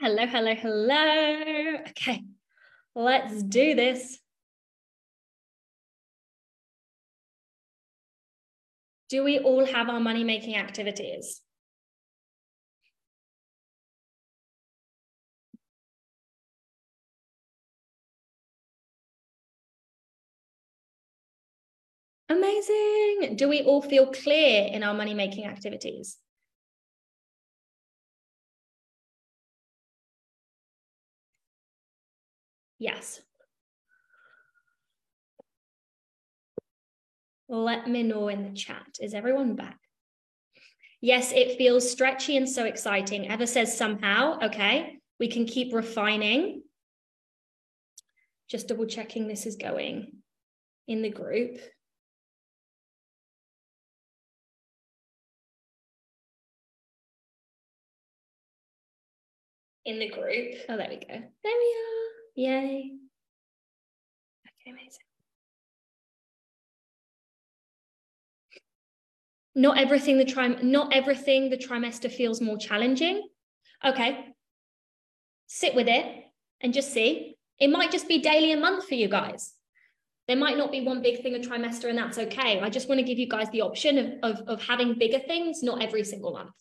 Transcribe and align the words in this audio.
Hello, 0.00 0.26
hello, 0.26 0.54
hello. 0.54 1.76
Okay, 1.90 2.24
let's 2.94 3.42
do 3.42 3.74
this. 3.74 4.18
Do 9.10 9.22
we 9.24 9.38
all 9.40 9.66
have 9.66 9.90
our 9.90 10.00
money 10.00 10.24
making 10.24 10.56
activities? 10.56 11.42
Amazing. 22.30 23.36
Do 23.36 23.50
we 23.50 23.60
all 23.64 23.82
feel 23.82 24.06
clear 24.06 24.66
in 24.72 24.82
our 24.82 24.94
money 24.94 25.12
making 25.12 25.44
activities? 25.44 26.16
Yes. 32.80 33.20
Let 37.46 37.88
me 37.88 38.02
know 38.02 38.28
in 38.28 38.42
the 38.42 38.56
chat. 38.56 38.86
Is 39.00 39.12
everyone 39.12 39.54
back? 39.54 39.78
Yes, 41.02 41.32
it 41.32 41.58
feels 41.58 41.88
stretchy 41.88 42.36
and 42.36 42.48
so 42.48 42.64
exciting. 42.64 43.30
Eva 43.30 43.46
says 43.46 43.76
somehow, 43.76 44.38
okay, 44.42 44.98
we 45.18 45.28
can 45.28 45.44
keep 45.44 45.74
refining. 45.74 46.62
Just 48.48 48.68
double 48.68 48.86
checking 48.86 49.28
this 49.28 49.46
is 49.46 49.56
going 49.56 50.16
in 50.88 51.02
the 51.02 51.10
group. 51.10 51.58
In 59.84 59.98
the 59.98 60.08
group. 60.08 60.54
Oh, 60.68 60.76
there 60.76 60.88
we 60.88 60.96
go. 60.96 61.06
There 61.08 61.22
we 61.44 61.50
are. 61.52 62.09
Yay. 62.34 62.92
Okay, 64.46 64.70
amazing. 64.70 64.98
Not 69.54 69.78
everything 69.78 70.18
the 70.18 70.24
trim 70.24 70.58
not 70.70 70.92
everything 70.94 71.50
the 71.50 71.56
trimester 71.56 72.10
feels 72.10 72.40
more 72.40 72.56
challenging. 72.56 73.28
Okay. 73.84 74.26
Sit 75.46 75.74
with 75.74 75.88
it 75.88 76.24
and 76.60 76.72
just 76.72 76.92
see. 76.92 77.36
It 77.58 77.68
might 77.68 77.90
just 77.90 78.08
be 78.08 78.20
daily 78.22 78.52
a 78.52 78.56
month 78.56 78.86
for 78.86 78.94
you 78.94 79.08
guys. 79.08 79.52
There 80.28 80.36
might 80.36 80.56
not 80.56 80.70
be 80.70 80.80
one 80.80 81.02
big 81.02 81.22
thing 81.22 81.34
a 81.34 81.38
trimester, 81.38 81.88
and 81.88 81.98
that's 81.98 82.16
okay. 82.16 82.60
I 82.60 82.70
just 82.70 82.88
want 82.88 83.00
to 83.00 83.04
give 83.04 83.18
you 83.18 83.28
guys 83.28 83.50
the 83.50 83.62
option 83.62 83.98
of, 83.98 84.38
of, 84.38 84.48
of 84.48 84.62
having 84.62 84.96
bigger 84.96 85.18
things, 85.18 85.62
not 85.62 85.82
every 85.82 86.04
single 86.04 86.32
month. 86.32 86.54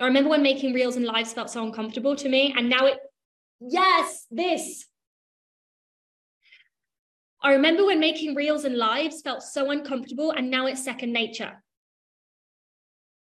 I 0.00 0.06
remember 0.06 0.30
when 0.30 0.42
making 0.42 0.72
reels 0.72 0.96
and 0.96 1.04
lives 1.04 1.34
felt 1.34 1.50
so 1.50 1.62
uncomfortable 1.62 2.16
to 2.16 2.28
me, 2.28 2.54
and 2.56 2.70
now 2.70 2.86
it 2.86 2.98
Yes, 3.60 4.26
this. 4.30 4.86
I 7.42 7.52
remember 7.52 7.86
when 7.86 8.00
making 8.00 8.34
reels 8.34 8.64
and 8.64 8.76
lives 8.76 9.22
felt 9.22 9.42
so 9.42 9.70
uncomfortable, 9.70 10.30
and 10.30 10.50
now 10.50 10.66
it's 10.66 10.84
second 10.84 11.12
nature. 11.12 11.62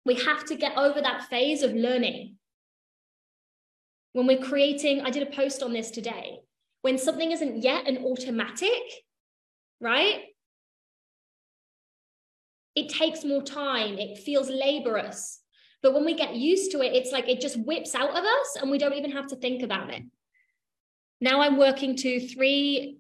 We 0.05 0.15
have 0.15 0.45
to 0.45 0.55
get 0.55 0.77
over 0.77 1.01
that 1.01 1.25
phase 1.29 1.61
of 1.61 1.73
learning. 1.73 2.35
When 4.13 4.25
we're 4.25 4.41
creating, 4.43 5.01
I 5.01 5.11
did 5.11 5.27
a 5.27 5.31
post 5.31 5.61
on 5.61 5.73
this 5.73 5.91
today. 5.91 6.39
When 6.81 6.97
something 6.97 7.31
isn't 7.31 7.61
yet 7.61 7.87
an 7.87 8.03
automatic, 8.03 8.81
right? 9.79 10.21
It 12.75 12.89
takes 12.89 13.23
more 13.23 13.43
time, 13.43 13.99
it 13.99 14.19
feels 14.19 14.49
laborious. 14.49 15.41
But 15.81 15.93
when 15.93 16.05
we 16.05 16.13
get 16.13 16.35
used 16.35 16.71
to 16.71 16.81
it, 16.81 16.93
it's 16.93 17.11
like 17.11 17.29
it 17.29 17.41
just 17.41 17.59
whips 17.59 17.93
out 17.95 18.09
of 18.09 18.23
us 18.23 18.57
and 18.61 18.71
we 18.71 18.77
don't 18.77 18.93
even 18.93 19.11
have 19.11 19.27
to 19.27 19.35
think 19.35 19.61
about 19.61 19.93
it. 19.93 20.03
Now 21.21 21.41
I'm 21.41 21.57
working 21.57 21.95
to 21.97 22.27
three, 22.27 22.99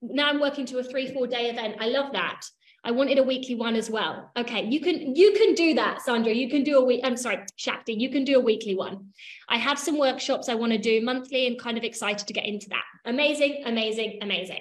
now 0.00 0.28
I'm 0.28 0.40
working 0.40 0.66
to 0.66 0.78
a 0.78 0.84
three, 0.84 1.12
four 1.12 1.26
day 1.26 1.50
event. 1.50 1.76
I 1.80 1.88
love 1.88 2.12
that. 2.12 2.42
I 2.86 2.92
wanted 2.92 3.18
a 3.18 3.22
weekly 3.24 3.56
one 3.56 3.74
as 3.74 3.90
well. 3.90 4.30
Okay, 4.36 4.64
you 4.64 4.78
can 4.78 5.16
you 5.16 5.32
can 5.32 5.54
do 5.54 5.74
that, 5.74 6.02
Sandra. 6.02 6.32
You 6.32 6.48
can 6.48 6.62
do 6.62 6.78
a 6.78 6.84
week. 6.84 7.00
I'm 7.02 7.16
sorry, 7.16 7.40
Shakti. 7.56 7.94
You 7.94 8.10
can 8.10 8.22
do 8.22 8.36
a 8.36 8.40
weekly 8.40 8.76
one. 8.76 9.08
I 9.48 9.56
have 9.56 9.76
some 9.76 9.98
workshops 9.98 10.48
I 10.48 10.54
want 10.54 10.70
to 10.70 10.78
do 10.78 11.02
monthly, 11.02 11.48
and 11.48 11.58
kind 11.58 11.76
of 11.76 11.82
excited 11.82 12.28
to 12.28 12.32
get 12.32 12.46
into 12.46 12.68
that. 12.68 12.84
Amazing, 13.04 13.64
amazing, 13.66 14.20
amazing. 14.22 14.60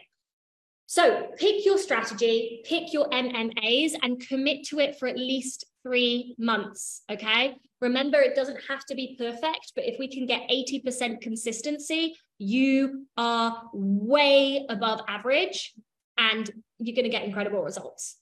So 0.88 1.28
pick 1.38 1.66
your 1.66 1.78
strategy, 1.78 2.64
pick 2.66 2.94
your 2.94 3.08
MMAs, 3.10 3.94
and 4.02 4.20
commit 4.20 4.66
to 4.70 4.80
it 4.80 4.98
for 4.98 5.08
at 5.08 5.18
least 5.18 5.66
three 5.84 6.36
months. 6.40 7.04
Okay. 7.12 7.56
Remember, 7.82 8.20
it 8.20 8.36
doesn't 8.36 8.60
have 8.70 8.86
to 8.86 8.96
be 8.96 9.16
perfect, 9.20 9.74
but 9.76 9.86
if 9.86 10.00
we 10.00 10.08
can 10.08 10.26
get 10.26 10.50
80% 10.50 11.22
consistency, 11.22 12.16
you 12.38 13.06
are 13.18 13.70
way 13.74 14.66
above 14.70 15.02
average 15.08 15.74
and 16.18 16.50
you're 16.80 16.96
going 16.96 17.06
to 17.06 17.10
get 17.10 17.24
incredible 17.24 17.62
results. 17.62 18.18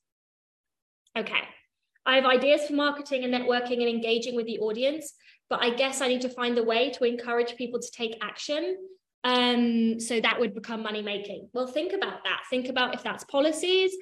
Okay. 1.18 1.42
I 2.06 2.16
have 2.16 2.26
ideas 2.26 2.68
for 2.68 2.74
marketing 2.74 3.24
and 3.24 3.34
networking 3.34 3.80
and 3.80 3.90
engaging 3.90 4.36
with 4.36 4.46
the 4.46 4.60
audience, 4.60 5.14
but 5.50 5.64
I 5.64 5.70
guess 5.70 6.02
I 6.02 6.08
need 6.08 6.22
to 6.22 6.30
find 6.30 6.58
a 6.58 6.64
way 6.64 6.90
to 6.92 7.06
encourage 7.06 7.56
people 7.56 7.80
to 7.80 7.92
take 7.92 8.18
action. 8.22 8.78
Um, 9.24 10.00
so 10.02 10.20
that 10.20 10.40
would 10.40 10.54
become 10.54 10.84
money 10.84 11.02
making. 11.02 11.50
Well, 11.54 11.68
think 11.68 11.94
about 11.94 12.24
that. 12.26 12.42
Think 12.50 12.68
about 12.68 12.94
if 12.94 13.04
that's 13.04 13.24
policies, 13.24 13.96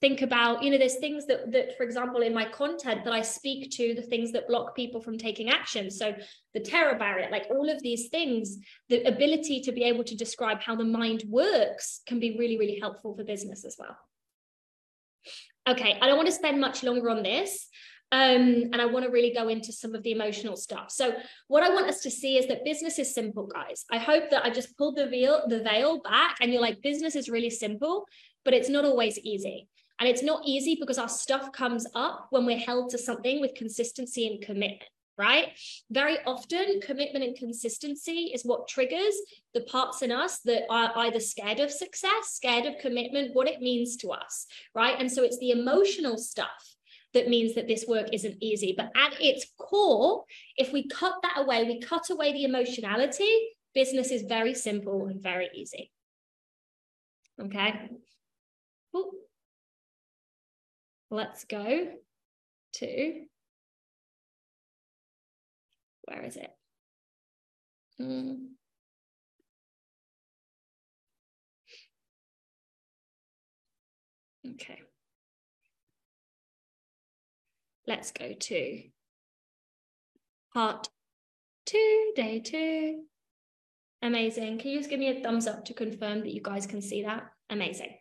think 0.00 0.22
about 0.22 0.62
you 0.62 0.70
know 0.70 0.78
there's 0.78 0.96
things 0.96 1.26
that 1.26 1.50
that 1.50 1.76
for 1.76 1.82
example 1.82 2.20
in 2.20 2.34
my 2.34 2.44
content 2.44 3.04
that 3.04 3.12
i 3.12 3.20
speak 3.20 3.70
to 3.70 3.94
the 3.94 4.02
things 4.02 4.32
that 4.32 4.46
block 4.48 4.74
people 4.76 5.00
from 5.00 5.18
taking 5.18 5.48
action 5.48 5.90
so 5.90 6.14
the 6.54 6.60
terror 6.60 6.96
barrier 6.98 7.28
like 7.30 7.46
all 7.50 7.68
of 7.68 7.82
these 7.82 8.08
things 8.08 8.58
the 8.88 9.02
ability 9.04 9.60
to 9.60 9.72
be 9.72 9.84
able 9.84 10.04
to 10.04 10.16
describe 10.16 10.60
how 10.60 10.76
the 10.76 10.84
mind 10.84 11.24
works 11.28 12.02
can 12.06 12.20
be 12.20 12.36
really 12.38 12.58
really 12.58 12.78
helpful 12.80 13.14
for 13.14 13.24
business 13.24 13.64
as 13.64 13.76
well 13.78 13.96
okay 15.68 15.98
i 16.00 16.06
don't 16.06 16.16
want 16.16 16.28
to 16.28 16.34
spend 16.34 16.60
much 16.60 16.82
longer 16.82 17.10
on 17.10 17.22
this 17.22 17.68
um, 18.10 18.70
and 18.72 18.80
I 18.80 18.86
want 18.86 19.04
to 19.04 19.10
really 19.10 19.34
go 19.34 19.48
into 19.48 19.70
some 19.70 19.94
of 19.94 20.02
the 20.02 20.12
emotional 20.12 20.56
stuff. 20.56 20.90
So, 20.90 21.12
what 21.48 21.62
I 21.62 21.68
want 21.68 21.88
us 21.88 22.00
to 22.00 22.10
see 22.10 22.38
is 22.38 22.46
that 22.48 22.64
business 22.64 22.98
is 22.98 23.12
simple, 23.12 23.46
guys. 23.46 23.84
I 23.92 23.98
hope 23.98 24.30
that 24.30 24.46
I 24.46 24.48
just 24.48 24.78
pulled 24.78 24.96
the 24.96 25.10
veil, 25.10 25.42
the 25.46 25.62
veil 25.62 26.00
back, 26.00 26.38
and 26.40 26.50
you're 26.50 26.62
like, 26.62 26.80
business 26.80 27.14
is 27.14 27.28
really 27.28 27.50
simple, 27.50 28.06
but 28.46 28.54
it's 28.54 28.70
not 28.70 28.86
always 28.86 29.18
easy. 29.18 29.68
And 29.98 30.08
it's 30.08 30.22
not 30.22 30.42
easy 30.44 30.76
because 30.78 30.98
our 30.98 31.08
stuff 31.08 31.50
comes 31.52 31.86
up 31.94 32.28
when 32.30 32.46
we're 32.46 32.58
held 32.58 32.90
to 32.90 32.98
something 32.98 33.40
with 33.40 33.54
consistency 33.54 34.28
and 34.28 34.40
commitment, 34.40 34.84
right? 35.16 35.48
Very 35.90 36.18
often, 36.24 36.80
commitment 36.80 37.24
and 37.24 37.36
consistency 37.36 38.30
is 38.32 38.44
what 38.44 38.68
triggers 38.68 39.14
the 39.54 39.62
parts 39.62 40.02
in 40.02 40.12
us 40.12 40.38
that 40.40 40.62
are 40.70 40.92
either 40.98 41.18
scared 41.18 41.58
of 41.58 41.72
success, 41.72 42.30
scared 42.30 42.66
of 42.66 42.78
commitment, 42.80 43.34
what 43.34 43.48
it 43.48 43.60
means 43.60 43.96
to 43.96 44.10
us, 44.10 44.46
right? 44.72 44.94
And 44.98 45.10
so 45.10 45.24
it's 45.24 45.38
the 45.38 45.50
emotional 45.50 46.16
stuff 46.16 46.76
that 47.14 47.28
means 47.28 47.54
that 47.56 47.66
this 47.66 47.84
work 47.88 48.08
isn't 48.12 48.36
easy. 48.40 48.74
But 48.76 48.92
at 48.96 49.20
its 49.20 49.46
core, 49.58 50.24
if 50.56 50.72
we 50.72 50.86
cut 50.86 51.14
that 51.22 51.38
away, 51.38 51.64
we 51.64 51.80
cut 51.80 52.10
away 52.10 52.32
the 52.32 52.44
emotionality, 52.44 53.48
business 53.74 54.12
is 54.12 54.22
very 54.22 54.54
simple 54.54 55.06
and 55.06 55.20
very 55.20 55.48
easy. 55.54 55.90
Okay. 57.40 57.88
Ooh 58.94 59.10
let's 61.10 61.44
go 61.44 61.88
to, 62.74 63.24
where 66.04 66.24
is 66.24 66.36
it? 66.36 66.50
Mm. 68.00 68.48
Okay. 74.54 74.80
Let's 77.86 78.12
go 78.12 78.32
to 78.32 78.82
part 80.52 80.88
two, 81.64 82.12
day 82.16 82.40
two. 82.40 83.02
Amazing. 84.02 84.58
Can 84.58 84.70
you 84.70 84.78
just 84.78 84.90
give 84.90 85.00
me 85.00 85.08
a 85.08 85.22
thumbs 85.22 85.46
up 85.46 85.64
to 85.64 85.74
confirm 85.74 86.20
that 86.20 86.32
you 86.32 86.42
guys 86.42 86.66
can 86.66 86.80
see 86.80 87.02
that? 87.02 87.24
Amazing. 87.50 87.94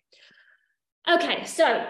Okay, 1.10 1.46
so 1.46 1.86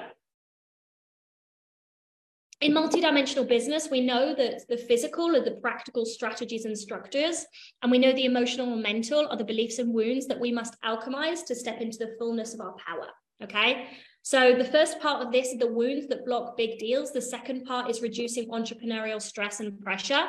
in 2.60 2.74
multidimensional 2.74 3.48
business, 3.48 3.90
we 3.92 4.02
know 4.02 4.34
that 4.34 4.68
the 4.68 4.78
physical 4.78 5.36
are 5.36 5.44
the 5.44 5.60
practical 5.62 6.06
strategies 6.06 6.66
and 6.66 6.78
structures, 6.78 7.46
and 7.82 7.92
we 7.92 8.00
know 8.00 8.14
the 8.14 8.26
emotional 8.26 8.74
and 8.74 8.82
mental 8.82 9.28
are 9.30 9.38
the 9.38 9.44
beliefs 9.44 9.78
and 9.78 9.94
wounds 9.94 10.28
that 10.28 10.40
we 10.40 10.52
must 10.52 10.76
alchemize 10.82 11.46
to 11.46 11.56
step 11.56 11.82
into 11.82 12.00
the 12.00 12.16
fullness 12.18 12.54
of 12.54 12.62
our 12.62 12.76
power. 12.86 13.08
Okay. 13.44 13.88
So 14.24 14.56
the 14.58 14.66
first 14.66 15.00
part 15.00 15.26
of 15.26 15.32
this 15.32 15.50
is 15.50 15.60
the 15.60 15.72
wounds 15.72 16.08
that 16.08 16.26
block 16.26 16.58
big 16.58 16.80
deals. 16.80 17.14
The 17.14 17.22
second 17.22 17.66
part 17.66 17.90
is 17.90 18.02
reducing 18.02 18.50
entrepreneurial 18.50 19.22
stress 19.22 19.60
and 19.60 19.80
pressure. 19.80 20.28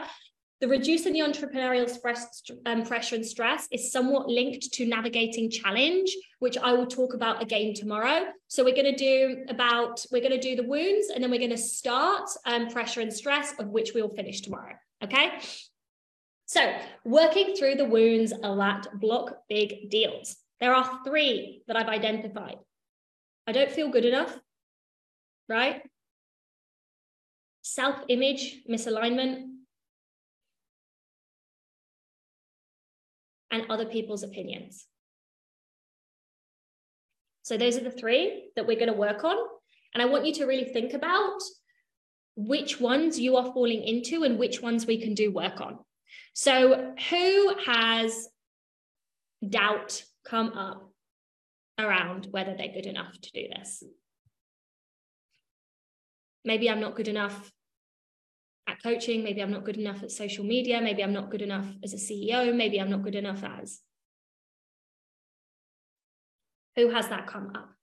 The 0.61 0.67
reducing 0.67 1.13
the 1.13 1.21
entrepreneurial 1.21 1.89
stress, 1.89 2.43
um, 2.67 2.85
pressure 2.85 3.15
and 3.15 3.25
stress 3.25 3.69
is 3.71 3.93
somewhat 3.93 4.29
linked 4.29 4.73
to 4.73 4.87
navigating 4.87 5.51
challenge, 5.51 6.17
which 6.41 6.59
I 6.59 6.73
will 6.73 6.87
talk 6.87 7.15
about 7.15 7.41
again 7.41 7.75
tomorrow. 7.75 8.27
So 8.49 8.65
we're 8.65 8.75
going 8.75 8.93
to 8.93 8.97
do 8.97 9.45
about, 9.49 10.05
we're 10.11 10.23
going 10.23 10.33
to 10.33 10.41
do 10.41 10.57
the 10.57 10.69
wounds 10.69 11.11
and 11.11 11.23
then 11.23 11.31
we're 11.31 11.39
going 11.39 11.51
to 11.51 11.57
start 11.57 12.29
um, 12.45 12.69
pressure 12.71 13.01
and 13.01 13.13
stress 13.13 13.55
of 13.61 13.69
which 13.69 13.95
we 13.95 14.03
will 14.03 14.09
finish 14.11 14.41
tomorrow. 14.41 14.75
Okay. 15.03 15.39
So, 16.47 16.77
working 17.05 17.55
through 17.55 17.77
the 17.77 17.85
wounds 17.85 18.31
that 18.31 18.87
block 18.95 19.37
big 19.49 19.91
deals. 19.91 20.35
There 20.61 20.75
are 20.75 21.01
three 21.05 21.63
that 21.69 21.77
I've 21.77 21.89
identified. 21.89 22.57
I 23.47 23.53
don't 23.53 23.71
feel 23.71 23.91
good 23.91 24.05
enough, 24.05 24.37
right? 25.49 25.83
Self 27.63 27.97
image 28.09 28.63
misalignment, 28.69 29.58
and 33.51 33.65
other 33.71 33.87
people's 33.87 34.23
opinions. 34.23 34.87
So, 37.43 37.57
those 37.57 37.77
are 37.77 37.85
the 37.85 37.91
three 37.91 38.51
that 38.57 38.67
we're 38.67 38.79
going 38.79 38.93
to 38.93 38.99
work 38.99 39.25
on. 39.25 39.37
And 39.95 40.03
I 40.03 40.07
want 40.07 40.27
you 40.27 40.35
to 40.35 40.45
really 40.45 40.67
think 40.67 40.93
about 40.93 41.41
which 42.37 42.79
ones 42.79 43.19
you 43.19 43.37
are 43.37 43.53
falling 43.53 43.83
into 43.83 44.23
and 44.23 44.39
which 44.39 44.61
ones 44.61 44.87
we 44.87 45.01
can 45.01 45.15
do 45.15 45.33
work 45.33 45.61
on. 45.61 45.79
So, 46.35 46.95
who 47.11 47.55
has 47.65 48.29
doubt 49.47 50.03
come 50.27 50.53
up 50.53 50.93
around 51.79 52.29
whether 52.31 52.55
they're 52.57 52.73
good 52.73 52.87
enough 52.87 53.13
to 53.21 53.33
do 53.33 53.47
this? 53.57 53.83
Maybe 56.45 56.71
I'm 56.71 56.81
not 56.81 56.97
good 56.97 57.09
enough 57.09 57.51
at 58.69 58.83
coaching. 58.83 59.25
Maybe 59.25 59.43
I'm 59.43 59.51
not 59.51 59.65
good 59.65 59.77
enough 59.77 60.03
at 60.03 60.13
social 60.13 60.45
media. 60.45 60.81
Maybe 60.81 61.03
I'm 61.03 61.13
not 61.13 61.31
good 61.31 61.43
enough 61.43 61.67
as 61.83 61.95
a 61.95 61.97
CEO. 61.97 62.55
Maybe 62.55 62.81
I'm 62.81 62.91
not 62.91 63.03
good 63.03 63.15
enough 63.15 63.43
as. 63.43 63.81
Who 66.77 66.91
has 66.91 67.09
that 67.09 67.27
come 67.27 67.53
up? 67.57 67.78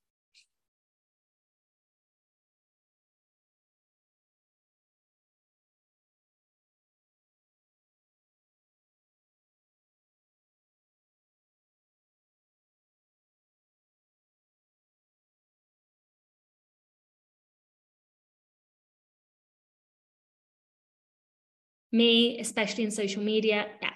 Me, 21.96 22.40
especially 22.40 22.84
in 22.84 22.92
social 22.92 23.24
media. 23.24 23.68
Yeah. 23.82 23.90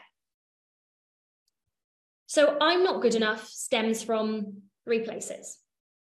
So 2.27 2.57
I'm 2.61 2.83
not 2.83 3.01
good 3.01 3.15
enough 3.15 3.47
stems 3.47 4.03
from 4.03 4.61
three 4.85 4.99
places. 4.99 5.57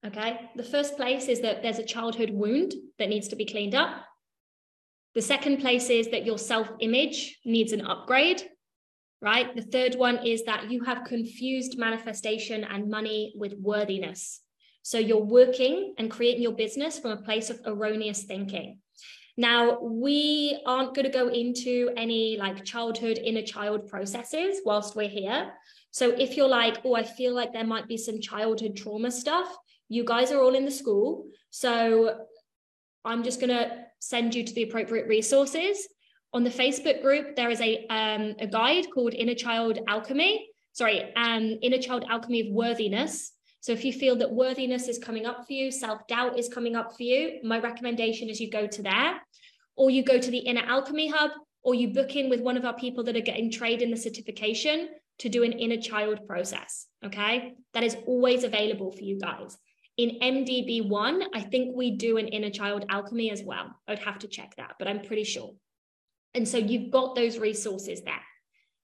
Okay. 0.05 0.39
The 0.55 0.63
first 0.63 0.95
place 0.95 1.27
is 1.27 1.41
that 1.41 1.63
there's 1.63 1.79
a 1.79 1.85
childhood 1.85 2.29
wound 2.29 2.73
that 2.99 3.09
needs 3.09 3.29
to 3.29 3.35
be 3.35 3.45
cleaned 3.45 3.75
up. 3.75 4.03
The 5.15 5.21
second 5.21 5.57
place 5.57 5.89
is 5.89 6.09
that 6.11 6.25
your 6.25 6.38
self 6.38 6.69
image 6.79 7.39
needs 7.44 7.71
an 7.71 7.81
upgrade, 7.81 8.44
right? 9.21 9.55
The 9.55 9.63
third 9.63 9.95
one 9.95 10.25
is 10.25 10.44
that 10.44 10.69
you 10.69 10.83
have 10.83 11.05
confused 11.05 11.77
manifestation 11.77 12.63
and 12.63 12.89
money 12.89 13.33
with 13.35 13.53
worthiness. 13.59 14.41
So 14.83 14.99
you're 14.99 15.23
working 15.23 15.95
and 15.97 16.11
creating 16.11 16.44
your 16.44 16.53
business 16.53 16.99
from 16.99 17.11
a 17.11 17.21
place 17.21 17.49
of 17.49 17.59
erroneous 17.65 18.23
thinking. 18.23 18.79
Now, 19.38 19.80
we 19.80 20.60
aren't 20.66 20.95
going 20.95 21.06
to 21.06 21.12
go 21.12 21.28
into 21.28 21.92
any 21.95 22.38
like 22.38 22.66
childhood 22.66 23.19
inner 23.24 23.44
child 23.44 23.88
processes 23.88 24.62
whilst 24.66 24.95
we're 24.95 25.07
here. 25.07 25.54
So 25.92 26.10
if 26.10 26.36
you're 26.36 26.48
like, 26.48 26.80
oh, 26.84 26.95
I 26.95 27.04
feel 27.04 27.34
like 27.34 27.54
there 27.54 27.66
might 27.66 27.88
be 27.88 27.98
some 27.98 28.19
childhood 28.19 28.75
trauma 28.75 29.12
stuff, 29.12 29.56
you 29.89 30.04
guys 30.04 30.31
are 30.31 30.42
all 30.42 30.56
in 30.56 30.66
the 30.66 30.72
school. 30.72 31.28
So 31.51 32.25
I'm 33.06 33.24
just 33.24 33.39
going 33.39 33.51
to 33.51 33.86
send 34.00 34.34
you 34.34 34.44
to 34.44 34.54
the 34.54 34.63
appropriate 34.63 35.07
resources. 35.07 35.88
On 36.33 36.44
the 36.44 36.50
Facebook 36.50 37.01
group, 37.01 37.36
there 37.36 37.50
is 37.50 37.62
a, 37.62 37.86
um, 37.88 38.36
a 38.40 38.48
guide 38.48 38.88
called 38.94 39.13
Inner 39.13 39.36
Child 39.36 39.80
Alchemy. 39.88 40.50
Sorry, 40.74 41.13
um, 41.16 41.57
Inner 41.62 41.78
Child 41.78 42.06
Alchemy 42.10 42.50
of 42.50 42.54
Worthiness. 42.54 43.31
So 43.59 43.71
if 43.71 43.83
you 43.83 43.92
feel 43.92 44.15
that 44.18 44.31
worthiness 44.31 44.88
is 44.88 44.98
coming 44.98 45.25
up 45.25 45.45
for 45.45 45.54
you, 45.54 45.71
self 45.71 46.07
doubt 46.07 46.38
is 46.38 46.50
coming 46.50 46.75
up 46.75 46.95
for 46.95 47.04
you, 47.04 47.39
my 47.44 47.59
recommendation 47.59 48.30
is 48.30 48.39
you 48.39 48.50
go 48.50 48.68
to 48.68 48.81
there, 48.81 49.21
or 49.75 49.89
you 49.89 50.04
go 50.04 50.18
to 50.18 50.31
the 50.31 50.38
Inner 50.38 50.63
Alchemy 50.65 51.09
Hub, 51.09 51.31
or 51.63 51.75
you 51.75 51.89
book 51.89 52.15
in 52.15 52.30
with 52.30 52.42
one 52.42 52.57
of 52.57 52.65
our 52.65 52.75
people 52.75 53.04
that 53.04 53.18
are 53.18 53.21
getting 53.21 53.51
trained 53.51 53.81
in 53.81 53.92
the 53.92 53.98
certification 53.98 54.89
to 55.19 55.30
do 55.30 55.44
an 55.44 55.51
inner 55.51 55.81
child 55.81 56.25
process. 56.27 56.88
Okay. 57.04 57.56
That 57.74 57.83
is 57.83 57.98
always 58.06 58.44
available 58.44 58.92
for 58.92 59.04
you 59.04 59.19
guys. 59.19 59.57
In 59.98 60.19
MDB1, 60.21 61.25
I 61.33 61.42
think 61.42 61.75
we 61.75 61.98
do 61.98 62.18
an 62.18 62.27
inner 62.27 62.51
child 62.51 62.86
alchemy 62.88 63.31
as 63.31 63.42
well. 63.44 63.75
I'd 63.88 64.00
have 64.00 64.19
to 64.19 64.27
check 64.27 64.56
that, 64.57 64.75
but 64.77 64.88
I'm 64.88 65.01
pretty 65.01 65.24
sure. 65.24 65.54
And 66.36 66.48
so 66.48 66.57
you've 66.57 66.92
got 66.92 67.15
those 67.15 67.39
resources 67.39 68.04
there. 68.04 68.21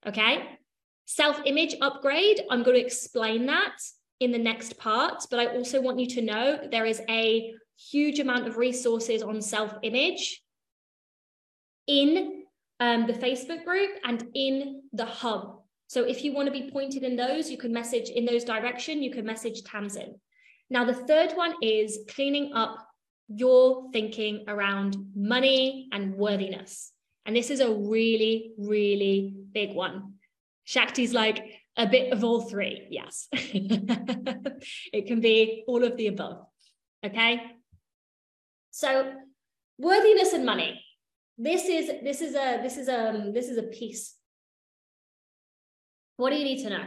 Okay. 0.07 0.43
Self 1.05 1.39
image 1.45 1.75
upgrade, 1.81 2.41
I'm 2.49 2.63
going 2.63 2.77
to 2.77 2.85
explain 2.85 3.45
that 3.45 3.75
in 4.19 4.31
the 4.31 4.37
next 4.37 4.77
part, 4.77 5.23
but 5.29 5.39
I 5.39 5.47
also 5.47 5.81
want 5.81 5.99
you 5.99 6.07
to 6.07 6.21
know 6.21 6.59
there 6.71 6.85
is 6.85 7.01
a 7.09 7.53
huge 7.77 8.19
amount 8.19 8.47
of 8.47 8.57
resources 8.57 9.21
on 9.21 9.41
self 9.41 9.73
image 9.83 10.41
in 11.87 12.43
um, 12.79 13.07
the 13.07 13.13
Facebook 13.13 13.65
group 13.65 13.91
and 14.03 14.23
in 14.33 14.83
the 14.93 15.05
hub. 15.05 15.59
So 15.87 16.03
if 16.03 16.23
you 16.23 16.33
want 16.33 16.47
to 16.47 16.51
be 16.51 16.71
pointed 16.71 17.03
in 17.03 17.15
those, 17.15 17.51
you 17.51 17.57
can 17.57 17.73
message 17.73 18.09
in 18.09 18.25
those 18.25 18.43
direction, 18.43 19.03
you 19.03 19.11
can 19.11 19.25
message 19.25 19.63
Tamsin. 19.63 20.15
Now, 20.69 20.85
the 20.85 20.93
third 20.93 21.33
one 21.33 21.53
is 21.61 21.99
cleaning 22.09 22.53
up 22.53 22.77
your 23.27 23.91
thinking 23.91 24.45
around 24.47 24.97
money 25.15 25.89
and 25.91 26.15
worthiness. 26.15 26.91
And 27.25 27.35
this 27.35 27.49
is 27.49 27.59
a 27.59 27.71
really, 27.71 28.53
really 28.57 29.35
big 29.53 29.75
one. 29.75 30.13
Shakti's 30.65 31.13
like, 31.13 31.43
a 31.75 31.87
bit 31.87 32.13
of 32.13 32.23
all 32.23 32.41
three, 32.41 32.87
yes. 32.89 33.27
it 33.31 35.07
can 35.07 35.21
be 35.21 35.63
all 35.67 35.83
of 35.83 35.97
the 35.97 36.07
above. 36.07 36.45
Okay. 37.03 37.41
So 38.71 39.13
worthiness 39.77 40.33
and 40.33 40.45
money. 40.45 40.83
This 41.37 41.65
is 41.65 41.87
this 42.03 42.21
is 42.21 42.35
a 42.35 42.59
this 42.61 42.77
is 42.77 42.87
a 42.87 43.09
um, 43.09 43.33
this 43.33 43.49
is 43.49 43.57
a 43.57 43.63
piece. 43.63 44.15
What 46.17 46.29
do 46.29 46.35
you 46.35 46.43
need 46.43 46.63
to 46.63 46.69
know? 46.69 46.85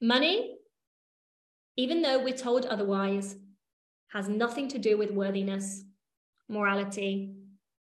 Money, 0.00 0.54
even 1.76 2.02
though 2.02 2.22
we're 2.22 2.36
told 2.36 2.66
otherwise, 2.66 3.36
has 4.12 4.28
nothing 4.28 4.68
to 4.68 4.78
do 4.78 4.98
with 4.98 5.10
worthiness, 5.10 5.82
morality, 6.48 7.34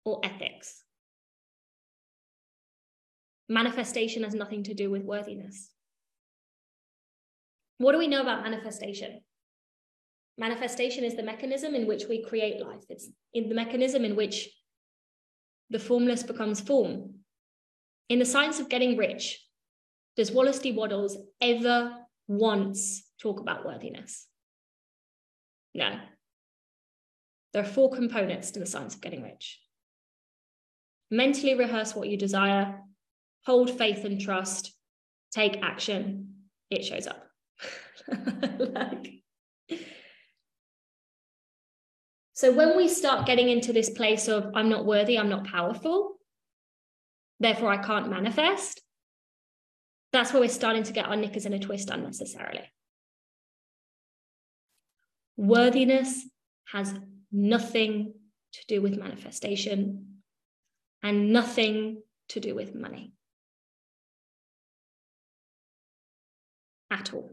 or 0.05 0.21
ethics. 0.25 0.84
Manifestation 3.49 4.25
has 4.25 4.35
nothing 4.35 4.63
to 4.65 4.75
do 4.75 4.91
with 4.91 5.03
worthiness. 5.03 5.71
What 7.79 7.93
do 7.93 7.99
we 7.99 8.09
know 8.09 8.23
about 8.23 8.43
manifestation? 8.43 9.21
Manifestation 10.39 11.05
is 11.05 11.15
the 11.15 11.23
mechanism 11.23 11.75
in 11.75 11.87
which 11.87 12.05
we 12.09 12.25
create 12.25 12.61
life. 12.61 12.85
It's 12.89 13.09
in 13.33 13.49
the 13.49 13.55
mechanism 13.55 14.05
in 14.05 14.17
which 14.17 14.49
the 15.71 15.79
formless 15.79 16.23
becomes 16.23 16.61
form. 16.61 17.17
In 18.09 18.19
the 18.19 18.25
science 18.25 18.61
of 18.61 18.69
getting 18.69 18.97
rich, 18.97 19.41
does 20.17 20.33
Wallace 20.33 20.59
D. 20.59 20.73
Wattles 20.73 21.17
ever 21.41 21.97
once 22.27 23.05
talk 23.21 23.41
about 23.41 23.65
worthiness? 23.65 24.27
No. 25.75 25.99
There 27.53 27.63
are 27.63 27.67
four 27.67 27.91
components 27.91 28.53
to 28.53 28.61
the 28.61 28.67
science 28.67 28.95
of 28.95 29.01
getting 29.01 29.23
rich. 29.23 29.61
Mentally 31.11 31.55
rehearse 31.55 31.95
what 31.95 32.09
you 32.09 32.17
desire, 32.17 32.81
hold 33.47 33.71
faith 33.77 34.05
and 34.05 34.21
trust, 34.21 34.73
take 35.33 35.63
action, 35.63 36.35
it 36.71 36.85
shows 36.85 37.07
up. 37.07 37.27
like, 38.59 39.23
so 42.35 42.53
when 42.53 42.77
we 42.77 42.89
start 42.89 43.27
getting 43.27 43.49
into 43.49 43.73
this 43.73 43.91
place 43.91 44.29
of 44.29 44.51
I'm 44.55 44.69
not 44.69 44.87
worthy, 44.87 45.19
I'm 45.19 45.29
not 45.29 45.47
powerful, 45.47 46.17
therefore 47.41 47.71
I 47.71 47.79
can't 47.79 48.11
manifest, 48.11 48.81
that's 50.13 50.33
where 50.33 50.41
we're 50.41 50.49
starting 50.49 50.85
to 50.85 50.93
get 50.93 51.07
our 51.07 51.17
knickers 51.17 51.45
in 51.45 51.53
a 51.53 51.59
twist 51.59 51.91
unnecessarily. 51.91 52.73
Worthiness 55.37 56.25
has 56.73 56.95
nothing 57.33 58.15
to 58.53 58.61
do 58.69 58.81
with 58.81 58.97
manifestation 58.97 60.21
and 61.03 61.33
nothing 61.33 62.01
to 62.29 62.39
do 62.39 62.55
with 62.55 62.75
money. 62.77 63.13
At 66.91 67.13
all. 67.13 67.31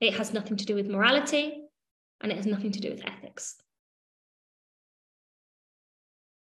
It 0.00 0.14
has 0.14 0.32
nothing 0.32 0.56
to 0.56 0.64
do 0.64 0.74
with 0.74 0.88
morality 0.88 1.62
and 2.20 2.32
it 2.32 2.36
has 2.36 2.46
nothing 2.46 2.72
to 2.72 2.80
do 2.80 2.90
with 2.90 3.06
ethics. 3.06 3.56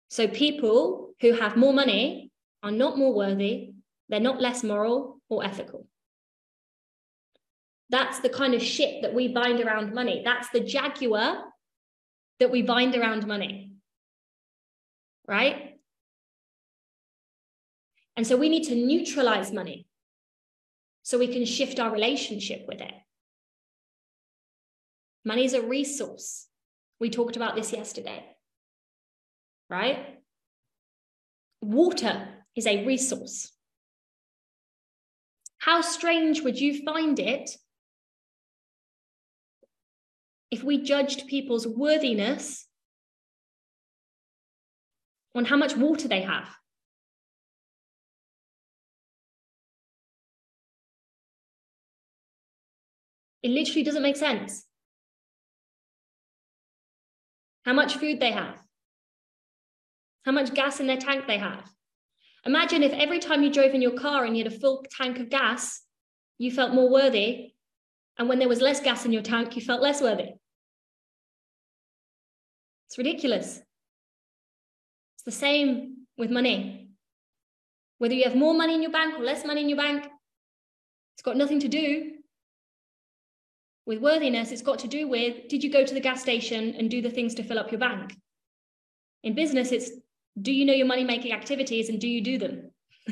So 0.09 0.28
people 0.28 1.14
who 1.21 1.33
have 1.33 1.57
more 1.57 1.73
money 1.73 2.31
are 2.62 2.71
not 2.71 2.99
more 2.99 3.14
worthy, 3.14 3.73
they're 4.09 4.21
not 4.21 4.40
less 4.40 4.62
moral 4.62 5.21
or 5.28 5.45
ethical. 5.45 5.87
That's 7.90 8.21
the 8.21 8.28
kind 8.28 8.54
of 8.54 8.62
shit 8.62 9.02
that 9.02 9.14
we 9.14 9.28
bind 9.28 9.61
around 9.61 9.95
money. 9.95 10.23
That's 10.25 10.49
the 10.50 10.61
jaguar 10.61 11.45
that 12.40 12.50
we 12.50 12.62
bind 12.62 12.95
around 12.97 13.26
money. 13.26 13.73
right? 15.26 15.78
And 18.16 18.26
so 18.26 18.37
we 18.37 18.49
need 18.49 18.64
to 18.64 18.75
neutralize 18.75 19.52
money 19.52 19.87
so 21.02 21.18
we 21.18 21.28
can 21.28 21.44
shift 21.44 21.80
our 21.80 21.90
relationship 21.90 22.64
with 22.66 22.80
it. 22.80 22.94
Money 25.25 25.44
is 25.44 25.54
a 25.54 25.62
resource. 25.62 26.47
We 27.00 27.11
talked 27.11 27.37
about 27.37 27.56
this 27.56 27.73
yesterday, 27.73 28.25
right? 29.68 30.21
Water 31.61 32.28
is 32.56 32.66
a 32.66 32.85
resource. 32.85 33.52
How 35.59 35.80
strange 35.80 36.42
would 36.42 36.61
you 36.61 36.82
find 36.85 37.18
it 37.18 37.50
if 40.50 40.64
we 40.64 40.82
judged 40.82 41.28
people's 41.28 41.66
worthiness 41.66 42.66
on 45.35 45.44
how 45.44 45.56
much 45.56 45.76
water 45.76 46.09
they 46.09 46.23
have? 46.23 46.49
It 53.42 53.50
literally 53.50 53.82
doesn't 53.82 54.02
make 54.02 54.16
sense. 54.16 54.64
How 57.64 57.72
much 57.72 57.96
food 57.96 58.20
they 58.20 58.32
have, 58.32 58.56
how 60.25 60.32
much 60.32 60.54
gas 60.54 60.80
in 60.80 60.87
their 60.87 60.96
tank 60.96 61.26
they 61.26 61.38
have. 61.38 61.64
Imagine 62.44 62.82
if 62.82 62.92
every 62.92 63.20
time 63.20 63.42
you 63.42 63.52
drove 63.52 63.72
in 63.72 63.82
your 63.82 63.92
car 63.92 64.25
and 64.25 64.37
you 64.37 64.44
had 64.44 64.52
a 64.52 64.58
full 64.58 64.84
tank 64.96 65.20
of 65.20 65.30
gas, 65.30 65.82
you 66.38 66.50
felt 66.50 66.75
more 66.75 66.90
worthy. 66.90 67.52
And 68.18 68.28
when 68.28 68.40
there 68.40 68.49
was 68.49 68.61
less 68.61 68.80
gas 68.80 69.04
in 69.04 69.12
your 69.12 69.22
tank, 69.22 69.54
you 69.54 69.62
felt 69.62 69.80
less 69.80 70.02
worthy. 70.02 70.30
It's 72.88 72.99
ridiculous. 72.99 73.61
It's 75.14 75.25
the 75.25 75.30
same 75.30 76.06
with 76.18 76.30
money. 76.30 76.90
Whether 77.99 78.14
you 78.14 78.25
have 78.25 78.34
more 78.34 78.54
money 78.54 78.75
in 78.75 78.82
your 78.82 78.90
bank 78.90 79.18
or 79.18 79.22
less 79.22 79.44
money 79.44 79.62
in 79.62 79.68
your 79.68 79.78
bank, 79.78 80.08
it's 81.14 81.22
got 81.22 81.37
nothing 81.37 81.61
to 81.61 81.68
do 81.68 82.22
with 83.86 84.00
worthiness, 84.00 84.52
it's 84.52 84.62
got 84.62 84.78
to 84.80 84.88
do 84.88 85.08
with 85.08 85.48
did 85.48 85.64
you 85.64 85.70
go 85.70 85.84
to 85.84 85.94
the 85.94 86.00
gas 86.00 86.20
station 86.20 86.74
and 86.78 86.90
do 86.90 87.02
the 87.02 87.10
things 87.10 87.34
to 87.34 87.42
fill 87.42 87.58
up 87.58 87.70
your 87.70 87.80
bank? 87.80 88.16
In 89.22 89.34
business, 89.34 89.72
it's 89.72 89.90
do 90.40 90.52
you 90.52 90.64
know 90.64 90.72
your 90.72 90.86
money 90.86 91.04
making 91.04 91.32
activities 91.32 91.88
and 91.88 92.00
do 92.00 92.08
you 92.08 92.22
do 92.22 92.38
them? 92.38 92.70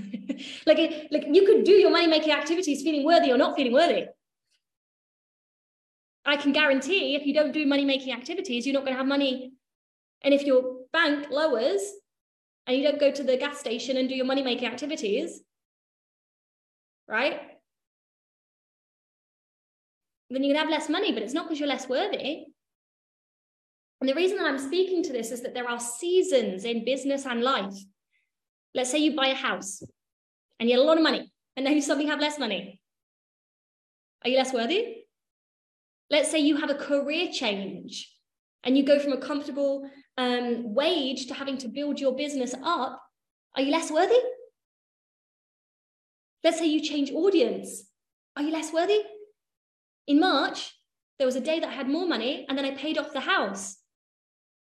like, 0.67 1.09
like 1.11 1.27
you 1.31 1.45
could 1.47 1.65
do 1.65 1.73
your 1.73 1.91
money 1.91 2.07
making 2.07 2.33
activities 2.33 2.83
feeling 2.83 3.05
worthy 3.05 3.33
or 3.33 3.37
not 3.37 3.57
feeling 3.57 3.73
worthy. 3.73 4.07
I 6.25 6.37
can 6.37 6.53
guarantee 6.53 7.17
if 7.17 7.27
you 7.27 7.35
don't 7.35 7.53
do 7.53 7.67
money 7.67 7.85
making 7.85 8.13
activities, 8.13 8.67
you're 8.67 8.75
not 8.75 8.85
going 8.85 8.93
to 8.93 8.99
have 8.99 9.07
money. 9.07 9.53
And 10.23 10.33
if 10.33 10.45
your 10.45 10.83
bank 10.93 11.27
lowers 11.31 11.83
and 12.67 12.77
you 12.77 12.85
don't 12.85 13.01
go 13.01 13.11
to 13.11 13.23
the 13.23 13.37
gas 13.37 13.59
station 13.59 13.97
and 13.97 14.09
do 14.09 14.15
your 14.15 14.27
money 14.27 14.43
making 14.43 14.69
activities, 14.69 15.41
right? 17.09 17.41
Then 20.37 20.45
you 20.45 20.55
can 20.55 20.61
have 20.61 20.71
less 20.71 20.89
money, 20.89 21.13
but 21.13 21.23
it's 21.23 21.35
not 21.35 21.47
because 21.47 21.59
you're 21.59 21.69
less 21.69 21.89
worthy. 21.89 22.45
And 24.01 24.09
the 24.09 24.15
reason 24.15 24.39
that 24.39 24.47
I'm 24.47 24.59
speaking 24.59 25.03
to 25.03 25.13
this 25.13 25.31
is 25.31 25.43
that 25.43 25.55
there 25.55 25.69
are 25.69 25.81
seasons 25.81 26.65
in 26.65 26.85
business 26.85 27.27
and 27.27 27.43
life. 27.43 27.75
Let's 28.75 28.91
say 28.91 28.99
you 28.99 29.17
buy 29.17 29.29
a 29.29 29.35
house 29.35 29.83
and 30.59 30.69
you 30.69 30.77
have 30.77 30.85
a 30.85 30.87
lot 30.87 30.97
of 30.97 31.03
money, 31.03 31.31
and 31.57 31.67
then 31.67 31.75
you 31.75 31.83
suddenly 31.83 32.09
have 32.09 32.21
less 32.21 32.39
money. 32.39 32.81
Are 34.25 34.31
you 34.31 34.37
less 34.37 34.53
worthy? 34.53 35.05
Let's 36.11 36.31
say 36.31 36.39
you 36.39 36.57
have 36.57 36.71
a 36.71 36.75
career 36.75 37.31
change 37.33 38.11
and 38.65 38.77
you 38.77 38.85
go 38.85 38.99
from 38.99 39.13
a 39.13 39.19
comfortable 39.19 39.89
um, 40.19 40.75
wage 40.75 41.27
to 41.27 41.35
having 41.35 41.57
to 41.59 41.69
build 41.69 42.01
your 42.01 42.15
business 42.15 42.55
up. 42.63 43.01
Are 43.57 43.63
you 43.63 43.73
less 43.73 43.91
worthy? 43.91 44.19
Let's 46.45 46.59
say 46.59 46.67
you 46.67 46.83
change 46.83 47.11
audience. 47.11 47.85
Are 48.37 48.43
you 48.43 48.53
less 48.53 48.73
worthy? 48.73 49.01
In 50.11 50.19
March, 50.19 50.75
there 51.21 51.27
was 51.27 51.37
a 51.37 51.41
day 51.41 51.61
that 51.61 51.69
I 51.69 51.73
had 51.73 51.89
more 51.89 52.05
money 52.05 52.45
and 52.49 52.59
then 52.59 52.65
I 52.65 52.73
paid 52.73 52.99
off 52.99 53.13
the 53.13 53.21
house. 53.21 53.77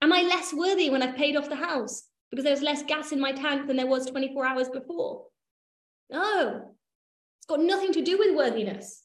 Am 0.03 0.13
I 0.13 0.21
less 0.21 0.53
worthy 0.53 0.91
when 0.91 1.03
I've 1.03 1.17
paid 1.17 1.37
off 1.37 1.49
the 1.49 1.57
house 1.57 2.03
because 2.31 2.45
there 2.45 2.53
was 2.53 2.61
less 2.61 2.83
gas 2.83 3.13
in 3.13 3.19
my 3.19 3.33
tank 3.33 3.67
than 3.67 3.79
there 3.79 3.87
was 3.87 4.05
24 4.05 4.45
hours 4.45 4.69
before? 4.69 5.25
No, 6.11 6.75
it's 7.39 7.47
got 7.49 7.61
nothing 7.61 7.95
to 7.95 8.05
do 8.05 8.19
with 8.19 8.37
worthiness. 8.37 9.05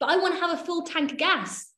But 0.00 0.10
I 0.10 0.16
want 0.16 0.34
to 0.34 0.40
have 0.40 0.58
a 0.58 0.64
full 0.64 0.82
tank 0.82 1.12
of 1.12 1.18
gas. 1.18 1.70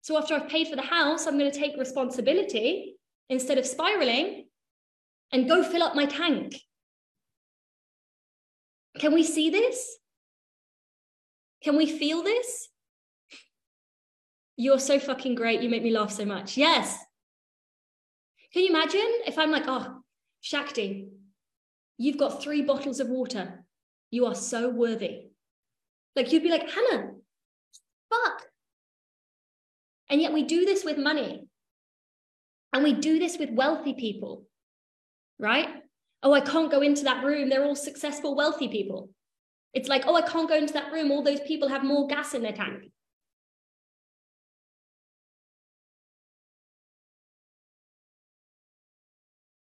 So 0.00 0.16
after 0.16 0.32
I've 0.32 0.48
paid 0.48 0.68
for 0.68 0.76
the 0.76 0.80
house, 0.80 1.26
I'm 1.26 1.38
going 1.38 1.52
to 1.52 1.58
take 1.58 1.76
responsibility 1.76 2.96
instead 3.28 3.58
of 3.58 3.66
spiraling 3.66 4.46
and 5.32 5.46
go 5.46 5.62
fill 5.62 5.82
up 5.82 5.94
my 5.94 6.06
tank. 6.06 6.56
Can 8.98 9.12
we 9.12 9.22
see 9.22 9.50
this? 9.50 9.98
Can 11.64 11.76
we 11.76 11.86
feel 11.86 12.22
this? 12.22 12.68
You're 14.56 14.78
so 14.78 14.98
fucking 14.98 15.34
great. 15.34 15.62
You 15.62 15.70
make 15.70 15.82
me 15.82 15.90
laugh 15.90 16.12
so 16.12 16.26
much. 16.26 16.58
Yes. 16.58 16.96
Can 18.52 18.62
you 18.62 18.68
imagine 18.68 19.10
if 19.26 19.38
I'm 19.38 19.50
like, 19.50 19.64
oh, 19.66 20.02
Shakti, 20.42 21.08
you've 21.96 22.18
got 22.18 22.42
three 22.42 22.62
bottles 22.62 23.00
of 23.00 23.08
water. 23.08 23.64
You 24.10 24.26
are 24.26 24.34
so 24.34 24.68
worthy. 24.68 25.30
Like 26.14 26.30
you'd 26.30 26.42
be 26.42 26.50
like, 26.50 26.70
Hannah, 26.70 27.12
fuck. 28.10 28.42
And 30.10 30.20
yet 30.20 30.34
we 30.34 30.44
do 30.44 30.66
this 30.66 30.84
with 30.84 30.98
money. 30.98 31.48
And 32.74 32.84
we 32.84 32.92
do 32.92 33.18
this 33.18 33.38
with 33.38 33.50
wealthy 33.50 33.94
people, 33.94 34.46
right? 35.38 35.68
Oh, 36.22 36.32
I 36.32 36.40
can't 36.40 36.70
go 36.70 36.82
into 36.82 37.04
that 37.04 37.24
room. 37.24 37.48
They're 37.48 37.64
all 37.64 37.74
successful, 37.74 38.36
wealthy 38.36 38.68
people. 38.68 39.08
It's 39.74 39.88
like, 39.88 40.04
oh, 40.06 40.14
I 40.14 40.22
can't 40.22 40.48
go 40.48 40.56
into 40.56 40.72
that 40.74 40.92
room. 40.92 41.10
All 41.10 41.22
those 41.22 41.40
people 41.40 41.68
have 41.68 41.82
more 41.84 42.06
gas 42.06 42.32
in 42.32 42.42
their 42.42 42.52
tank. 42.52 42.90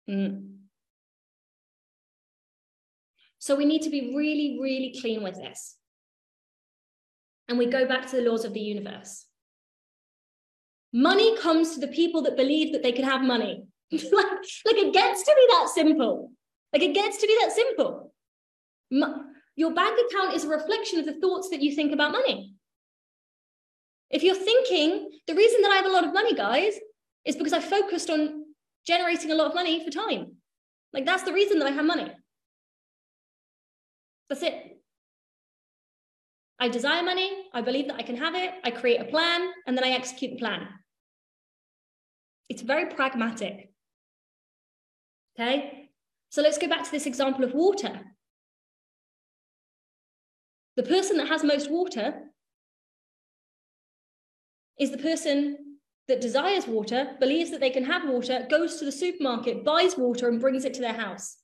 Mm. 0.09 0.47
So 3.37 3.55
we 3.55 3.65
need 3.65 3.83
to 3.83 3.89
be 3.89 4.13
really, 4.15 4.57
really 4.59 4.95
clean 4.99 5.23
with 5.23 5.35
this. 5.35 5.77
And 7.47 7.57
we 7.57 7.67
go 7.67 7.87
back 7.87 8.09
to 8.09 8.15
the 8.15 8.29
laws 8.29 8.43
of 8.43 8.53
the 8.53 8.59
universe. 8.59 9.25
Money 10.93 11.37
comes 11.37 11.73
to 11.73 11.79
the 11.79 11.87
people 11.87 12.23
that 12.23 12.35
believe 12.35 12.73
that 12.73 12.83
they 12.83 12.91
can 12.91 13.05
have 13.05 13.21
money. 13.21 13.65
like, 13.91 14.01
like 14.11 14.77
it 14.77 14.93
gets 14.93 15.23
to 15.23 15.35
be 15.35 15.47
that 15.51 15.69
simple. 15.73 16.31
Like 16.73 16.81
it 16.81 16.93
gets 16.93 17.17
to 17.17 17.27
be 17.27 17.37
that 17.41 17.51
simple. 17.51 18.13
Your 19.55 19.73
bank 19.73 19.99
account 20.09 20.35
is 20.35 20.45
a 20.45 20.49
reflection 20.49 20.99
of 20.99 21.05
the 21.05 21.19
thoughts 21.19 21.49
that 21.49 21.61
you 21.61 21.75
think 21.75 21.91
about 21.91 22.11
money. 22.11 22.55
If 24.09 24.23
you're 24.23 24.35
thinking, 24.35 25.09
the 25.27 25.35
reason 25.35 25.61
that 25.61 25.71
I 25.71 25.75
have 25.75 25.85
a 25.85 25.89
lot 25.89 26.05
of 26.05 26.13
money, 26.13 26.33
guys, 26.33 26.73
is 27.25 27.35
because 27.35 27.53
I 27.53 27.59
focused 27.59 28.09
on 28.09 28.45
generating 28.85 29.31
a 29.31 29.35
lot 29.35 29.47
of 29.47 29.55
money 29.55 29.83
for 29.83 29.91
time. 29.91 30.37
Like 30.93 31.05
that's 31.05 31.23
the 31.23 31.33
reason 31.33 31.59
that 31.59 31.67
I 31.67 31.71
have 31.71 31.85
money. 31.85 32.11
That's 34.29 34.43
it. 34.43 34.77
I 36.59 36.69
desire 36.69 37.03
money. 37.03 37.31
I 37.53 37.61
believe 37.61 37.87
that 37.87 37.97
I 37.97 38.03
can 38.03 38.17
have 38.17 38.35
it. 38.35 38.51
I 38.63 38.71
create 38.71 39.01
a 39.01 39.05
plan 39.05 39.51
and 39.65 39.77
then 39.77 39.83
I 39.83 39.89
execute 39.89 40.31
the 40.31 40.37
plan. 40.37 40.67
It's 42.49 42.61
very 42.61 42.87
pragmatic. 42.87 43.71
Okay. 45.39 45.89
So 46.29 46.41
let's 46.41 46.57
go 46.57 46.67
back 46.67 46.83
to 46.83 46.91
this 46.91 47.05
example 47.05 47.43
of 47.43 47.53
water. 47.53 48.01
The 50.75 50.83
person 50.83 51.17
that 51.17 51.27
has 51.27 51.43
most 51.43 51.69
water 51.69 52.31
is 54.79 54.91
the 54.91 54.97
person 54.97 55.77
that 56.07 56.21
desires 56.21 56.67
water, 56.67 57.15
believes 57.19 57.51
that 57.51 57.59
they 57.59 57.69
can 57.69 57.85
have 57.85 58.07
water, 58.07 58.47
goes 58.49 58.77
to 58.77 58.85
the 58.85 58.91
supermarket, 58.91 59.63
buys 59.63 59.97
water, 59.97 60.27
and 60.27 60.39
brings 60.39 60.65
it 60.65 60.73
to 60.75 60.81
their 60.81 60.93
house. 60.93 61.37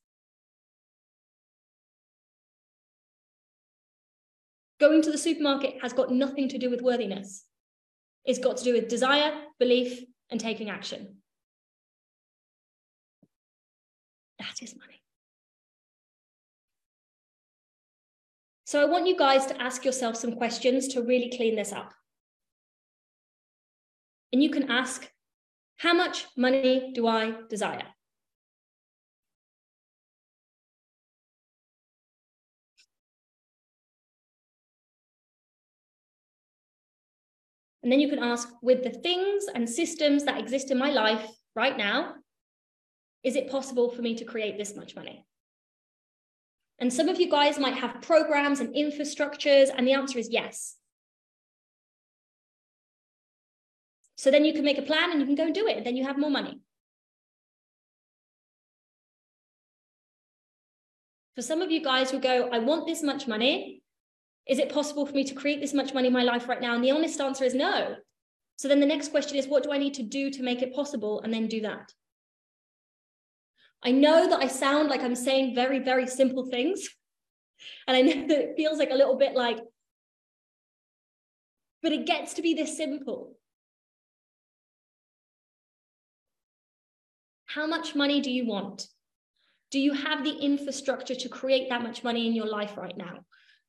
Going 4.80 5.02
to 5.02 5.12
the 5.12 5.18
supermarket 5.18 5.82
has 5.82 5.94
got 5.94 6.12
nothing 6.12 6.50
to 6.50 6.58
do 6.58 6.70
with 6.70 6.82
worthiness. 6.82 7.46
It's 8.26 8.40
got 8.40 8.58
to 8.58 8.64
do 8.64 8.74
with 8.74 8.90
desire, 8.90 9.34
belief, 9.60 10.04
and 10.30 10.40
taking 10.40 10.70
action. 10.70 11.18
That 14.40 14.62
is 14.62 14.76
money. 14.76 14.97
So 18.68 18.82
I 18.82 18.84
want 18.86 19.08
you 19.08 19.16
guys 19.16 19.46
to 19.46 19.62
ask 19.62 19.86
yourself 19.86 20.18
some 20.18 20.34
questions 20.34 20.90
to 20.90 21.02
really 21.02 21.30
clean 21.30 21.56
this 21.56 21.72
up. 21.72 21.94
And 24.34 24.44
you 24.44 24.50
can 24.50 24.70
ask, 24.70 25.10
how 25.78 25.94
much 25.94 26.26
money 26.36 26.92
do 26.94 27.08
I 27.08 27.34
desire? 27.50 27.86
And 37.84 37.90
then 37.90 38.02
you 38.02 38.10
can 38.10 38.20
ask, 38.20 38.50
with 38.62 38.84
the 38.84 38.90
things 38.90 39.46
and 39.56 39.70
systems 39.70 40.26
that 40.26 40.42
exist 40.42 40.72
in 40.72 40.78
my 40.78 40.90
life 40.90 41.26
right 41.56 41.78
now, 41.78 42.16
is 43.24 43.38
it 43.38 43.50
possible 43.50 43.90
for 43.90 44.02
me 44.02 44.16
to 44.16 44.26
create 44.26 44.58
this 44.58 44.76
much 44.76 44.94
money? 44.94 45.26
And 46.80 46.94
some 46.94 47.10
of 47.10 47.20
you 47.20 47.30
guys 47.30 47.58
might 47.58 47.76
have 47.76 48.02
programs 48.02 48.60
and 48.60 48.76
infrastructures, 48.76 49.70
and 49.76 49.88
the 49.88 49.94
answer 49.94 50.20
is 50.20 50.30
yes. 50.30 50.76
So 54.16 54.32
then 54.32 54.46
you 54.46 54.54
can 54.54 54.64
make 54.64 54.78
a 54.78 54.84
plan 54.84 55.12
and 55.12 55.20
you 55.20 55.26
can 55.26 55.36
go 55.36 55.46
and 55.46 55.56
do 55.56 55.68
it, 55.68 55.78
and 55.78 55.86
then 55.86 55.96
you 55.96 56.06
have 56.06 56.18
more 56.18 56.30
money. 56.30 56.60
For 61.36 61.42
some 61.44 61.62
of 61.62 61.70
you 61.70 61.84
guys 61.84 62.10
who 62.10 62.20
go, 62.20 62.50
I 62.52 62.60
want 62.60 62.88
this 62.88 63.04
much 63.04 63.28
money, 63.28 63.84
is 64.48 64.60
it 64.60 64.74
possible 64.74 65.06
for 65.06 65.14
me 65.14 65.24
to 65.26 65.36
create 65.36 65.62
this 65.62 65.74
much 65.74 65.94
money 65.94 66.08
in 66.08 66.14
my 66.14 66.24
life 66.24 66.48
right 66.48 66.62
now? 66.62 66.74
And 66.74 66.84
the 66.84 66.92
honest 66.92 67.22
answer 67.22 67.44
is 67.44 67.54
no. 67.54 67.96
So 68.58 68.68
then 68.68 68.80
the 68.80 68.88
next 68.88 69.10
question 69.10 69.38
is, 69.38 69.48
what 69.48 69.64
do 69.64 69.72
I 69.72 69.78
need 69.78 69.94
to 69.96 70.04
do 70.04 70.32
to 70.32 70.42
make 70.42 70.64
it 70.64 70.74
possible? 70.74 71.22
And 71.22 71.32
then 71.32 71.48
do 71.48 71.62
that. 71.62 71.92
I 73.88 73.92
know 73.92 74.30
that 74.30 74.44
I 74.44 74.48
sound 74.48 74.90
like 74.90 75.02
I'm 75.02 75.16
saying 75.16 75.56
very, 75.56 75.80
very 75.80 76.08
simple 76.08 76.46
things. 76.46 76.90
And 77.88 77.96
I 77.96 78.02
know 78.02 78.28
that 78.28 78.38
it 78.38 78.56
feels 78.58 78.80
like 78.80 78.92
a 78.92 78.96
little 78.96 79.16
bit 79.16 79.34
like, 79.34 79.60
but 81.82 81.94
it 81.94 82.06
gets 82.06 82.34
to 82.34 82.42
be 82.42 82.54
this 82.54 82.76
simple. 82.76 83.38
How 87.46 87.66
much 87.66 87.96
money 87.96 88.20
do 88.20 88.30
you 88.30 88.46
want? 88.46 88.88
Do 89.72 89.80
you 89.80 89.94
have 89.94 90.26
the 90.26 90.36
infrastructure 90.36 91.16
to 91.16 91.30
create 91.30 91.70
that 91.70 91.82
much 91.82 92.04
money 92.04 92.28
in 92.28 92.34
your 92.34 92.48
life 92.48 92.76
right 92.76 92.98
now? 92.98 93.20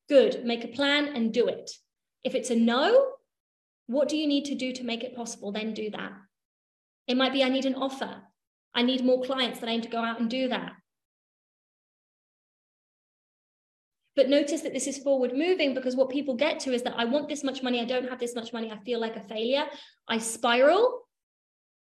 Good, 0.09 0.45
make 0.45 0.65
a 0.65 0.69
plan 0.69 1.15
and 1.15 1.33
do 1.33 1.47
it. 1.47 1.71
If 2.25 2.35
it's 2.35 2.51
a 2.51 2.57
no, 2.57 3.13
what 3.87 4.09
do 4.09 4.17
you 4.17 4.27
need 4.27 4.47
to 4.47 4.57
do 4.57 4.73
to 4.73 4.85
make 4.85 5.05
it 5.05 5.15
possible? 5.15 5.53
Then 5.53 5.75
do 5.75 5.91
that. 5.91 6.11
It 7.07 7.17
might 7.17 7.33
be 7.33 7.45
I 7.45 7.51
need 7.51 7.67
an 7.67 7.77
offer. 7.77 8.23
I 8.79 8.83
need 8.83 9.05
more 9.05 9.21
clients 9.21 9.59
that 9.59 9.69
aim 9.69 9.81
to 9.81 9.89
go 9.89 9.99
out 9.99 10.21
and 10.21 10.31
do 10.31 10.47
that. 10.51 10.71
But 14.15 14.29
notice 14.29 14.61
that 14.61 14.73
this 14.73 14.87
is 14.87 14.99
forward 14.99 15.33
moving 15.35 15.75
because 15.75 15.97
what 15.97 16.11
people 16.11 16.37
get 16.37 16.61
to 16.61 16.73
is 16.73 16.83
that 16.83 16.95
I 16.97 17.05
want 17.05 17.29
this 17.29 17.43
much 17.43 17.61
money, 17.61 17.81
I 17.81 17.85
don't 17.87 18.09
have 18.09 18.21
this 18.21 18.37
much 18.37 18.53
money, 18.53 18.71
I 18.71 18.79
feel 18.85 19.01
like 19.01 19.17
a 19.17 19.21
failure. 19.21 19.65
I 20.07 20.19
spiral 20.19 21.01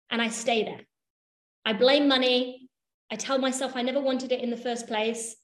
and 0.10 0.22
I 0.22 0.30
stay 0.30 0.64
there. 0.64 0.80
I 1.66 1.74
blame 1.74 2.08
money. 2.08 2.70
I 3.12 3.18
tell 3.18 3.40
myself 3.40 3.74
I 3.76 3.82
never 3.82 4.00
wanted 4.00 4.32
it 4.32 4.40
in 4.40 4.50
the 4.50 4.56
first 4.56 4.88
place. 4.88 5.36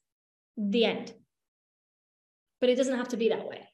The 0.56 0.86
end. 0.86 1.14
But 2.62 2.70
it 2.70 2.78
doesn't 2.78 2.98
have 2.98 3.10
to 3.10 3.18
be 3.18 3.28
that 3.28 3.46
way. 3.46 3.68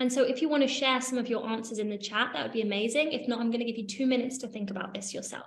And 0.00 0.12
so 0.12 0.22
if 0.22 0.40
you 0.40 0.48
want 0.48 0.62
to 0.62 0.68
share 0.68 1.00
some 1.00 1.18
of 1.18 1.28
your 1.28 1.48
answers 1.48 1.78
in 1.78 1.90
the 1.90 1.98
chat, 1.98 2.30
that 2.32 2.42
would 2.42 2.52
be 2.52 2.62
amazing. 2.62 3.12
If 3.12 3.26
not, 3.26 3.40
I'm 3.40 3.50
going 3.50 3.60
to 3.60 3.66
give 3.66 3.78
you 3.78 3.86
two 3.86 4.06
minutes 4.06 4.38
to 4.38 4.48
think 4.48 4.70
about 4.70 4.94
this 4.94 5.12
yourself. 5.12 5.46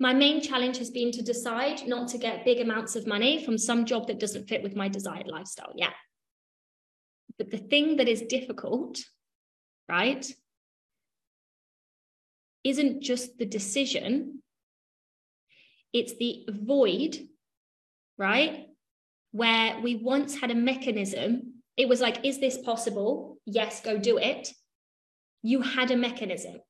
My 0.00 0.14
main 0.14 0.40
challenge 0.40 0.78
has 0.78 0.90
been 0.90 1.10
to 1.12 1.22
decide 1.22 1.86
not 1.86 2.08
to 2.08 2.18
get 2.18 2.44
big 2.44 2.60
amounts 2.60 2.94
of 2.94 3.06
money 3.06 3.44
from 3.44 3.58
some 3.58 3.84
job 3.84 4.06
that 4.06 4.20
doesn't 4.20 4.48
fit 4.48 4.62
with 4.62 4.76
my 4.76 4.88
desired 4.88 5.26
lifestyle. 5.26 5.72
Yeah. 5.74 5.90
But 7.36 7.50
the 7.50 7.58
thing 7.58 7.96
that 7.96 8.08
is 8.08 8.22
difficult, 8.22 8.98
right, 9.88 10.24
isn't 12.62 13.02
just 13.02 13.38
the 13.38 13.46
decision, 13.46 14.42
it's 15.92 16.16
the 16.16 16.46
void, 16.48 17.18
right? 18.18 18.66
Where 19.32 19.80
we 19.80 19.96
once 19.96 20.38
had 20.38 20.50
a 20.50 20.54
mechanism. 20.54 21.54
It 21.76 21.88
was 21.88 22.00
like, 22.00 22.24
is 22.24 22.38
this 22.38 22.58
possible? 22.58 23.38
Yes, 23.46 23.80
go 23.80 23.98
do 23.98 24.18
it. 24.18 24.52
You 25.42 25.62
had 25.62 25.90
a 25.90 25.96
mechanism. 25.96 26.60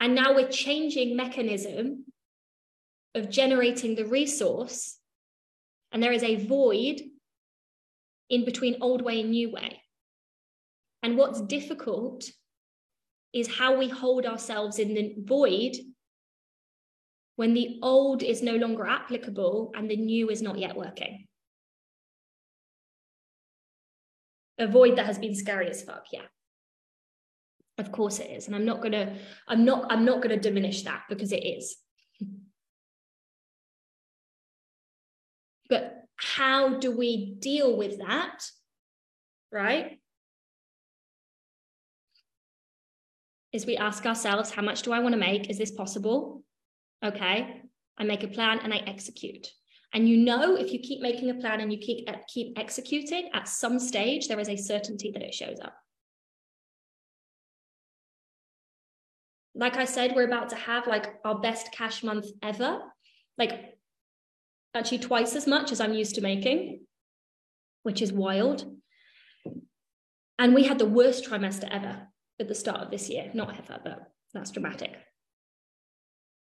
And 0.00 0.14
now 0.14 0.34
we're 0.34 0.48
changing 0.48 1.16
mechanism 1.16 2.04
of 3.14 3.30
generating 3.30 3.94
the 3.94 4.06
resource. 4.06 4.98
And 5.92 6.02
there 6.02 6.12
is 6.12 6.22
a 6.22 6.46
void 6.46 7.00
in 8.30 8.44
between 8.44 8.76
old 8.80 9.02
way 9.02 9.20
and 9.20 9.30
new 9.30 9.50
way. 9.50 9.82
And 11.02 11.16
what's 11.16 11.40
difficult 11.40 12.24
is 13.32 13.48
how 13.48 13.76
we 13.76 13.88
hold 13.88 14.26
ourselves 14.26 14.78
in 14.78 14.94
the 14.94 15.14
void 15.18 15.76
when 17.36 17.54
the 17.54 17.78
old 17.82 18.22
is 18.22 18.42
no 18.42 18.56
longer 18.56 18.86
applicable 18.86 19.72
and 19.76 19.90
the 19.90 19.96
new 19.96 20.28
is 20.28 20.42
not 20.42 20.58
yet 20.58 20.76
working. 20.76 21.26
A 24.58 24.66
void 24.66 24.96
that 24.96 25.06
has 25.06 25.18
been 25.18 25.36
scary 25.36 25.70
as 25.70 25.82
fuck, 25.82 26.06
yeah. 26.12 26.22
Of 27.78 27.92
course 27.92 28.18
it 28.18 28.30
is. 28.30 28.46
And 28.46 28.56
I'm 28.56 28.64
not 28.64 28.82
gonna, 28.82 29.16
I'm 29.46 29.64
not, 29.64 29.90
I'm 29.90 30.04
not 30.04 30.20
gonna 30.20 30.36
diminish 30.36 30.82
that 30.82 31.04
because 31.08 31.32
it 31.32 31.44
is. 31.44 31.76
But 35.68 36.04
how 36.16 36.78
do 36.78 36.96
we 36.96 37.36
deal 37.38 37.76
with 37.76 37.98
that? 37.98 38.40
Right? 39.52 40.00
Is 43.52 43.64
we 43.64 43.76
ask 43.76 44.04
ourselves, 44.04 44.50
how 44.50 44.62
much 44.62 44.82
do 44.82 44.92
I 44.92 44.98
want 44.98 45.14
to 45.14 45.18
make? 45.18 45.48
Is 45.48 45.58
this 45.58 45.70
possible? 45.70 46.42
Okay. 47.04 47.62
I 47.96 48.04
make 48.04 48.24
a 48.24 48.28
plan 48.28 48.58
and 48.62 48.74
I 48.74 48.78
execute. 48.78 49.48
And 49.94 50.08
you 50.08 50.18
know, 50.18 50.56
if 50.56 50.72
you 50.72 50.80
keep 50.80 51.00
making 51.00 51.30
a 51.30 51.34
plan 51.34 51.60
and 51.60 51.72
you 51.72 51.78
keep, 51.78 52.08
keep 52.28 52.58
executing, 52.58 53.30
at 53.32 53.48
some 53.48 53.78
stage, 53.78 54.28
there 54.28 54.40
is 54.40 54.48
a 54.48 54.56
certainty 54.56 55.10
that 55.12 55.22
it 55.22 55.32
shows 55.32 55.58
up. 55.62 55.74
Like 59.58 59.76
I 59.76 59.84
said, 59.84 60.14
we're 60.14 60.26
about 60.26 60.50
to 60.50 60.56
have 60.56 60.86
like 60.86 61.16
our 61.24 61.40
best 61.40 61.72
cash 61.72 62.04
month 62.04 62.26
ever, 62.42 62.80
like 63.36 63.74
actually 64.72 65.00
twice 65.00 65.34
as 65.34 65.48
much 65.48 65.72
as 65.72 65.80
I'm 65.80 65.94
used 65.94 66.14
to 66.14 66.20
making, 66.20 66.86
which 67.82 68.00
is 68.00 68.12
wild. 68.12 68.64
And 70.38 70.54
we 70.54 70.62
had 70.62 70.78
the 70.78 70.86
worst 70.86 71.28
trimester 71.28 71.68
ever 71.70 72.06
at 72.38 72.46
the 72.46 72.54
start 72.54 72.80
of 72.82 72.92
this 72.92 73.10
year, 73.10 73.32
not 73.34 73.58
ever, 73.58 73.80
but 73.82 73.98
that's 74.32 74.52
dramatic. 74.52 74.96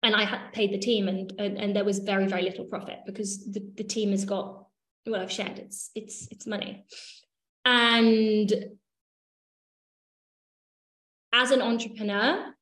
And 0.05 0.15
I 0.15 0.25
had 0.25 0.53
paid 0.53 0.73
the 0.73 0.79
team, 0.79 1.09
and, 1.09 1.33
and 1.38 1.59
and 1.59 1.77
there 1.77 1.85
was 1.85 2.01
very 2.01 2.27
very 2.27 2.43
little 2.43 2.65
profit 2.65 2.99
because 3.07 3.53
the, 3.53 3.62
the 3.77 3.85
team 3.85 4.11
has 4.11 4.25
got 4.25 4.67
what 5.05 5.21
I've 5.21 5.31
shared. 5.31 5.59
It's 5.61 5.91
it's 5.95 6.29
it's 6.33 6.47
money, 6.47 6.85
and 7.65 8.53
as 11.33 11.53
an 11.53 11.62
entrepreneur, 11.62 12.53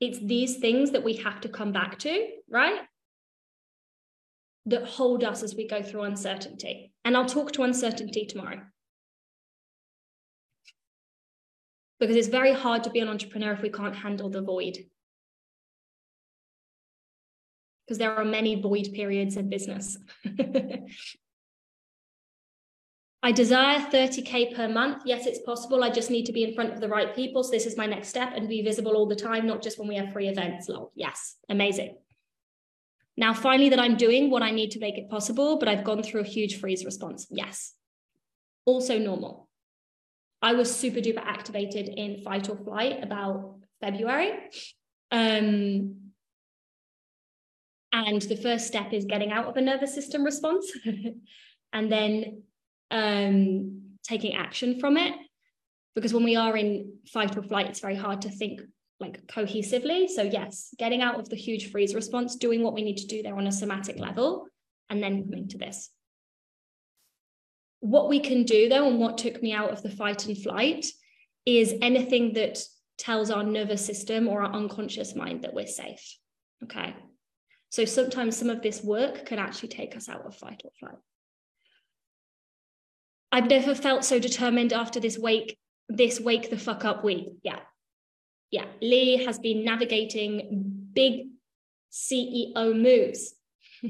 it's 0.00 0.18
these 0.18 0.56
things 0.56 0.92
that 0.92 1.04
we 1.04 1.14
have 1.16 1.40
to 1.42 1.48
come 1.48 1.72
back 1.72 1.98
to, 2.00 2.28
right? 2.48 2.80
That 4.66 4.84
hold 4.84 5.22
us 5.22 5.42
as 5.42 5.54
we 5.54 5.68
go 5.68 5.82
through 5.82 6.02
uncertainty. 6.02 6.92
And 7.04 7.16
I'll 7.16 7.26
talk 7.26 7.52
to 7.52 7.62
uncertainty 7.62 8.26
tomorrow. 8.26 8.62
Because 11.98 12.16
it's 12.16 12.28
very 12.28 12.54
hard 12.54 12.84
to 12.84 12.90
be 12.90 13.00
an 13.00 13.08
entrepreneur 13.08 13.52
if 13.52 13.60
we 13.60 13.68
can't 13.68 13.94
handle 13.94 14.30
the 14.30 14.40
void. 14.40 14.78
Because 17.86 17.98
there 17.98 18.16
are 18.16 18.24
many 18.24 18.60
void 18.60 18.88
periods 18.94 19.36
in 19.36 19.50
business. 19.50 19.98
I 23.22 23.32
desire 23.32 23.80
30K 23.80 24.54
per 24.56 24.66
month. 24.66 25.02
Yes, 25.04 25.26
it's 25.26 25.40
possible. 25.40 25.84
I 25.84 25.90
just 25.90 26.10
need 26.10 26.24
to 26.26 26.32
be 26.32 26.42
in 26.42 26.54
front 26.54 26.72
of 26.72 26.80
the 26.80 26.88
right 26.88 27.14
people. 27.14 27.42
So 27.42 27.50
this 27.50 27.66
is 27.66 27.76
my 27.76 27.84
next 27.86 28.08
step 28.08 28.32
and 28.34 28.48
be 28.48 28.62
visible 28.62 28.92
all 28.92 29.06
the 29.06 29.16
time, 29.16 29.46
not 29.46 29.62
just 29.62 29.78
when 29.78 29.88
we 29.88 29.96
have 29.96 30.12
free 30.12 30.28
events. 30.28 30.68
Lol. 30.68 30.90
Yes, 30.94 31.36
amazing. 31.50 31.96
Now, 33.18 33.34
finally, 33.34 33.68
that 33.68 33.78
I'm 33.78 33.96
doing 33.96 34.30
what 34.30 34.42
I 34.42 34.50
need 34.52 34.70
to 34.70 34.78
make 34.78 34.96
it 34.96 35.10
possible, 35.10 35.58
but 35.58 35.68
I've 35.68 35.84
gone 35.84 36.02
through 36.02 36.22
a 36.22 36.26
huge 36.26 36.58
freeze 36.58 36.86
response. 36.86 37.26
Yes. 37.30 37.74
Also 38.64 38.98
normal. 38.98 39.50
I 40.40 40.54
was 40.54 40.74
super 40.74 41.00
duper 41.00 41.22
activated 41.22 41.88
in 41.88 42.22
fight 42.22 42.48
or 42.48 42.56
flight 42.56 43.02
about 43.02 43.56
February. 43.82 44.32
Um, 45.12 45.96
and 47.92 48.22
the 48.22 48.36
first 48.36 48.66
step 48.66 48.94
is 48.94 49.04
getting 49.04 49.32
out 49.32 49.46
of 49.46 49.56
a 49.56 49.60
nervous 49.60 49.94
system 49.94 50.24
response 50.24 50.72
and 51.72 51.92
then 51.92 52.44
um, 52.90 53.82
taking 54.02 54.34
action 54.34 54.78
from 54.80 54.96
it. 54.96 55.14
Because 55.94 56.14
when 56.14 56.24
we 56.24 56.36
are 56.36 56.56
in 56.56 56.94
fight 57.12 57.36
or 57.36 57.42
flight, 57.42 57.66
it's 57.66 57.80
very 57.80 57.96
hard 57.96 58.22
to 58.22 58.30
think 58.30 58.60
like 59.00 59.26
cohesively. 59.26 60.08
So, 60.08 60.22
yes, 60.22 60.72
getting 60.78 61.02
out 61.02 61.18
of 61.18 61.28
the 61.28 61.36
huge 61.36 61.70
freeze 61.70 61.94
response, 61.94 62.36
doing 62.36 62.62
what 62.62 62.74
we 62.74 62.82
need 62.82 62.98
to 62.98 63.06
do 63.06 63.22
there 63.22 63.36
on 63.36 63.46
a 63.46 63.52
somatic 63.52 63.98
level, 63.98 64.46
and 64.88 65.02
then 65.02 65.24
coming 65.24 65.48
to 65.48 65.58
this. 65.58 65.90
What 67.80 68.08
we 68.08 68.20
can 68.20 68.44
do 68.44 68.68
though, 68.68 68.86
and 68.88 68.98
what 68.98 69.18
took 69.18 69.42
me 69.42 69.52
out 69.52 69.70
of 69.70 69.82
the 69.82 69.90
fight 69.90 70.26
and 70.26 70.36
flight, 70.36 70.86
is 71.46 71.74
anything 71.80 72.34
that 72.34 72.58
tells 72.98 73.30
our 73.30 73.42
nervous 73.42 73.84
system 73.84 74.28
or 74.28 74.42
our 74.42 74.52
unconscious 74.52 75.16
mind 75.16 75.42
that 75.42 75.54
we're 75.54 75.66
safe. 75.66 76.18
Okay. 76.62 76.94
So 77.70 77.84
sometimes 77.84 78.36
some 78.36 78.50
of 78.50 78.62
this 78.62 78.82
work 78.82 79.24
can 79.24 79.38
actually 79.38 79.70
take 79.70 79.96
us 79.96 80.08
out 80.08 80.26
of 80.26 80.36
fight 80.36 80.60
or 80.64 80.70
flight. 80.78 80.98
I've 83.32 83.48
never 83.48 83.74
felt 83.74 84.04
so 84.04 84.18
determined 84.18 84.72
after 84.72 84.98
this 85.00 85.18
wake, 85.18 85.58
this 85.88 86.20
wake 86.20 86.50
the 86.50 86.58
fuck 86.58 86.84
up 86.84 87.04
week. 87.04 87.28
Yeah. 87.42 87.60
Yeah. 88.50 88.66
Lee 88.82 89.24
has 89.24 89.38
been 89.38 89.64
navigating 89.64 90.88
big 90.92 91.28
CEO 91.92 92.74
moves. 92.76 93.34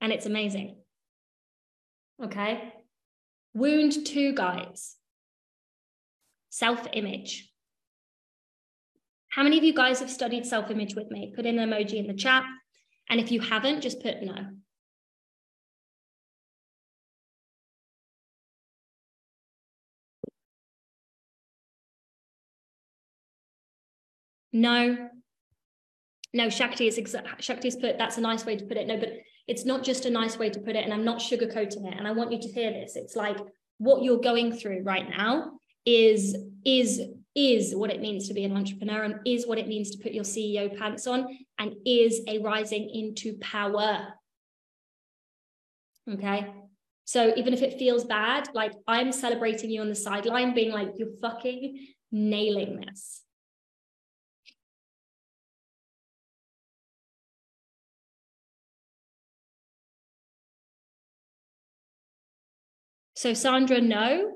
and 0.00 0.12
it's 0.12 0.26
amazing. 0.26 0.76
Okay. 2.22 2.72
Wound 3.54 4.06
two 4.06 4.32
guys. 4.32 4.96
Self 6.50 6.86
image. 6.92 7.50
How 9.30 9.42
many 9.44 9.58
of 9.58 9.64
you 9.64 9.72
guys 9.72 10.00
have 10.00 10.10
studied 10.10 10.46
self 10.46 10.70
image 10.70 10.94
with 10.94 11.10
me? 11.10 11.32
Put 11.34 11.46
an 11.46 11.56
emoji 11.56 11.94
in 11.94 12.06
the 12.06 12.14
chat. 12.14 12.44
And 13.08 13.18
if 13.20 13.32
you 13.32 13.40
haven't, 13.40 13.80
just 13.80 14.02
put 14.02 14.22
no. 14.22 14.34
No. 24.52 25.08
No, 26.32 26.48
Shakti 26.48 26.86
is 26.86 26.98
exa- 26.98 27.40
Shakti's 27.40 27.76
put 27.76 27.98
that's 27.98 28.18
a 28.18 28.20
nice 28.20 28.44
way 28.46 28.56
to 28.56 28.64
put 28.64 28.76
it. 28.76 28.86
No, 28.86 28.96
but 28.96 29.12
it's 29.48 29.64
not 29.64 29.82
just 29.82 30.06
a 30.06 30.10
nice 30.10 30.38
way 30.38 30.48
to 30.50 30.60
put 30.60 30.76
it, 30.76 30.84
and 30.84 30.92
I'm 30.92 31.04
not 31.04 31.18
sugarcoating 31.18 31.90
it. 31.90 31.98
And 31.98 32.06
I 32.06 32.12
want 32.12 32.30
you 32.30 32.40
to 32.40 32.48
hear 32.48 32.70
this. 32.70 32.94
It's 32.94 33.16
like 33.16 33.38
what 33.78 34.02
you're 34.02 34.20
going 34.20 34.52
through 34.52 34.82
right 34.82 35.08
now 35.08 35.52
is 35.84 36.36
is 36.64 37.00
is 37.34 37.74
what 37.74 37.90
it 37.90 38.00
means 38.00 38.28
to 38.28 38.34
be 38.34 38.44
an 38.44 38.56
entrepreneur 38.56 39.04
and 39.04 39.14
is 39.24 39.46
what 39.46 39.58
it 39.58 39.68
means 39.68 39.90
to 39.90 39.98
put 39.98 40.12
your 40.12 40.24
CEO 40.24 40.76
pants 40.76 41.06
on 41.06 41.26
and 41.58 41.74
is 41.86 42.22
a 42.26 42.38
rising 42.38 42.90
into 42.90 43.38
power. 43.38 44.08
Okay. 46.12 46.52
So 47.04 47.32
even 47.36 47.54
if 47.54 47.62
it 47.62 47.78
feels 47.78 48.04
bad, 48.04 48.48
like 48.54 48.72
I'm 48.86 49.12
celebrating 49.12 49.70
you 49.70 49.80
on 49.80 49.88
the 49.88 49.94
sideline, 49.94 50.54
being 50.54 50.72
like, 50.72 50.90
you're 50.96 51.16
fucking 51.20 51.88
nailing 52.12 52.84
this. 52.86 53.22
So, 63.20 63.34
Sandra, 63.34 63.82
no. 63.82 64.32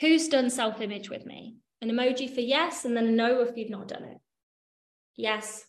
Who's 0.00 0.28
done 0.28 0.48
self 0.48 0.80
image 0.80 1.10
with 1.10 1.26
me? 1.26 1.56
An 1.82 1.90
emoji 1.90 2.34
for 2.34 2.40
yes, 2.40 2.86
and 2.86 2.96
then 2.96 3.14
no 3.14 3.42
if 3.42 3.58
you've 3.58 3.68
not 3.68 3.88
done 3.88 4.04
it. 4.04 4.16
Yes. 5.16 5.66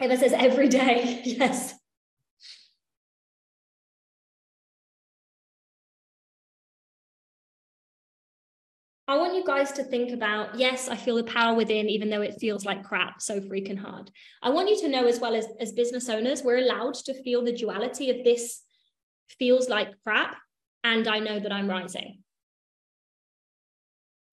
Eva 0.00 0.16
says 0.16 0.32
every 0.32 0.70
day. 0.70 1.20
yes. 1.26 1.74
I 9.08 9.16
want 9.18 9.36
you 9.36 9.44
guys 9.44 9.70
to 9.72 9.84
think 9.84 10.10
about 10.10 10.58
yes, 10.58 10.88
I 10.88 10.96
feel 10.96 11.14
the 11.14 11.22
power 11.22 11.54
within, 11.54 11.88
even 11.88 12.10
though 12.10 12.22
it 12.22 12.40
feels 12.40 12.64
like 12.64 12.82
crap, 12.82 13.22
so 13.22 13.40
freaking 13.40 13.78
hard. 13.78 14.10
I 14.42 14.50
want 14.50 14.68
you 14.68 14.80
to 14.80 14.88
know, 14.88 15.06
as 15.06 15.20
well 15.20 15.36
as, 15.36 15.46
as 15.60 15.72
business 15.72 16.08
owners, 16.08 16.42
we're 16.42 16.58
allowed 16.58 16.94
to 16.94 17.22
feel 17.22 17.44
the 17.44 17.52
duality 17.52 18.10
of 18.10 18.24
this 18.24 18.62
feels 19.38 19.68
like 19.68 20.02
crap, 20.02 20.36
and 20.82 21.06
I 21.06 21.20
know 21.20 21.38
that 21.38 21.52
I'm 21.52 21.68
rising. 21.68 22.18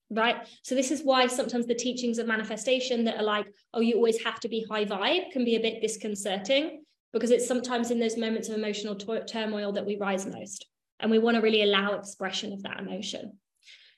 Right. 0.10 0.38
So, 0.64 0.74
this 0.74 0.90
is 0.90 1.02
why 1.02 1.28
sometimes 1.28 1.68
the 1.68 1.76
teachings 1.76 2.18
of 2.18 2.28
manifestation 2.28 3.04
that 3.06 3.18
are 3.18 3.24
like, 3.24 3.48
oh, 3.74 3.82
you 3.82 3.96
always 3.96 4.24
have 4.24 4.40
to 4.42 4.50
be 4.50 4.66
high 4.70 4.86
vibe 4.86 5.32
can 5.32 5.46
be 5.46 5.56
a 5.56 5.62
bit 5.62 5.82
disconcerting 5.82 6.84
because 7.12 7.30
it's 7.30 7.48
sometimes 7.48 7.92
in 7.92 8.00
those 8.00 8.18
moments 8.18 8.50
of 8.50 8.56
emotional 8.56 8.96
turmoil 8.96 9.72
that 9.74 9.86
we 9.86 9.98
rise 9.98 10.26
most. 10.26 10.66
And 11.00 11.12
we 11.12 11.20
want 11.20 11.36
to 11.36 11.42
really 11.42 11.62
allow 11.62 11.94
expression 11.94 12.54
of 12.54 12.64
that 12.64 12.80
emotion. 12.80 13.38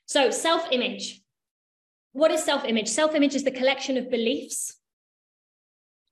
So, 0.06 0.30
self 0.30 0.68
image. 0.70 1.20
What 2.12 2.30
is 2.30 2.42
self 2.42 2.64
image? 2.64 2.88
Self 2.88 3.14
image 3.14 3.34
is 3.34 3.44
the 3.44 3.50
collection 3.50 3.96
of 3.96 4.10
beliefs 4.10 4.76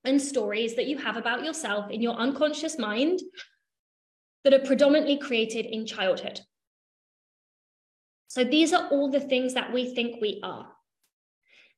and 0.05 0.21
stories 0.21 0.75
that 0.75 0.87
you 0.87 0.99
have 0.99 1.17
about 1.17 1.45
yourself 1.45 1.91
in 1.91 2.03
your 2.03 2.15
unconscious 2.15 2.79
mind 2.79 3.21
that 4.43 4.53
are 4.53 4.67
predominantly 4.67 5.17
created 5.17 5.65
in 5.65 5.87
childhood. 5.87 6.41
So, 8.29 8.43
these 8.43 8.73
are 8.73 8.89
all 8.89 9.11
the 9.11 9.21
things 9.21 9.55
that 9.55 9.73
we 9.73 9.95
think 9.95 10.21
we 10.21 10.41
are. 10.43 10.67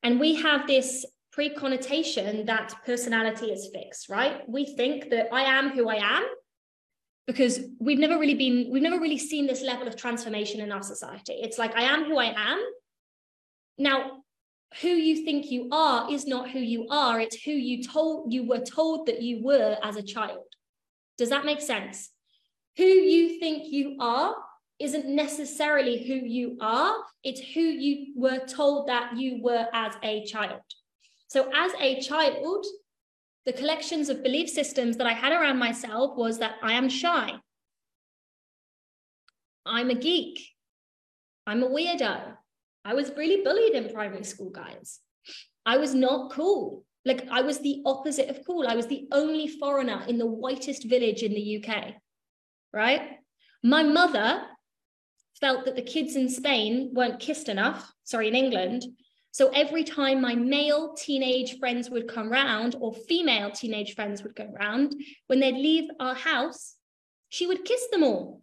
And 0.03 0.19
we 0.19 0.37
have 0.37 0.67
this 0.67 1.05
pre 1.33 1.51
connotation 1.51 2.47
that 2.47 2.75
personality 2.87 3.47
is 3.53 3.69
fixed, 3.75 4.09
right? 4.09 4.41
We 4.49 4.65
think 4.65 5.11
that 5.11 5.29
I 5.33 5.43
am 5.43 5.71
who 5.71 5.91
I 5.91 5.97
am 5.97 6.25
because 7.27 7.61
we've 7.81 7.99
never 7.99 8.19
really 8.19 8.35
been 8.35 8.71
we've 8.71 8.83
never 8.83 9.01
really 9.01 9.19
seen 9.19 9.47
this 9.47 9.63
level 9.63 9.89
of 9.89 9.97
transformation 9.97 10.61
in 10.61 10.73
our 10.73 10.83
society. 10.83 11.35
It's 11.35 11.59
like 11.59 11.75
i 11.77 11.83
am 11.83 12.05
who 12.05 12.19
i 12.19 12.33
am. 12.37 12.63
Now 13.79 14.23
who 14.81 14.89
you 14.89 15.25
think 15.25 15.51
you 15.51 15.69
are 15.73 16.11
is 16.13 16.27
not 16.27 16.51
who 16.51 16.59
you 16.59 16.87
are. 16.91 17.21
It's 17.21 17.37
who 17.43 17.53
you 17.53 17.83
told 17.85 18.33
you 18.33 18.47
were 18.47 18.61
told 18.61 19.07
that 19.07 19.23
you 19.23 19.43
were 19.43 19.77
as 19.83 19.97
a 19.97 20.03
child. 20.03 20.45
Does 21.19 21.31
that 21.31 21.45
make 21.45 21.61
sense? 21.61 22.11
Who 22.77 22.85
you 22.85 23.41
think 23.41 23.73
you 23.73 23.97
are 24.01 24.35
isn't 24.79 25.07
necessarily 25.07 26.07
who 26.07 26.15
you 26.15 26.59
are. 26.61 26.95
It's 27.25 27.41
who 27.41 27.61
you 27.61 28.13
were 28.15 28.45
told 28.47 28.89
that 28.89 29.17
you 29.17 29.43
were 29.43 29.67
as 29.73 29.95
a 30.03 30.25
child. 30.27 30.61
So 31.29 31.51
as 31.55 31.73
a 31.81 32.01
child 32.01 32.67
the 33.47 33.53
collections 33.53 34.09
of 34.09 34.25
belief 34.25 34.51
systems 34.51 34.97
that 34.97 35.07
I 35.07 35.13
had 35.13 35.33
around 35.33 35.59
myself 35.59 36.17
was 36.17 36.39
that 36.41 36.57
I 36.63 36.73
am 36.73 36.89
shy. 36.89 37.33
I'm 39.65 39.91
a 39.91 39.95
geek. 39.95 40.41
I'm 41.47 41.63
a 41.63 41.69
weirdo. 41.69 42.35
I 42.85 42.95
was 42.95 43.13
really 43.17 43.43
bullied 43.43 43.75
in 43.75 43.93
primary 43.95 44.25
school, 44.25 44.51
guys. 44.51 44.99
I 45.65 45.79
was 45.79 45.95
not 45.95 46.33
cool. 46.33 46.85
Like, 47.05 47.29
I 47.31 47.43
was 47.43 47.61
the 47.61 47.83
opposite 47.87 48.29
of 48.29 48.45
cool. 48.45 48.67
I 48.67 48.75
was 48.75 48.89
the 48.89 49.07
only 49.13 49.47
foreigner 49.47 50.05
in 50.09 50.19
the 50.19 50.27
whitest 50.27 50.89
village 50.89 51.23
in 51.23 51.33
the 51.33 51.65
UK, 51.65 51.95
right? 52.73 53.19
My 53.63 53.85
mother 53.85 54.43
felt 55.41 55.65
that 55.67 55.77
the 55.77 55.83
kids 55.83 56.17
in 56.17 56.29
Spain 56.29 56.91
weren't 56.93 57.21
kissed 57.21 57.49
enough, 57.49 57.93
sorry, 58.03 58.27
in 58.27 58.35
England, 58.35 58.85
so 59.37 59.49
every 59.49 59.85
time 59.85 60.23
my 60.23 60.35
male 60.35 60.95
teenage 60.95 61.59
friends 61.59 61.91
would 61.91 62.09
come 62.09 62.31
round 62.31 62.75
or 62.81 62.95
female 62.95 63.51
teenage 63.51 63.95
friends 63.95 64.23
would 64.23 64.35
go 64.35 64.47
round, 64.59 64.95
when 65.27 65.41
they'd 65.41 65.53
leave 65.53 65.91
our 66.01 66.15
house, 66.15 66.75
she 67.29 67.47
would 67.47 67.67
kiss 67.67 67.87
them 67.93 68.03
all. 68.03 68.41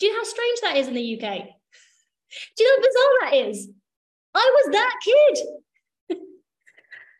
Do 0.00 0.06
you 0.06 0.12
know 0.12 0.18
how 0.18 0.24
strange 0.24 0.58
that 0.62 0.76
is 0.78 0.88
in 0.88 0.94
the 0.94 1.14
UK? 1.14 1.20
Do 2.56 2.64
you 2.64 2.66
know 2.66 2.74
how 2.74 2.88
bizarre 2.88 3.30
that 3.30 3.50
is? 3.50 3.68
I 4.34 4.50
was 4.52 4.72
that 4.72 4.94
kid 5.04 5.46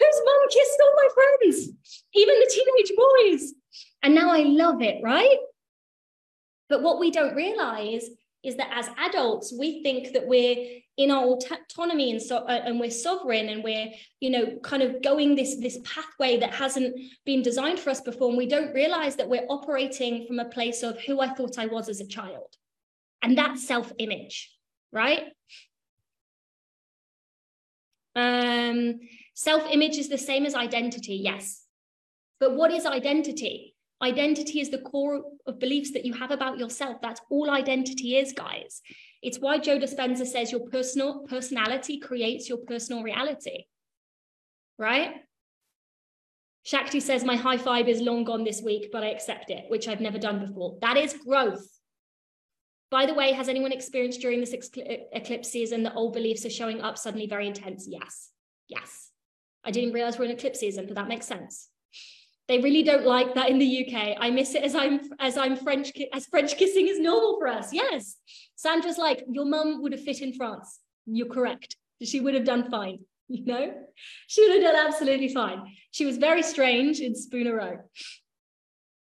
whose 0.00 0.22
mom 0.24 0.48
kissed 0.50 0.82
all 0.82 0.94
my 0.96 1.08
friends, 1.14 1.68
even 2.12 2.34
the 2.40 2.50
teenage 2.52 2.92
boys. 2.96 3.54
And 4.02 4.16
now 4.16 4.32
I 4.32 4.40
love 4.40 4.82
it, 4.82 5.00
right? 5.00 5.38
But 6.68 6.82
what 6.82 6.98
we 6.98 7.12
don't 7.12 7.36
realize 7.36 8.04
is 8.42 8.56
that 8.56 8.72
as 8.74 8.90
adults, 8.98 9.54
we 9.56 9.84
think 9.84 10.14
that 10.14 10.26
we're 10.26 10.81
in 10.98 11.10
our 11.10 11.24
autonomy 11.24 12.10
and 12.10 12.20
so 12.20 12.38
uh, 12.38 12.62
and 12.64 12.78
we're 12.78 12.90
sovereign 12.90 13.48
and 13.48 13.64
we're 13.64 13.88
you 14.20 14.28
know 14.30 14.58
kind 14.62 14.82
of 14.82 15.02
going 15.02 15.34
this 15.34 15.56
this 15.56 15.78
pathway 15.84 16.38
that 16.38 16.52
hasn't 16.52 16.94
been 17.24 17.42
designed 17.42 17.80
for 17.80 17.90
us 17.90 18.00
before 18.00 18.28
and 18.28 18.36
we 18.36 18.46
don't 18.46 18.74
realize 18.74 19.16
that 19.16 19.28
we're 19.28 19.46
operating 19.48 20.26
from 20.26 20.38
a 20.38 20.44
place 20.44 20.82
of 20.82 21.00
who 21.00 21.20
I 21.20 21.28
thought 21.28 21.58
I 21.58 21.66
was 21.66 21.88
as 21.88 22.00
a 22.00 22.06
child 22.06 22.54
and 23.22 23.38
that 23.38 23.58
self 23.58 23.90
image 23.98 24.50
right 24.92 25.24
Um, 28.14 29.00
self 29.34 29.64
image 29.70 29.96
is 29.96 30.08
the 30.08 30.18
same 30.18 30.46
as 30.46 30.54
identity, 30.54 31.14
yes. 31.14 31.64
But 32.40 32.56
what 32.56 32.72
is 32.72 32.86
identity? 32.86 33.74
Identity 34.02 34.60
is 34.60 34.70
the 34.70 34.78
core 34.78 35.22
of 35.46 35.60
beliefs 35.60 35.92
that 35.92 36.04
you 36.04 36.12
have 36.14 36.30
about 36.30 36.58
yourself. 36.58 37.00
That's 37.00 37.20
all 37.30 37.50
identity 37.50 38.16
is, 38.16 38.32
guys. 38.32 38.82
It's 39.22 39.38
why 39.38 39.58
Joe 39.58 39.78
Dispenza 39.78 40.26
says 40.26 40.50
your 40.50 40.68
personal 40.68 41.20
personality 41.28 41.98
creates 42.00 42.48
your 42.48 42.58
personal 42.58 43.02
reality. 43.02 43.66
Right? 44.78 45.14
Shakti 46.64 47.00
says, 47.00 47.24
My 47.24 47.36
high 47.36 47.56
five 47.56 47.88
is 47.88 48.00
long 48.00 48.24
gone 48.24 48.44
this 48.44 48.62
week, 48.62 48.90
but 48.92 49.02
I 49.02 49.10
accept 49.10 49.50
it, 49.50 49.64
which 49.68 49.88
I've 49.88 50.00
never 50.00 50.18
done 50.18 50.44
before. 50.44 50.78
That 50.80 50.96
is 50.96 51.14
growth. 51.14 51.66
By 52.90 53.06
the 53.06 53.14
way, 53.14 53.32
has 53.32 53.48
anyone 53.48 53.72
experienced 53.72 54.20
during 54.20 54.40
this 54.40 54.54
eclipse 54.76 55.48
season 55.48 55.82
that 55.84 55.94
old 55.94 56.12
beliefs 56.12 56.44
are 56.44 56.50
showing 56.50 56.82
up 56.82 56.98
suddenly 56.98 57.26
very 57.26 57.46
intense? 57.46 57.86
Yes. 57.88 58.30
Yes. 58.68 59.10
I 59.64 59.70
didn't 59.70 59.92
realize 59.92 60.18
we're 60.18 60.26
in 60.26 60.32
eclipse 60.32 60.60
season, 60.60 60.86
but 60.86 60.96
that 60.96 61.08
makes 61.08 61.26
sense. 61.26 61.68
They 62.52 62.58
really 62.58 62.82
don't 62.82 63.06
like 63.06 63.34
that 63.34 63.48
in 63.48 63.58
the 63.58 63.86
UK. 63.86 64.18
I 64.20 64.28
miss 64.28 64.54
it 64.54 64.62
as 64.62 64.74
I'm 64.74 65.00
as 65.18 65.38
I'm 65.38 65.56
French 65.56 65.90
as 66.12 66.26
French 66.26 66.58
kissing 66.58 66.86
is 66.86 67.00
normal 67.00 67.38
for 67.38 67.48
us. 67.48 67.72
Yes. 67.72 68.18
Sandra's 68.56 68.98
like, 68.98 69.24
your 69.26 69.46
mum 69.46 69.80
would 69.80 69.92
have 69.92 70.02
fit 70.02 70.20
in 70.20 70.34
France. 70.34 70.80
You're 71.06 71.30
correct. 71.30 71.76
She 72.02 72.20
would 72.20 72.34
have 72.34 72.44
done 72.44 72.70
fine. 72.70 72.98
You 73.28 73.46
know, 73.46 73.72
she 74.26 74.42
would 74.42 74.62
have 74.62 74.74
done 74.74 74.86
absolutely 74.86 75.32
fine. 75.32 75.62
She 75.92 76.04
was 76.04 76.18
very 76.18 76.42
strange 76.42 77.00
in 77.00 77.14
Spooner 77.14 77.56
Row. 77.56 77.78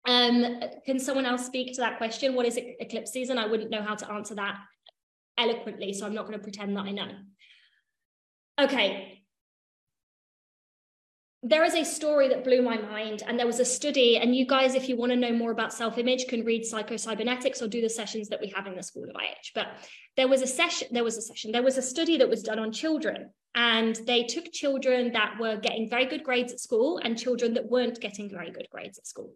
Um, 0.06 0.60
can 0.84 0.98
someone 0.98 1.24
else 1.24 1.46
speak 1.46 1.74
to 1.76 1.80
that 1.80 1.96
question? 1.96 2.34
What 2.34 2.44
is 2.44 2.58
it, 2.58 2.76
eclipse 2.80 3.12
season? 3.12 3.38
I 3.38 3.46
wouldn't 3.46 3.70
know 3.70 3.80
how 3.80 3.94
to 3.94 4.12
answer 4.12 4.34
that 4.34 4.58
eloquently, 5.38 5.94
so 5.94 6.04
I'm 6.04 6.12
not 6.12 6.26
going 6.26 6.38
to 6.38 6.42
pretend 6.42 6.76
that 6.76 6.84
I 6.84 6.90
know. 6.90 7.08
Okay, 8.60 9.09
there 11.42 11.64
is 11.64 11.74
a 11.74 11.84
story 11.84 12.28
that 12.28 12.44
blew 12.44 12.60
my 12.60 12.76
mind 12.76 13.22
and 13.26 13.38
there 13.38 13.46
was 13.46 13.60
a 13.60 13.64
study 13.64 14.18
and 14.18 14.36
you 14.36 14.46
guys 14.46 14.74
if 14.74 14.90
you 14.90 14.96
want 14.96 15.10
to 15.10 15.16
know 15.16 15.32
more 15.32 15.52
about 15.52 15.72
self-image 15.72 16.26
can 16.28 16.44
read 16.44 16.62
psychocybernetics 16.62 17.62
or 17.62 17.66
do 17.66 17.80
the 17.80 17.88
sessions 17.88 18.28
that 18.28 18.40
we 18.42 18.52
have 18.54 18.66
in 18.66 18.74
the 18.74 18.82
school 18.82 19.04
of 19.04 19.16
ih 19.22 19.50
but 19.54 19.68
there 20.18 20.28
was 20.28 20.42
a 20.42 20.46
session 20.46 20.86
there 20.92 21.02
was 21.02 21.16
a 21.16 21.22
session 21.22 21.50
there 21.50 21.62
was 21.62 21.78
a 21.78 21.82
study 21.82 22.18
that 22.18 22.28
was 22.28 22.42
done 22.42 22.58
on 22.58 22.70
children 22.70 23.30
and 23.54 23.96
they 24.06 24.24
took 24.24 24.52
children 24.52 25.12
that 25.12 25.36
were 25.40 25.56
getting 25.56 25.88
very 25.88 26.06
good 26.06 26.22
grades 26.22 26.52
at 26.52 26.60
school 26.60 26.98
and 27.02 27.18
children 27.18 27.54
that 27.54 27.68
weren't 27.68 28.00
getting 28.00 28.30
very 28.30 28.50
good 28.50 28.68
grades 28.70 28.98
at 28.98 29.06
school. 29.06 29.32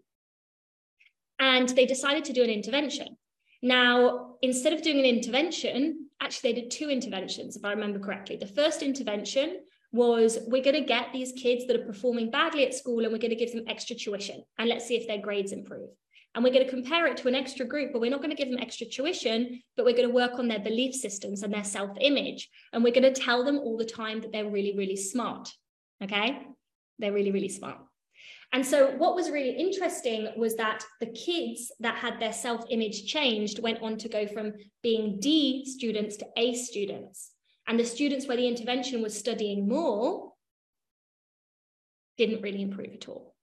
And 1.40 1.68
they 1.70 1.84
decided 1.84 2.24
to 2.26 2.32
do 2.32 2.44
an 2.44 2.50
intervention. 2.50 3.16
Now 3.60 4.36
instead 4.40 4.72
of 4.72 4.82
doing 4.82 4.98
an 4.98 5.04
intervention 5.04 6.08
actually 6.20 6.52
they 6.52 6.60
did 6.60 6.70
two 6.70 6.90
interventions 6.90 7.56
if 7.56 7.64
i 7.64 7.70
remember 7.70 7.98
correctly. 7.98 8.36
The 8.36 8.46
first 8.46 8.82
intervention 8.82 9.60
was 9.94 10.40
we're 10.48 10.62
going 10.62 10.74
to 10.74 10.80
get 10.80 11.12
these 11.12 11.32
kids 11.32 11.66
that 11.66 11.76
are 11.76 11.84
performing 11.84 12.28
badly 12.28 12.66
at 12.66 12.74
school 12.74 13.04
and 13.04 13.12
we're 13.12 13.18
going 13.18 13.30
to 13.30 13.36
give 13.36 13.52
them 13.52 13.62
extra 13.68 13.94
tuition 13.94 14.42
and 14.58 14.68
let's 14.68 14.86
see 14.86 14.96
if 14.96 15.06
their 15.06 15.18
grades 15.18 15.52
improve. 15.52 15.88
And 16.34 16.42
we're 16.42 16.52
going 16.52 16.64
to 16.64 16.70
compare 16.70 17.06
it 17.06 17.16
to 17.18 17.28
an 17.28 17.36
extra 17.36 17.64
group, 17.64 17.92
but 17.92 18.00
we're 18.00 18.10
not 18.10 18.20
going 18.20 18.34
to 18.34 18.36
give 18.36 18.50
them 18.50 18.58
extra 18.58 18.88
tuition, 18.88 19.62
but 19.76 19.86
we're 19.86 19.94
going 19.94 20.08
to 20.08 20.14
work 20.14 20.40
on 20.40 20.48
their 20.48 20.58
belief 20.58 20.96
systems 20.96 21.44
and 21.44 21.54
their 21.54 21.62
self 21.62 21.96
image. 22.00 22.50
And 22.72 22.82
we're 22.82 22.92
going 22.92 23.14
to 23.14 23.20
tell 23.20 23.44
them 23.44 23.58
all 23.58 23.76
the 23.76 23.84
time 23.84 24.20
that 24.22 24.32
they're 24.32 24.50
really, 24.50 24.76
really 24.76 24.96
smart. 24.96 25.48
Okay. 26.02 26.42
They're 26.98 27.12
really, 27.12 27.30
really 27.30 27.48
smart. 27.48 27.78
And 28.52 28.66
so, 28.66 28.96
what 28.96 29.14
was 29.14 29.30
really 29.30 29.56
interesting 29.56 30.28
was 30.36 30.56
that 30.56 30.84
the 31.00 31.06
kids 31.06 31.70
that 31.78 31.96
had 31.96 32.18
their 32.18 32.32
self 32.32 32.64
image 32.68 33.06
changed 33.06 33.60
went 33.60 33.80
on 33.80 33.96
to 33.98 34.08
go 34.08 34.26
from 34.26 34.54
being 34.82 35.20
D 35.20 35.64
students 35.64 36.16
to 36.16 36.26
A 36.36 36.54
students. 36.54 37.33
And 37.66 37.78
the 37.78 37.84
students 37.84 38.26
where 38.26 38.36
the 38.36 38.48
intervention 38.48 39.02
was 39.02 39.18
studying 39.18 39.68
more 39.68 40.32
didn't 42.16 42.42
really 42.42 42.62
improve 42.62 42.92
at 42.94 43.08
all. 43.08 43.34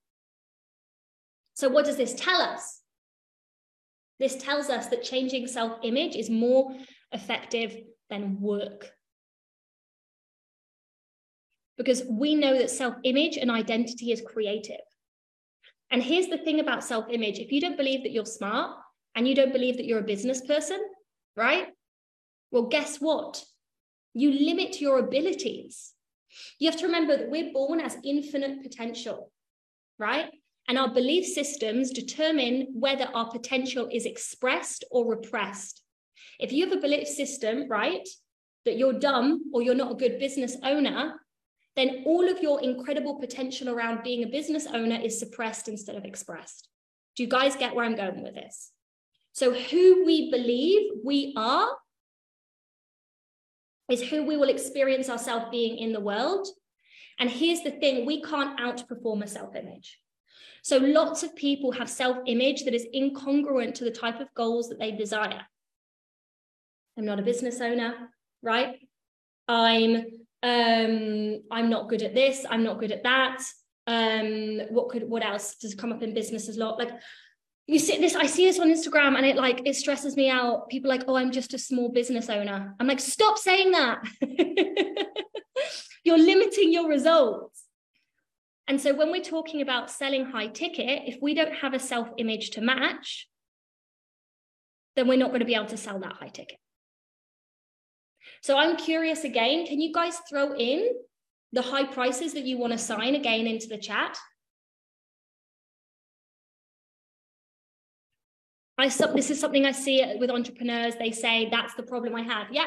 So, 1.53 1.69
what 1.69 1.85
does 1.85 1.97
this 1.97 2.13
tell 2.13 2.41
us? 2.41 2.81
This 4.19 4.35
tells 4.35 4.69
us 4.69 4.87
that 4.87 5.03
changing 5.03 5.47
self 5.47 5.79
image 5.83 6.15
is 6.15 6.29
more 6.29 6.75
effective 7.11 7.75
than 8.09 8.39
work. 8.39 8.91
Because 11.77 12.03
we 12.07 12.35
know 12.35 12.57
that 12.57 12.69
self 12.69 12.95
image 13.03 13.37
and 13.37 13.49
identity 13.49 14.11
is 14.11 14.21
creative. 14.21 14.81
And 15.89 16.01
here's 16.01 16.27
the 16.27 16.37
thing 16.37 16.59
about 16.59 16.83
self 16.83 17.05
image 17.09 17.39
if 17.39 17.51
you 17.51 17.59
don't 17.59 17.77
believe 17.77 18.03
that 18.03 18.11
you're 18.11 18.25
smart 18.25 18.77
and 19.15 19.27
you 19.27 19.35
don't 19.35 19.53
believe 19.53 19.77
that 19.77 19.85
you're 19.85 19.99
a 19.99 20.03
business 20.03 20.41
person, 20.41 20.79
right? 21.35 21.67
Well, 22.51 22.67
guess 22.67 22.97
what? 22.97 23.43
You 24.13 24.31
limit 24.31 24.81
your 24.81 24.99
abilities. 24.99 25.93
You 26.59 26.69
have 26.69 26.79
to 26.79 26.85
remember 26.85 27.17
that 27.17 27.29
we're 27.29 27.51
born 27.51 27.79
as 27.79 27.97
infinite 28.03 28.61
potential, 28.61 29.31
right? 29.99 30.29
And 30.67 30.77
our 30.77 30.93
belief 30.93 31.25
systems 31.25 31.91
determine 31.91 32.67
whether 32.73 33.05
our 33.13 33.29
potential 33.29 33.89
is 33.91 34.05
expressed 34.05 34.85
or 34.91 35.05
repressed. 35.05 35.81
If 36.39 36.51
you 36.51 36.65
have 36.65 36.77
a 36.77 36.81
belief 36.81 37.07
system, 37.07 37.67
right, 37.67 38.07
that 38.65 38.77
you're 38.77 38.99
dumb 38.99 39.51
or 39.53 39.61
you're 39.61 39.75
not 39.75 39.91
a 39.91 39.95
good 39.95 40.19
business 40.19 40.55
owner, 40.63 41.19
then 41.75 42.03
all 42.05 42.29
of 42.29 42.41
your 42.41 42.61
incredible 42.61 43.19
potential 43.19 43.69
around 43.69 44.03
being 44.03 44.23
a 44.23 44.27
business 44.27 44.67
owner 44.67 44.99
is 45.01 45.19
suppressed 45.19 45.67
instead 45.67 45.95
of 45.95 46.05
expressed. 46.05 46.67
Do 47.15 47.23
you 47.23 47.29
guys 47.29 47.55
get 47.55 47.75
where 47.75 47.85
I'm 47.85 47.95
going 47.95 48.23
with 48.23 48.35
this? 48.35 48.71
So, 49.33 49.53
who 49.53 50.05
we 50.05 50.29
believe 50.29 50.91
we 51.03 51.33
are 51.37 51.69
is 53.91 54.01
who 54.01 54.23
we 54.25 54.37
will 54.37 54.49
experience 54.49 55.09
ourselves 55.09 55.45
being 55.51 55.77
in 55.77 55.91
the 55.91 55.99
world. 55.99 56.47
And 57.19 57.29
here's 57.29 57.61
the 57.61 57.71
thing 57.71 58.05
we 58.05 58.21
can't 58.21 58.59
outperform 58.59 59.23
a 59.23 59.27
self 59.27 59.55
image. 59.55 59.99
So 60.63 60.77
lots 60.77 61.23
of 61.23 61.35
people 61.35 61.71
have 61.71 61.89
self 61.89 62.17
image 62.25 62.63
that 62.65 62.73
is 62.73 62.87
incongruent 62.95 63.75
to 63.75 63.83
the 63.83 63.91
type 63.91 64.19
of 64.19 64.33
goals 64.35 64.69
that 64.69 64.79
they 64.79 64.91
desire. 64.91 65.41
I'm 66.97 67.05
not 67.05 67.19
a 67.19 67.23
business 67.23 67.61
owner, 67.61 68.09
right? 68.41 68.79
I'm 69.47 70.05
um 70.43 71.41
I'm 71.51 71.69
not 71.69 71.89
good 71.89 72.01
at 72.01 72.15
this, 72.15 72.45
I'm 72.49 72.63
not 72.63 72.79
good 72.79 72.91
at 72.91 73.03
that. 73.03 73.43
Um 73.87 74.61
what 74.69 74.89
could 74.89 75.09
what 75.09 75.25
else 75.25 75.55
does 75.55 75.75
come 75.75 75.91
up 75.91 76.03
in 76.03 76.13
business 76.13 76.49
a 76.49 76.59
lot? 76.59 76.79
Like 76.79 76.91
you 77.71 77.79
see 77.79 77.97
this 77.97 78.15
i 78.15 78.25
see 78.25 78.45
this 78.45 78.59
on 78.59 78.69
instagram 78.69 79.15
and 79.15 79.25
it 79.25 79.37
like 79.37 79.61
it 79.65 79.75
stresses 79.77 80.17
me 80.17 80.29
out. 80.29 80.67
People 80.67 80.89
like 80.89 81.05
oh 81.07 81.15
i'm 81.15 81.31
just 81.31 81.53
a 81.53 81.57
small 81.57 81.89
business 81.89 82.29
owner. 82.29 82.75
I'm 82.79 82.87
like 82.87 82.99
stop 82.99 83.37
saying 83.37 83.71
that. 83.71 84.03
You're 86.03 86.17
limiting 86.17 86.73
your 86.73 86.89
results. 86.89 87.63
And 88.67 88.81
so 88.81 88.93
when 88.93 89.11
we're 89.11 89.23
talking 89.23 89.61
about 89.61 89.89
selling 89.89 90.25
high 90.25 90.47
ticket 90.47 91.03
if 91.05 91.21
we 91.21 91.33
don't 91.33 91.53
have 91.55 91.73
a 91.73 91.79
self 91.79 92.09
image 92.17 92.49
to 92.51 92.61
match 92.61 93.29
then 94.97 95.07
we're 95.07 95.17
not 95.17 95.29
going 95.29 95.39
to 95.39 95.45
be 95.45 95.55
able 95.55 95.67
to 95.67 95.77
sell 95.77 95.99
that 95.99 96.17
high 96.19 96.27
ticket. 96.27 96.59
So 98.41 98.57
i'm 98.57 98.75
curious 98.75 99.23
again 99.23 99.65
can 99.65 99.79
you 99.79 99.93
guys 99.93 100.17
throw 100.29 100.53
in 100.55 100.89
the 101.53 101.61
high 101.61 101.85
prices 101.85 102.33
that 102.33 102.43
you 102.43 102.57
want 102.57 102.73
to 102.73 102.77
sign 102.77 103.15
again 103.15 103.47
into 103.47 103.67
the 103.67 103.77
chat 103.77 104.17
I 108.81 108.87
this 108.87 109.29
is 109.29 109.39
something 109.39 109.65
I 109.65 109.73
see 109.73 110.15
with 110.19 110.31
entrepreneurs. 110.31 110.95
They 110.95 111.11
say 111.11 111.49
that's 111.51 111.75
the 111.75 111.83
problem 111.83 112.15
I 112.15 112.23
have. 112.23 112.47
Yeah. 112.51 112.65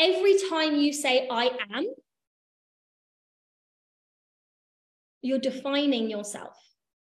Every 0.00 0.36
time 0.50 0.74
you 0.74 0.92
say 0.92 1.28
I 1.30 1.50
am, 1.72 1.86
you're 5.20 5.38
defining 5.38 6.10
yourself. 6.10 6.56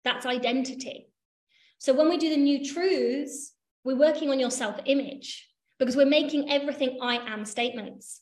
That's 0.04 0.26
identity. 0.26 1.06
So 1.78 1.94
when 1.94 2.08
we 2.08 2.18
do 2.18 2.30
the 2.30 2.36
new 2.36 2.64
truths, 2.64 3.52
we're 3.84 3.96
working 3.96 4.30
on 4.30 4.40
your 4.40 4.50
self 4.50 4.80
image 4.84 5.48
because 5.78 5.94
we're 5.94 6.06
making 6.06 6.50
everything 6.50 6.98
I 7.00 7.18
am 7.32 7.44
statements. 7.44 8.20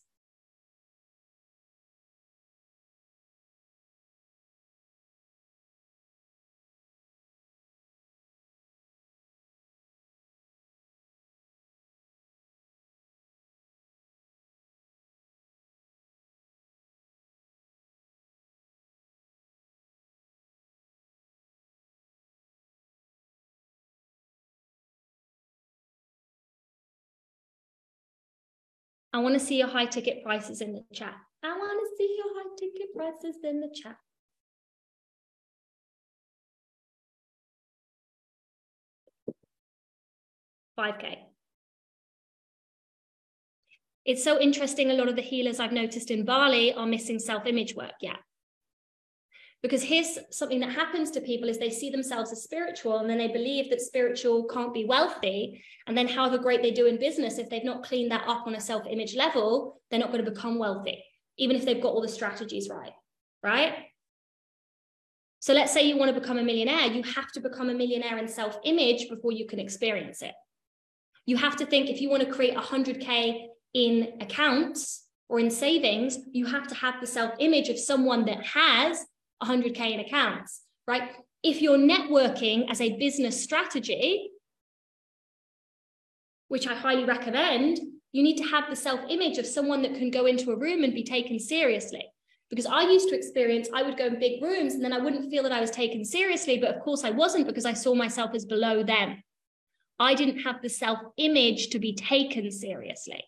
I 29.13 29.19
want 29.19 29.35
to 29.35 29.41
see 29.41 29.59
your 29.59 29.69
high 29.69 29.87
ticket 29.87 30.23
prices 30.23 30.61
in 30.61 30.73
the 30.73 30.85
chat. 30.93 31.15
I 31.43 31.57
want 31.57 31.81
to 31.81 31.97
see 31.97 32.17
your 32.17 32.35
high 32.35 32.55
ticket 32.59 32.95
prices 32.95 33.37
in 33.43 33.61
the 33.61 33.69
chat. 33.75 33.97
Five 40.77 40.99
K. 40.99 41.27
It's 44.05 44.25
so 44.25 44.41
interesting. 44.41 44.91
A 44.91 44.95
lot 44.95 45.09
of 45.09 45.17
the 45.17 45.23
healers 45.23 45.61
I've 45.61 45.73
noticed 45.73 46.11
in 46.11 46.25
Bali 46.25 46.73
are 46.73 46.87
missing 46.87 47.19
self 47.19 47.47
image 47.47 47.75
work. 47.75 47.93
Yeah. 48.01 48.17
Because 49.63 49.83
here's 49.83 50.19
something 50.31 50.61
that 50.61 50.73
happens 50.73 51.11
to 51.11 51.21
people 51.21 51.49
is 51.49 51.59
they 51.59 51.71
see 51.71 51.91
themselves 51.91 52.33
as 52.33 52.43
spiritual 52.43 52.99
and 52.99 53.11
then 53.11 53.19
they 53.19 53.29
believe 53.29 53.69
that 53.69 53.83
spiritual 53.83 54.45
can't 54.45 54.73
be 54.73 54.87
wealthy. 54.87 55.63
And 55.87 55.97
then 55.97 56.09
however 56.09 56.39
great 56.39 56.63
they 56.63 56.71
do 56.71 56.87
in 56.87 56.99
business, 56.99 57.37
if 57.37 57.51
they've 57.51 57.65
not 57.65 57.83
cleaned 57.83 58.11
that 58.11 58.27
up 58.27 58.47
on 58.47 58.55
a 58.55 58.61
self-image 58.61 59.15
level, 59.17 59.83
they're 59.91 60.01
not 60.01 60.13
going 60.13 60.25
to 60.25 60.31
become 60.31 60.59
wealthy, 60.59 61.05
even 61.37 61.57
if 61.57 61.67
they've 61.67 61.83
got 61.83 61.93
all 61.93 62.01
the 62.01 62.09
strategies 62.09 62.71
right. 62.71 62.93
Right. 63.43 63.75
So 65.41 65.53
let's 65.53 65.73
say 65.73 65.87
you 65.87 65.97
want 65.97 66.15
to 66.15 66.21
become 66.21 66.39
a 66.39 66.43
millionaire, 66.43 66.87
you 66.87 67.03
have 67.03 67.31
to 67.33 67.41
become 67.41 67.71
a 67.71 67.75
millionaire 67.75 68.19
in 68.19 68.29
self-image 68.29 69.09
before 69.09 69.33
you 69.33 69.47
can 69.47 69.59
experience 69.59 70.23
it. 70.23 70.35
You 71.27 71.37
have 71.37 71.57
to 71.57 71.67
think 71.67 71.89
if 71.89 72.01
you 72.01 72.09
want 72.11 72.23
to 72.23 72.31
create 72.31 72.57
100K 72.57 73.47
in 73.75 74.19
accounts 74.21 75.07
or 75.29 75.39
in 75.39 75.51
savings, 75.51 76.19
you 76.33 76.47
have 76.47 76.67
to 76.69 76.75
have 76.75 77.01
the 77.01 77.07
self-image 77.07 77.69
of 77.69 77.79
someone 77.79 78.25
that 78.25 78.45
has 78.45 79.05
100K 79.43 79.93
in 79.93 80.01
accounts, 80.01 80.63
right? 80.87 81.11
If 81.43 81.63
you're 81.63 81.79
networking 81.79 82.71
as 82.71 82.81
a 82.81 82.99
business 82.99 83.43
strategy, 83.43 84.31
which 86.49 86.67
I 86.67 86.75
highly 86.75 87.05
recommend, 87.05 87.79
you 88.13 88.23
need 88.23 88.37
to 88.39 88.45
have 88.45 88.69
the 88.69 88.77
self 88.77 89.01
image 89.09 89.39
of 89.39 89.47
someone 89.47 89.83
that 89.83 89.95
can 89.95 90.11
go 90.11 90.27
into 90.27 90.51
a 90.51 90.57
room 90.57 90.83
and 90.85 90.93
be 90.93 91.05
taken 91.05 91.39
seriously. 91.39 92.05
Because 92.51 92.67
I 92.67 92.83
used 92.83 93.09
to 93.09 93.17
experience, 93.17 93.69
I 93.73 93.85
would 93.85 93.97
go 93.97 94.07
in 94.07 94.19
big 94.19 94.43
rooms 94.43 94.75
and 94.75 94.85
then 94.85 94.93
I 94.93 94.99
wouldn't 94.99 95.31
feel 95.31 95.45
that 95.45 95.53
I 95.53 95.61
was 95.61 95.71
taken 95.71 96.05
seriously. 96.05 96.59
But 96.59 96.75
of 96.75 96.83
course, 96.83 97.05
I 97.05 97.11
wasn't 97.11 97.47
because 97.47 97.65
I 97.65 97.75
saw 97.75 97.95
myself 97.95 98.33
as 98.35 98.45
below 98.45 98.83
them. 98.83 99.23
I 100.01 100.15
didn't 100.15 100.41
have 100.41 100.61
the 100.61 100.69
self 100.69 100.99
image 101.17 101.69
to 101.69 101.79
be 101.79 101.95
taken 101.95 102.51
seriously. 102.51 103.23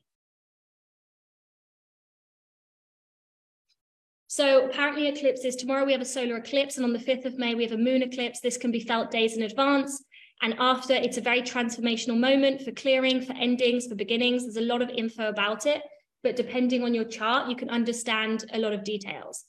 So 4.33 4.65
apparently 4.65 5.09
eclipses, 5.09 5.57
tomorrow 5.57 5.85
we 5.85 5.93
have 5.93 6.01
a 6.01 6.07
solar 6.07 6.37
eclipse 6.37 6.79
and 6.79 6.87
on 6.87 6.95
the 6.95 6.99
5th 6.99 7.27
of 7.27 7.37
May 7.37 7.55
we 7.55 7.65
have 7.65 7.73
a 7.73 7.77
moon 7.77 8.03
eclipse. 8.03 8.41
This 8.41 8.57
can 8.57 8.73
be 8.73 8.81
felt 8.81 9.11
days 9.11 9.37
in 9.37 9.43
advance. 9.43 10.03
And 10.41 10.55
after, 10.59 10.95
it's 10.95 11.19
a 11.19 11.21
very 11.21 11.43
transformational 11.43 12.19
moment 12.19 12.63
for 12.63 12.73
clearing, 12.73 13.21
for 13.21 13.35
endings, 13.35 13.89
for 13.89 13.95
beginnings. 13.95 14.45
There's 14.45 14.57
a 14.57 14.63
lot 14.63 14.81
of 14.81 14.89
info 14.89 15.29
about 15.29 15.67
it, 15.67 15.83
but 16.23 16.35
depending 16.35 16.83
on 16.83 16.95
your 16.95 17.05
chart, 17.05 17.51
you 17.51 17.57
can 17.57 17.69
understand 17.69 18.47
a 18.55 18.59
lot 18.59 18.73
of 18.73 18.85
details. 18.85 19.45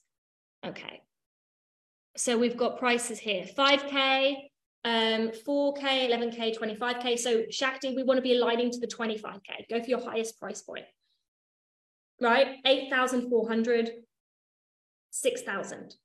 Okay. 0.66 1.02
So 2.18 2.38
we've 2.38 2.58
got 2.58 2.78
prices 2.78 3.20
here, 3.20 3.46
5K, 3.58 4.36
um, 4.84 5.32
4K, 5.48 6.10
11K, 6.10 6.60
25K. 6.60 7.18
So 7.18 7.44
Shakti, 7.50 7.96
we 7.96 8.04
want 8.04 8.18
to 8.18 8.22
be 8.22 8.36
aligning 8.36 8.70
to 8.72 8.82
the 8.82 8.88
25K. 8.88 9.70
Go 9.70 9.82
for 9.82 9.90
your 9.90 10.04
highest 10.04 10.38
price 10.42 10.62
point, 10.62 10.84
right? 12.20 12.58
8,400, 12.66 13.92
6,000. 15.14 15.96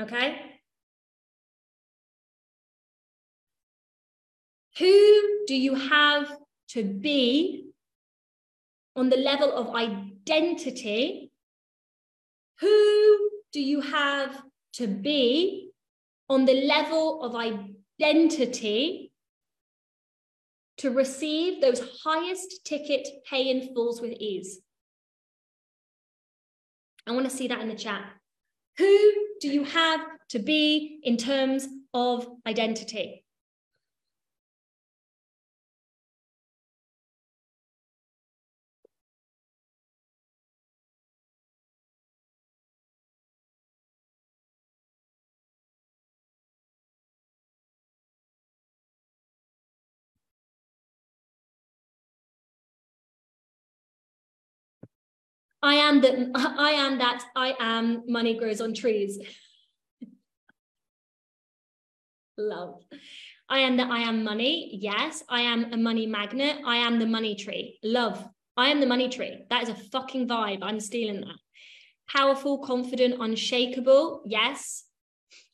Okay. 0.00 0.40
Who 4.78 5.44
do 5.46 5.54
you 5.54 5.76
have 5.76 6.28
to 6.70 6.82
be 6.82 7.66
on 8.96 9.08
the 9.08 9.16
level 9.16 9.52
of 9.52 9.72
identity? 9.72 11.30
Who 12.58 13.30
do 13.52 13.60
you 13.60 13.80
have 13.82 14.42
to 14.74 14.88
be 14.88 15.70
on 16.28 16.44
the 16.44 16.66
level 16.66 17.22
of 17.22 17.36
identity 18.00 19.12
to 20.78 20.90
receive 20.90 21.60
those 21.60 22.00
highest 22.04 22.64
ticket 22.64 23.06
pay 23.30 23.48
in 23.48 23.72
fulls 23.72 24.00
with 24.00 24.12
ease? 24.12 24.60
I 27.08 27.12
want 27.12 27.28
to 27.28 27.34
see 27.34 27.48
that 27.48 27.60
in 27.60 27.68
the 27.68 27.74
chat. 27.74 28.02
Who 28.76 29.12
do 29.40 29.48
you 29.48 29.64
have 29.64 30.00
to 30.30 30.38
be 30.38 31.00
in 31.02 31.16
terms 31.16 31.66
of 31.94 32.28
identity? 32.46 33.24
I 55.62 55.74
am 55.74 56.00
that 56.02 56.14
I 56.34 56.70
am 56.70 56.98
that 56.98 57.24
I 57.34 57.54
am 57.58 58.04
money 58.06 58.38
grows 58.38 58.60
on 58.60 58.74
trees. 58.74 59.18
Love. 62.36 62.84
I 63.48 63.60
am 63.60 63.76
that 63.78 63.90
I 63.90 64.00
am 64.00 64.22
money. 64.22 64.78
Yes, 64.80 65.24
I 65.28 65.40
am 65.40 65.72
a 65.72 65.76
money 65.76 66.06
magnet. 66.06 66.58
I 66.64 66.76
am 66.76 66.98
the 66.98 67.06
money 67.06 67.34
tree. 67.34 67.78
Love. 67.82 68.22
I 68.56 68.68
am 68.68 68.80
the 68.80 68.86
money 68.86 69.08
tree. 69.08 69.44
That 69.50 69.62
is 69.64 69.68
a 69.70 69.74
fucking 69.74 70.28
vibe. 70.28 70.58
I'm 70.62 70.80
stealing 70.80 71.22
that. 71.22 71.36
Powerful, 72.08 72.58
confident, 72.58 73.16
unshakable. 73.20 74.22
Yes. 74.26 74.84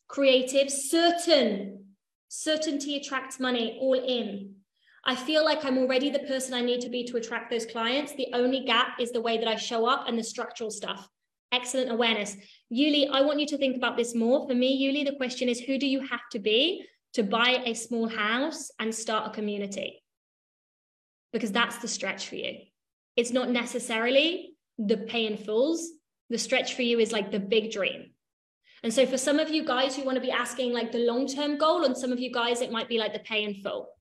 Creative, 0.09 0.71
certain. 0.71 1.87
Certainty 2.29 2.97
attracts 2.97 3.41
money, 3.41 3.79
all 3.81 3.95
in. 3.95 4.57
I 5.07 5.15
feel 5.15 5.45
like 5.45 5.65
I'm 5.65 5.79
already 5.79 6.09
the 6.09 6.21
person 6.21 6.55
I 6.55 6.63
need 6.63 6.81
to 6.81 6.89
be 6.89 7.05
to 7.05 7.19
attract 7.19 7.51
those 7.51 7.67
clients. 7.67 8.15
The 8.15 8.29
only 8.33 8.61
gap 8.61 8.99
is 8.99 9.13
the 9.13 9.21
way 9.21 9.37
that 9.37 9.49
I 9.49 9.57
show 9.57 9.87
up 9.87 10.09
and 10.09 10.19
the 10.19 10.25
structural 10.25 10.71
stuff. 10.71 11.09
Excellent 11.53 11.91
awareness. 11.91 12.37
Yuli, 12.73 13.09
I 13.13 13.21
want 13.21 13.39
you 13.39 13.47
to 13.49 13.59
think 13.59 13.77
about 13.77 13.97
this 13.97 14.15
more. 14.15 14.49
For 14.49 14.55
me, 14.55 14.83
Yuli, 14.83 15.05
the 15.05 15.17
question 15.17 15.49
is 15.49 15.61
who 15.61 15.79
do 15.79 15.87
you 15.87 16.01
have 16.01 16.23
to 16.33 16.39
be 16.39 16.87
to 17.13 17.23
buy 17.23 17.63
a 17.67 17.75
small 17.75 18.09
house 18.09 18.71
and 18.79 18.95
start 18.95 19.29
a 19.29 19.35
community? 19.35 20.03
Because 21.33 21.53
that's 21.53 21.79
the 21.79 21.89
stretch 21.89 22.29
for 22.29 22.37
you. 22.37 22.61
It's 23.17 23.31
not 23.31 23.51
necessarily 23.51 24.55
the 24.79 24.97
pay 24.97 25.27
in 25.27 25.37
fulls. 25.37 25.91
The 26.31 26.39
stretch 26.39 26.75
for 26.75 26.83
you 26.83 26.99
is 26.99 27.13
like 27.13 27.31
the 27.31 27.39
big 27.39 27.71
dream. 27.71 28.11
And 28.83 28.93
so 28.93 29.07
for 29.07 29.19
some 29.19 29.39
of 29.39 29.51
you 29.51 29.65
guys 29.65 29.95
who 29.95 30.05
want 30.05 30.17
to 30.17 30.21
be 30.23 30.31
asking 30.31 30.73
like 30.73 30.93
the 30.93 31.07
long 31.07 31.27
term 31.27 31.59
goal, 31.59 31.85
and 31.85 31.97
some 31.97 32.11
of 32.11 32.19
you 32.19 32.33
guys, 32.33 32.63
it 32.63 32.73
might 32.73 32.89
be 32.89 32.99
like 32.99 33.13
the 33.13 33.19
pay 33.21 33.45
in 33.45 33.55
full. 33.63 33.94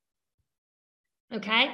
Okay. 1.31 1.69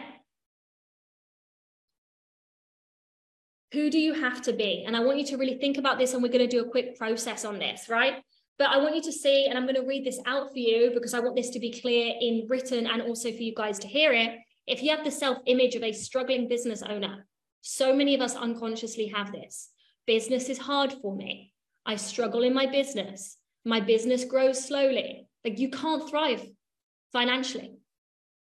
Who 3.73 3.89
do 3.89 3.99
you 3.99 4.13
have 4.13 4.41
to 4.43 4.53
be? 4.53 4.83
And 4.85 4.95
I 4.95 5.01
want 5.01 5.19
you 5.19 5.25
to 5.27 5.37
really 5.37 5.59
think 5.59 5.77
about 5.77 5.99
this, 5.99 6.13
and 6.13 6.23
we're 6.23 6.31
going 6.31 6.47
to 6.47 6.47
do 6.47 6.65
a 6.65 6.69
quick 6.69 6.97
process 6.97 7.45
on 7.45 7.59
this, 7.59 7.87
right? 7.87 8.23
But 8.57 8.69
I 8.69 8.77
want 8.77 8.95
you 8.95 9.01
to 9.03 9.11
see, 9.11 9.45
and 9.45 9.57
I'm 9.57 9.63
going 9.63 9.75
to 9.75 9.87
read 9.87 10.05
this 10.05 10.19
out 10.25 10.51
for 10.51 10.59
you 10.59 10.91
because 10.93 11.13
I 11.13 11.19
want 11.19 11.35
this 11.35 11.49
to 11.51 11.59
be 11.59 11.71
clear 11.71 12.13
in 12.19 12.45
written 12.49 12.87
and 12.87 13.01
also 13.01 13.31
for 13.31 13.41
you 13.41 13.53
guys 13.55 13.79
to 13.79 13.87
hear 13.87 14.11
it. 14.11 14.37
If 14.67 14.83
you 14.83 14.89
have 14.95 15.05
the 15.05 15.11
self 15.11 15.37
image 15.45 15.75
of 15.75 15.83
a 15.83 15.93
struggling 15.93 16.47
business 16.49 16.81
owner, 16.81 17.25
so 17.61 17.95
many 17.95 18.15
of 18.15 18.21
us 18.21 18.35
unconsciously 18.35 19.07
have 19.07 19.31
this. 19.31 19.69
Business 20.05 20.49
is 20.49 20.57
hard 20.57 20.93
for 21.01 21.15
me. 21.15 21.53
I 21.85 21.95
struggle 21.95 22.43
in 22.43 22.53
my 22.53 22.65
business. 22.65 23.37
My 23.65 23.79
business 23.79 24.25
grows 24.25 24.63
slowly. 24.63 25.27
Like 25.45 25.59
you 25.59 25.69
can't 25.69 26.09
thrive 26.09 26.45
financially, 27.13 27.77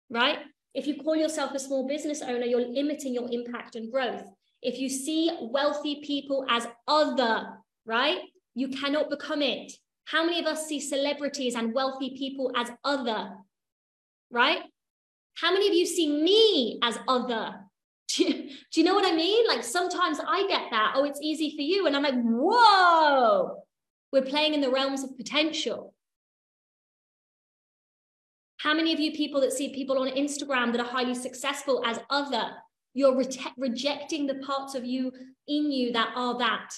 right? 0.10 0.40
If 0.76 0.86
you 0.86 1.02
call 1.02 1.16
yourself 1.16 1.54
a 1.54 1.60
small 1.60 1.88
business 1.88 2.22
owner, 2.22 2.46
you're 2.46 2.68
limiting 2.68 3.14
your 3.14 3.30
impact 3.32 3.76
and 3.76 3.90
growth. 3.90 4.24
If 4.62 4.78
you 4.78 4.90
see 4.90 5.32
wealthy 5.42 6.02
people 6.06 6.46
as 6.50 6.68
other, 6.86 7.48
right, 7.86 8.20
you 8.56 8.68
cannot 8.68 9.10
become 9.10 9.42
it. 9.42 9.72
How 10.04 10.26
many 10.26 10.40
of 10.40 10.46
us 10.46 10.68
see 10.68 10.82
celebrities 10.82 11.56
and 11.56 11.74
wealthy 11.74 12.16
people 12.18 12.52
as 12.58 12.70
other, 12.84 13.32
right? 14.30 14.64
How 15.36 15.54
many 15.54 15.70
of 15.70 15.74
you 15.74 15.86
see 15.86 16.22
me 16.22 16.80
as 16.84 17.00
other? 17.08 17.56
Do 18.16 18.24
you, 18.24 18.34
do 18.72 18.80
you 18.80 18.84
know 18.84 18.94
what 18.94 19.12
I 19.12 19.16
mean? 19.16 19.48
Like 19.48 19.64
sometimes 19.64 20.20
I 20.26 20.48
get 20.48 20.70
that. 20.70 20.94
Oh, 20.96 21.06
it's 21.06 21.20
easy 21.22 21.56
for 21.56 21.64
you. 21.64 21.88
And 21.88 21.96
I'm 21.96 22.04
like, 22.04 22.22
whoa, 22.22 23.64
we're 24.14 24.22
playing 24.22 24.54
in 24.54 24.62
the 24.62 24.70
realms 24.70 25.04
of 25.04 25.18
potential. 25.18 25.95
How 28.58 28.74
many 28.74 28.94
of 28.94 29.00
you 29.00 29.12
people 29.12 29.42
that 29.42 29.54
see 29.54 29.74
people 29.74 30.00
on 30.00 30.10
Instagram 30.10 30.72
that 30.72 30.82
are 30.82 30.88
highly 30.88 31.16
successful 31.16 31.84
as 31.86 32.00
other, 32.10 32.52
you're 32.94 33.16
re- 33.16 33.54
rejecting 33.58 34.28
the 34.28 34.36
parts 34.36 34.76
of 34.76 34.86
you 34.86 35.12
in 35.48 35.72
you 35.72 35.92
that 35.94 36.14
are 36.16 36.38
that? 36.40 36.70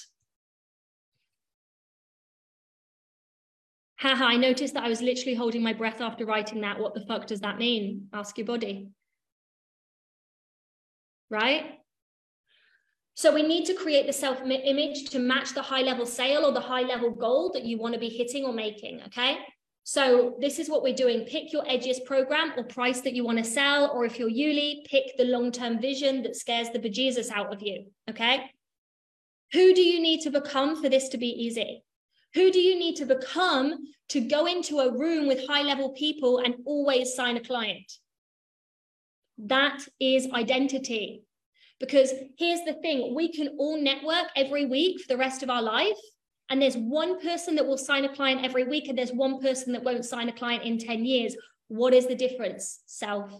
Haha, 4.00 4.26
I 4.26 4.38
noticed 4.38 4.76
that 4.76 4.84
I 4.84 4.90
was 4.90 5.02
literally 5.02 5.34
holding 5.34 5.64
my 5.64 5.74
breath 5.74 6.02
after 6.02 6.26
writing 6.26 6.62
that. 6.62 6.80
What 6.80 6.94
the 6.94 7.06
fuck 7.08 7.26
does 7.26 7.42
that 7.42 7.58
mean? 7.58 8.08
Ask 8.14 8.38
your 8.38 8.46
body. 8.46 8.90
Right? 11.30 11.80
So 13.16 13.34
we 13.34 13.42
need 13.42 13.66
to 13.66 13.74
create 13.74 14.06
the 14.06 14.14
self 14.14 14.40
image 14.42 15.10
to 15.10 15.20
match 15.20 15.54
the 15.56 15.64
high 15.64 15.82
level 15.82 16.06
sale 16.06 16.46
or 16.46 16.52
the 16.52 16.60
high 16.60 16.84
level 16.84 17.10
goal 17.10 17.52
that 17.54 17.66
you 17.66 17.80
want 17.80 17.96
to 17.96 18.00
be 18.00 18.10
hitting 18.10 18.46
or 18.46 18.54
making. 18.54 19.02
Okay. 19.08 19.38
So 19.90 20.36
this 20.42 20.60
is 20.60 20.70
what 20.70 20.84
we're 20.84 20.94
doing. 20.94 21.22
Pick 21.22 21.54
your 21.54 21.64
edgiest 21.64 22.04
program 22.04 22.52
or 22.58 22.66
price 22.66 23.00
that 23.00 23.14
you 23.14 23.24
want 23.24 23.38
to 23.38 23.44
sell. 23.46 23.90
Or 23.94 24.04
if 24.04 24.20
you're 24.20 24.30
Yuli, 24.30 24.84
pick 24.84 25.16
the 25.16 25.24
long-term 25.24 25.80
vision 25.80 26.24
that 26.24 26.36
scares 26.36 26.70
the 26.72 26.80
bejesus 26.80 27.32
out 27.32 27.54
of 27.54 27.62
you. 27.62 27.86
Okay. 28.10 28.52
Who 29.54 29.74
do 29.74 29.82
you 29.82 30.02
need 30.02 30.24
to 30.24 30.30
become 30.30 30.82
for 30.82 30.90
this 30.90 31.08
to 31.08 31.18
be 31.18 31.28
easy? 31.30 31.86
Who 32.34 32.52
do 32.52 32.60
you 32.60 32.78
need 32.78 32.98
to 32.98 33.06
become 33.06 33.78
to 34.10 34.20
go 34.20 34.46
into 34.46 34.80
a 34.80 34.92
room 34.92 35.26
with 35.26 35.48
high 35.48 35.62
level 35.62 35.92
people 35.92 36.40
and 36.40 36.56
always 36.66 37.16
sign 37.16 37.38
a 37.38 37.42
client? 37.42 37.90
That 39.38 39.88
is 40.02 40.28
identity. 40.34 41.24
Because 41.80 42.12
here's 42.38 42.66
the 42.66 42.74
thing 42.74 43.16
we 43.16 43.32
can 43.32 43.56
all 43.58 43.82
network 43.82 44.28
every 44.36 44.66
week 44.66 45.00
for 45.00 45.08
the 45.08 45.18
rest 45.18 45.44
of 45.44 45.50
our 45.50 45.62
life 45.62 45.96
and 46.50 46.62
there's 46.62 46.78
one 46.78 47.22
person 47.22 47.56
that 47.56 47.68
will 47.68 47.78
sign 47.78 48.06
a 48.06 48.16
client 48.16 48.43
every 48.43 48.64
week 48.64 48.88
and 48.88 48.98
there's 48.98 49.12
one 49.12 49.39
person 49.41 49.74
that 49.74 49.84
won't 49.84 50.06
sign 50.06 50.30
a 50.30 50.34
client 50.34 50.64
in 50.64 50.78
10 50.78 51.06
years. 51.06 51.36
What 51.68 51.93
is 51.93 52.08
the 52.08 52.16
difference? 52.16 52.82
Self 52.86 53.32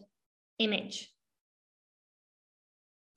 image 0.60 1.10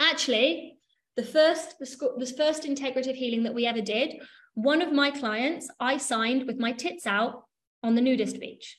actually 0.00 0.76
the 1.16 1.22
first 1.22 1.78
the, 1.78 2.34
first 2.36 2.64
integrative 2.64 3.14
healing 3.14 3.44
that 3.44 3.54
we 3.54 3.66
ever 3.66 3.80
did 3.80 4.16
one 4.54 4.82
of 4.82 4.92
my 4.92 5.10
clients 5.10 5.70
i 5.78 5.96
signed 5.96 6.46
with 6.46 6.58
my 6.58 6.72
tits 6.72 7.06
out 7.06 7.44
on 7.82 7.94
the 7.94 8.00
nudist 8.02 8.38
beach. 8.38 8.78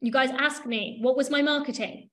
You 0.00 0.12
guys 0.12 0.30
ask 0.30 0.64
me 0.66 0.98
what 1.00 1.16
was 1.16 1.30
my 1.30 1.42
marketing 1.42 2.10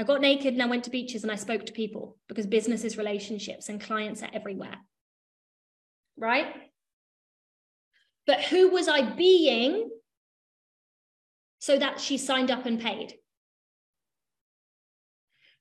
I 0.00 0.02
got 0.02 0.22
naked 0.22 0.54
and 0.54 0.62
I 0.62 0.66
went 0.66 0.84
to 0.84 0.90
beaches 0.90 1.24
and 1.24 1.30
I 1.30 1.34
spoke 1.34 1.66
to 1.66 1.74
people 1.74 2.16
because 2.26 2.46
business 2.46 2.84
is 2.84 2.96
relationships 2.96 3.68
and 3.68 3.78
clients 3.78 4.22
are 4.22 4.30
everywhere. 4.32 4.76
Right? 6.16 6.46
But 8.26 8.40
who 8.44 8.70
was 8.70 8.88
I 8.88 9.02
being 9.02 9.90
so 11.58 11.76
that 11.76 12.00
she 12.00 12.16
signed 12.16 12.50
up 12.50 12.64
and 12.64 12.80
paid? 12.80 13.12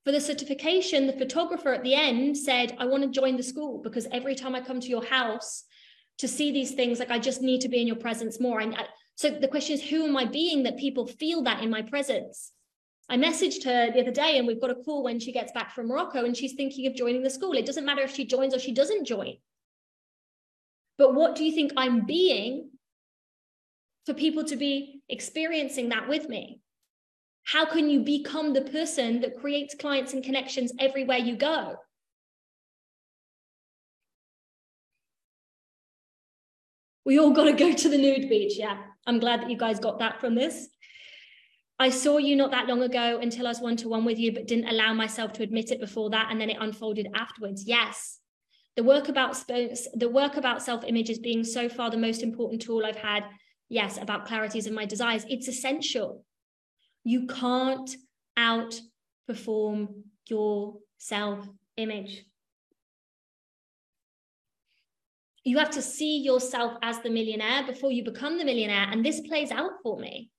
For 0.06 0.14
the 0.14 0.22
certification, 0.22 1.06
the 1.06 1.20
photographer 1.20 1.74
at 1.74 1.84
the 1.84 1.96
end 1.96 2.38
said, 2.38 2.78
I 2.80 2.86
want 2.86 3.04
to 3.04 3.10
join 3.10 3.36
the 3.36 3.44
school 3.44 3.82
because 3.84 4.08
every 4.10 4.36
time 4.36 4.56
I 4.56 4.62
come 4.62 4.80
to 4.80 4.88
your 4.88 5.04
house 5.04 5.66
to 6.20 6.30
see 6.30 6.54
these 6.54 6.72
things, 6.72 7.00
like 7.00 7.12
I 7.12 7.20
just 7.20 7.42
need 7.42 7.60
to 7.62 7.70
be 7.70 7.82
in 7.82 7.88
your 7.88 7.98
presence 7.98 8.40
more. 8.40 8.62
And 8.62 8.74
so 9.16 9.32
the 9.32 9.50
question 9.50 9.74
is, 9.76 9.84
who 9.84 10.08
am 10.08 10.16
I 10.16 10.24
being 10.24 10.64
that 10.64 10.78
people 10.78 11.08
feel 11.08 11.44
that 11.44 11.62
in 11.62 11.70
my 11.70 11.82
presence? 11.82 12.54
I 13.10 13.18
messaged 13.18 13.64
her 13.66 13.92
the 13.92 14.02
other 14.02 14.12
day 14.12 14.38
and 14.38 14.46
we've 14.46 14.62
got 14.62 14.70
a 14.70 14.76
call 14.76 15.04
when 15.04 15.20
she 15.20 15.32
gets 15.32 15.52
back 15.52 15.74
from 15.74 15.88
Morocco 15.88 16.26
and 16.26 16.38
she's 16.38 16.54
thinking 16.54 16.86
of 16.86 16.94
joining 16.94 17.24
the 17.24 17.30
school. 17.30 17.54
It 17.54 17.66
doesn't 17.66 17.86
matter 17.86 18.04
if 18.04 18.14
she 18.14 18.26
joins 18.26 18.54
or 18.54 18.60
she 18.60 18.72
doesn't 18.72 19.06
join. 19.06 19.38
But 21.00 21.16
what 21.16 21.36
do 21.36 21.44
you 21.44 21.52
think 21.52 21.72
I'm 21.76 22.06
being 22.06 22.70
for 24.06 24.14
people 24.14 24.44
to 24.44 24.56
be 24.56 25.02
experiencing 25.10 25.90
that 25.90 26.08
with 26.08 26.30
me? 26.30 26.62
How 27.46 27.66
can 27.66 27.90
you 27.90 28.02
become 28.02 28.54
the 28.54 28.62
person 28.62 29.22
that 29.22 29.40
creates 29.40 29.74
clients 29.74 30.14
and 30.14 30.24
connections 30.24 30.72
everywhere 30.78 31.18
you 31.18 31.36
go? 31.36 31.78
We 37.06 37.18
all 37.18 37.32
got 37.32 37.46
to 37.46 37.54
go 37.54 37.74
to 37.74 37.90
the 37.90 37.98
nude 37.98 38.30
beach. 38.30 38.54
Yeah, 38.56 38.78
I'm 39.08 39.18
glad 39.18 39.42
that 39.42 39.50
you 39.50 39.58
guys 39.58 39.80
got 39.80 39.98
that 39.98 40.22
from 40.22 40.36
this. 40.36 40.68
I 41.82 41.90
saw 41.90 42.18
you 42.18 42.36
not 42.36 42.52
that 42.52 42.68
long 42.68 42.82
ago 42.82 43.20
until 43.22 43.48
I 43.48 43.52
was 43.52 43.62
one 43.62 43.78
to 43.78 43.88
one 43.88 44.04
with 44.04 44.20
you, 44.20 44.34
but 44.34 44.48
didn't 44.48 44.68
allow 44.68 44.94
myself 44.94 45.32
to 45.34 45.44
admit 45.44 45.72
it 45.72 45.80
before 45.80 46.10
that. 46.10 46.28
And 46.30 46.40
then 46.40 46.50
it 46.50 46.58
unfolded 46.60 47.08
afterwards. 47.16 47.64
Yes. 47.66 48.20
The 48.76 48.84
work 48.84 49.08
about 49.08 49.42
the 49.48 50.10
work 50.10 50.36
about 50.36 50.62
self-image 50.62 51.10
is 51.10 51.20
being 51.20 51.44
so 51.44 51.70
far 51.70 51.90
the 51.90 51.98
most 51.98 52.22
important 52.22 52.62
tool 52.62 52.86
I've 52.86 52.98
had. 52.98 53.24
Yes, 53.70 53.98
about 53.98 54.28
clarities 54.28 54.68
of 54.68 54.74
my 54.74 54.86
desires. 54.86 55.26
It's 55.30 55.48
essential. 55.48 56.26
You 57.04 57.28
can't 57.28 57.90
outperform 58.38 59.88
your 60.28 60.76
self-image. 60.98 62.26
You 65.46 65.58
have 65.60 65.70
to 65.72 65.82
see 65.82 66.20
yourself 66.20 66.74
as 66.84 67.00
the 67.00 67.10
millionaire 67.10 67.66
before 67.66 67.92
you 67.92 68.04
become 68.04 68.38
the 68.38 68.46
millionaire. 68.46 68.88
And 68.92 69.06
this 69.06 69.22
plays 69.22 69.52
out 69.52 69.72
for 69.82 69.98
me 69.98 70.30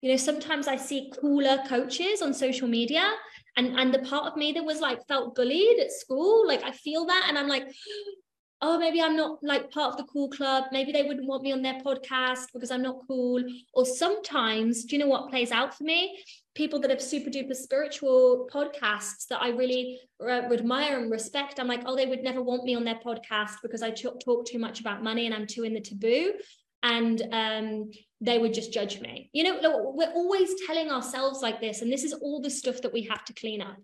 you 0.00 0.10
know 0.10 0.16
sometimes 0.16 0.66
i 0.66 0.76
see 0.76 1.12
cooler 1.20 1.58
coaches 1.68 2.22
on 2.22 2.32
social 2.32 2.68
media 2.68 3.12
and 3.56 3.78
and 3.78 3.92
the 3.92 3.98
part 4.00 4.26
of 4.26 4.36
me 4.36 4.52
that 4.52 4.64
was 4.64 4.80
like 4.80 5.06
felt 5.06 5.34
bullied 5.34 5.78
at 5.78 5.92
school 5.92 6.46
like 6.46 6.62
i 6.62 6.72
feel 6.72 7.06
that 7.06 7.26
and 7.28 7.38
i'm 7.38 7.48
like 7.48 7.64
oh 8.62 8.78
maybe 8.78 9.00
i'm 9.00 9.16
not 9.16 9.38
like 9.42 9.70
part 9.70 9.92
of 9.92 9.96
the 9.96 10.04
cool 10.12 10.28
club. 10.28 10.64
Maybe 10.70 10.92
they 10.92 11.02
wouldn't 11.02 11.26
want 11.26 11.42
me 11.42 11.52
on 11.52 11.62
their 11.62 11.80
podcast 11.80 12.48
because 12.52 12.70
i'm 12.70 12.82
not 12.82 12.98
cool. 13.08 13.42
Or 13.72 13.86
sometimes 13.86 14.84
do 14.84 14.96
you 14.96 15.00
know 15.00 15.08
what 15.08 15.30
plays 15.30 15.50
out 15.50 15.74
for 15.74 15.84
me? 15.84 16.22
People 16.54 16.78
that 16.80 16.90
have 16.90 17.00
super 17.00 17.30
duper 17.30 17.56
spiritual 17.56 18.48
podcasts 18.52 19.26
that 19.28 19.40
i 19.40 19.48
really 19.48 19.98
uh, 20.22 20.52
admire 20.52 20.98
and 20.98 21.10
respect 21.10 21.58
i'm 21.58 21.68
like 21.68 21.84
oh 21.86 21.96
they 21.96 22.04
would 22.04 22.22
never 22.22 22.42
want 22.42 22.64
me 22.64 22.74
on 22.74 22.84
their 22.84 23.00
podcast 23.06 23.54
because 23.62 23.82
i 23.82 23.90
talk, 23.90 24.20
talk 24.20 24.44
too 24.44 24.58
much 24.58 24.80
about 24.80 25.02
money 25.02 25.24
and 25.24 25.34
i'm 25.34 25.46
too 25.46 25.62
in 25.62 25.72
the 25.72 25.80
taboo. 25.80 26.34
And 26.82 27.22
um, 27.32 27.90
they 28.20 28.38
would 28.38 28.52
just 28.52 28.72
judge 28.72 29.00
me. 29.00 29.30
You 29.32 29.44
know, 29.44 29.92
we're 29.94 30.12
always 30.12 30.50
telling 30.66 30.90
ourselves 30.90 31.40
like 31.40 31.60
this, 31.60 31.82
and 31.82 31.92
this 31.92 32.04
is 32.04 32.12
all 32.12 32.40
the 32.40 32.50
stuff 32.50 32.82
that 32.82 32.92
we 32.92 33.02
have 33.02 33.24
to 33.24 33.32
clean 33.32 33.62
up. 33.62 33.76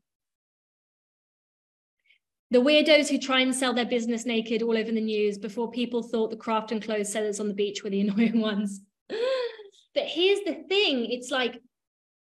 The 2.51 2.59
weirdos 2.59 3.09
who 3.09 3.19
try 3.19 3.41
and 3.41 3.55
sell 3.55 3.75
their 3.75 3.87
business 3.87 4.25
naked 4.25 4.63
all 4.63 4.77
over 4.77 4.93
the 4.93 5.01
news 5.01 5.37
before 5.37 5.71
people 5.71 6.03
thought 6.03 6.31
the 6.31 6.37
craft 6.37 6.71
and 6.71 6.83
clothes 6.83 7.11
sellers 7.11 7.41
on 7.41 7.49
the 7.49 7.55
beach 7.55 7.83
were 7.83 7.91
the 7.91 8.01
annoying 8.09 8.41
ones. 8.41 8.83
but 9.09 10.05
here's 10.05 10.41
the 10.41 10.65
thing 10.69 11.11
it's 11.11 11.31
like 11.31 11.61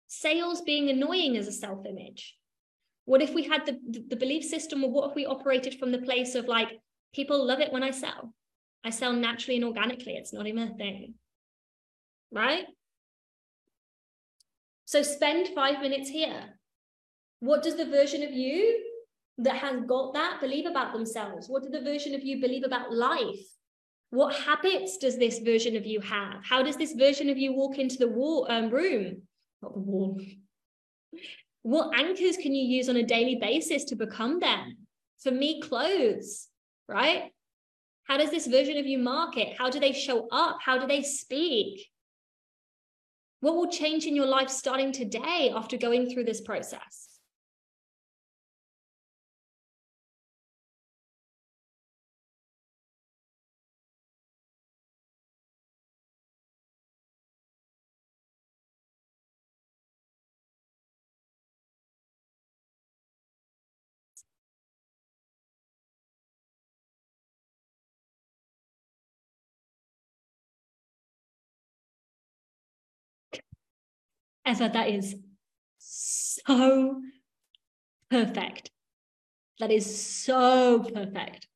sales 0.06 0.60
being 0.60 0.90
annoying 0.90 1.36
as 1.36 1.48
a 1.48 1.52
self 1.52 1.84
image. 1.86 2.36
What 3.06 3.22
if 3.22 3.34
we 3.34 3.42
had 3.42 3.66
the, 3.66 3.78
the 4.08 4.16
belief 4.16 4.44
system, 4.44 4.84
or 4.84 4.90
what 4.90 5.10
if 5.10 5.16
we 5.16 5.26
operated 5.26 5.78
from 5.78 5.92
the 5.92 5.98
place 5.98 6.34
of 6.34 6.46
like, 6.46 6.80
people 7.14 7.44
love 7.44 7.60
it 7.60 7.72
when 7.72 7.82
I 7.82 7.90
sell? 7.90 8.34
I 8.82 8.90
sell 8.90 9.12
naturally 9.12 9.56
and 9.56 9.64
organically. 9.64 10.14
It's 10.14 10.32
not 10.32 10.46
even 10.46 10.68
a 10.68 10.74
thing. 10.74 11.14
Right? 12.34 12.66
So 14.84 15.02
spend 15.02 15.48
five 15.54 15.80
minutes 15.80 16.10
here. 16.10 16.58
What 17.40 17.62
does 17.62 17.76
the 17.76 17.86
version 17.86 18.22
of 18.22 18.32
you 18.32 18.82
that 19.38 19.56
has 19.56 19.80
got 19.86 20.14
that 20.14 20.40
believe 20.40 20.66
about 20.66 20.92
themselves? 20.92 21.48
What 21.48 21.62
does 21.62 21.72
the 21.72 21.80
version 21.80 22.14
of 22.14 22.24
you 22.24 22.40
believe 22.40 22.64
about 22.64 22.92
life? 22.92 23.46
What 24.10 24.34
habits 24.34 24.98
does 24.98 25.18
this 25.18 25.38
version 25.38 25.76
of 25.76 25.86
you 25.86 26.00
have? 26.00 26.44
How 26.48 26.62
does 26.62 26.76
this 26.76 26.92
version 26.92 27.30
of 27.30 27.38
you 27.38 27.52
walk 27.52 27.78
into 27.78 27.96
the 27.96 28.08
wall, 28.08 28.46
um, 28.48 28.70
room? 28.70 29.22
Not 29.62 29.74
the 29.74 29.80
wall. 29.80 30.20
What 31.62 31.98
anchors 31.98 32.36
can 32.36 32.54
you 32.54 32.76
use 32.76 32.88
on 32.88 32.96
a 32.96 33.02
daily 33.02 33.36
basis 33.36 33.84
to 33.86 33.96
become 33.96 34.38
them? 34.38 34.86
For 35.22 35.30
me, 35.30 35.60
clothes, 35.60 36.48
right? 36.88 37.32
How 38.04 38.18
does 38.18 38.30
this 38.30 38.46
version 38.46 38.76
of 38.76 38.86
you 38.86 38.98
market? 38.98 39.56
How 39.58 39.70
do 39.70 39.80
they 39.80 39.92
show 39.92 40.28
up? 40.30 40.58
How 40.64 40.78
do 40.78 40.86
they 40.86 41.02
speak? 41.02 41.86
What 43.44 43.56
will 43.56 43.68
change 43.68 44.06
in 44.06 44.16
your 44.16 44.24
life 44.24 44.48
starting 44.48 44.90
today 44.90 45.52
after 45.54 45.76
going 45.76 46.08
through 46.08 46.24
this 46.24 46.40
process? 46.40 47.10
Eva, 74.46 74.70
that 74.72 74.88
is 74.90 75.16
so 75.78 77.00
perfect. 78.10 78.70
That 79.60 79.70
is 79.70 80.14
so 80.24 80.80
perfect. 80.80 81.48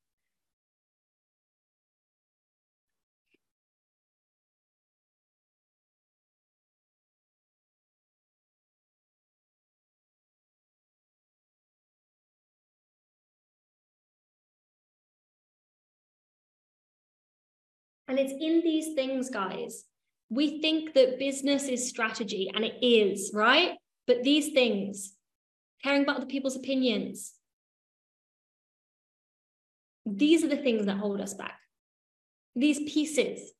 And 18.06 18.18
it's 18.18 18.32
in 18.32 18.62
these 18.62 18.94
things, 18.94 19.28
guys, 19.28 19.84
we 20.30 20.60
think 20.60 20.94
that 20.94 21.18
business 21.18 21.64
is 21.68 21.88
strategy 21.88 22.50
and 22.54 22.64
it 22.64 22.76
is, 22.82 23.30
right? 23.34 23.72
But 24.06 24.22
these 24.22 24.48
things, 24.52 25.14
caring 25.82 26.02
about 26.02 26.16
other 26.16 26.26
people's 26.26 26.56
opinions, 26.56 27.34
these 30.04 30.42
are 30.44 30.48
the 30.48 30.56
things 30.56 30.86
that 30.86 30.96
hold 30.96 31.20
us 31.20 31.34
back. 31.34 31.58
these 32.56 32.80
pieces. 32.92 33.52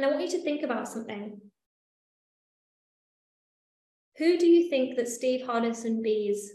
And 0.00 0.08
I 0.08 0.12
want 0.16 0.22
you 0.22 0.38
to 0.38 0.42
think 0.42 0.62
about 0.62 0.88
something. 0.88 1.38
Who 4.16 4.38
do 4.38 4.46
you 4.46 4.70
think 4.70 4.96
that 4.96 5.10
Steve 5.10 5.46
Hardison 5.46 6.02
bees 6.02 6.52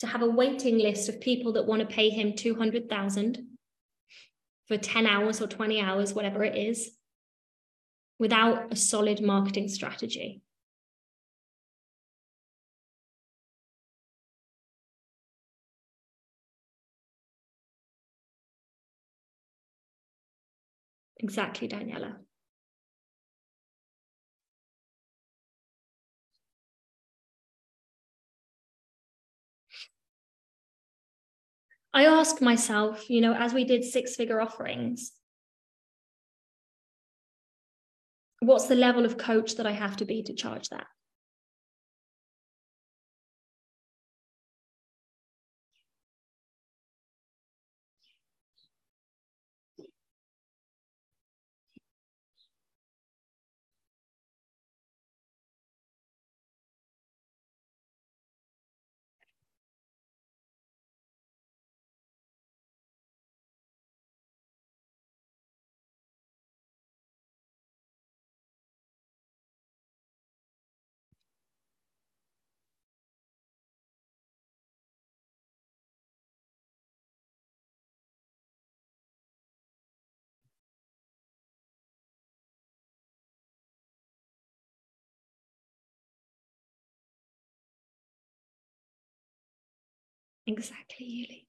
to 0.00 0.08
have 0.08 0.22
a 0.22 0.28
waiting 0.28 0.78
list 0.78 1.08
of 1.08 1.20
people 1.20 1.52
that 1.52 1.66
want 1.66 1.82
to 1.82 1.86
pay 1.86 2.10
him 2.10 2.34
200,000 2.34 3.46
for 4.66 4.76
10 4.76 5.06
hours 5.06 5.40
or 5.40 5.46
20 5.46 5.80
hours, 5.80 6.14
whatever 6.14 6.42
it 6.42 6.56
is, 6.56 6.90
without 8.18 8.72
a 8.72 8.74
solid 8.74 9.20
marketing 9.20 9.68
strategy? 9.68 10.42
Exactly, 21.20 21.68
Daniela. 21.68 22.16
I 31.94 32.06
ask 32.06 32.42
myself, 32.42 33.08
you 33.08 33.20
know, 33.20 33.34
as 33.34 33.54
we 33.54 33.64
did 33.64 33.84
six 33.84 34.16
figure 34.16 34.40
offerings, 34.40 35.12
what's 38.40 38.66
the 38.66 38.74
level 38.74 39.04
of 39.04 39.16
coach 39.16 39.54
that 39.56 39.66
I 39.66 39.70
have 39.70 39.96
to 39.98 40.04
be 40.04 40.24
to 40.24 40.34
charge 40.34 40.68
that? 40.70 40.86
Exactly, 90.46 91.06
Yuli. 91.06 91.46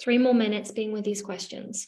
Three 0.00 0.18
more 0.18 0.34
minutes 0.34 0.70
being 0.72 0.92
with 0.92 1.04
these 1.04 1.22
questions. 1.22 1.86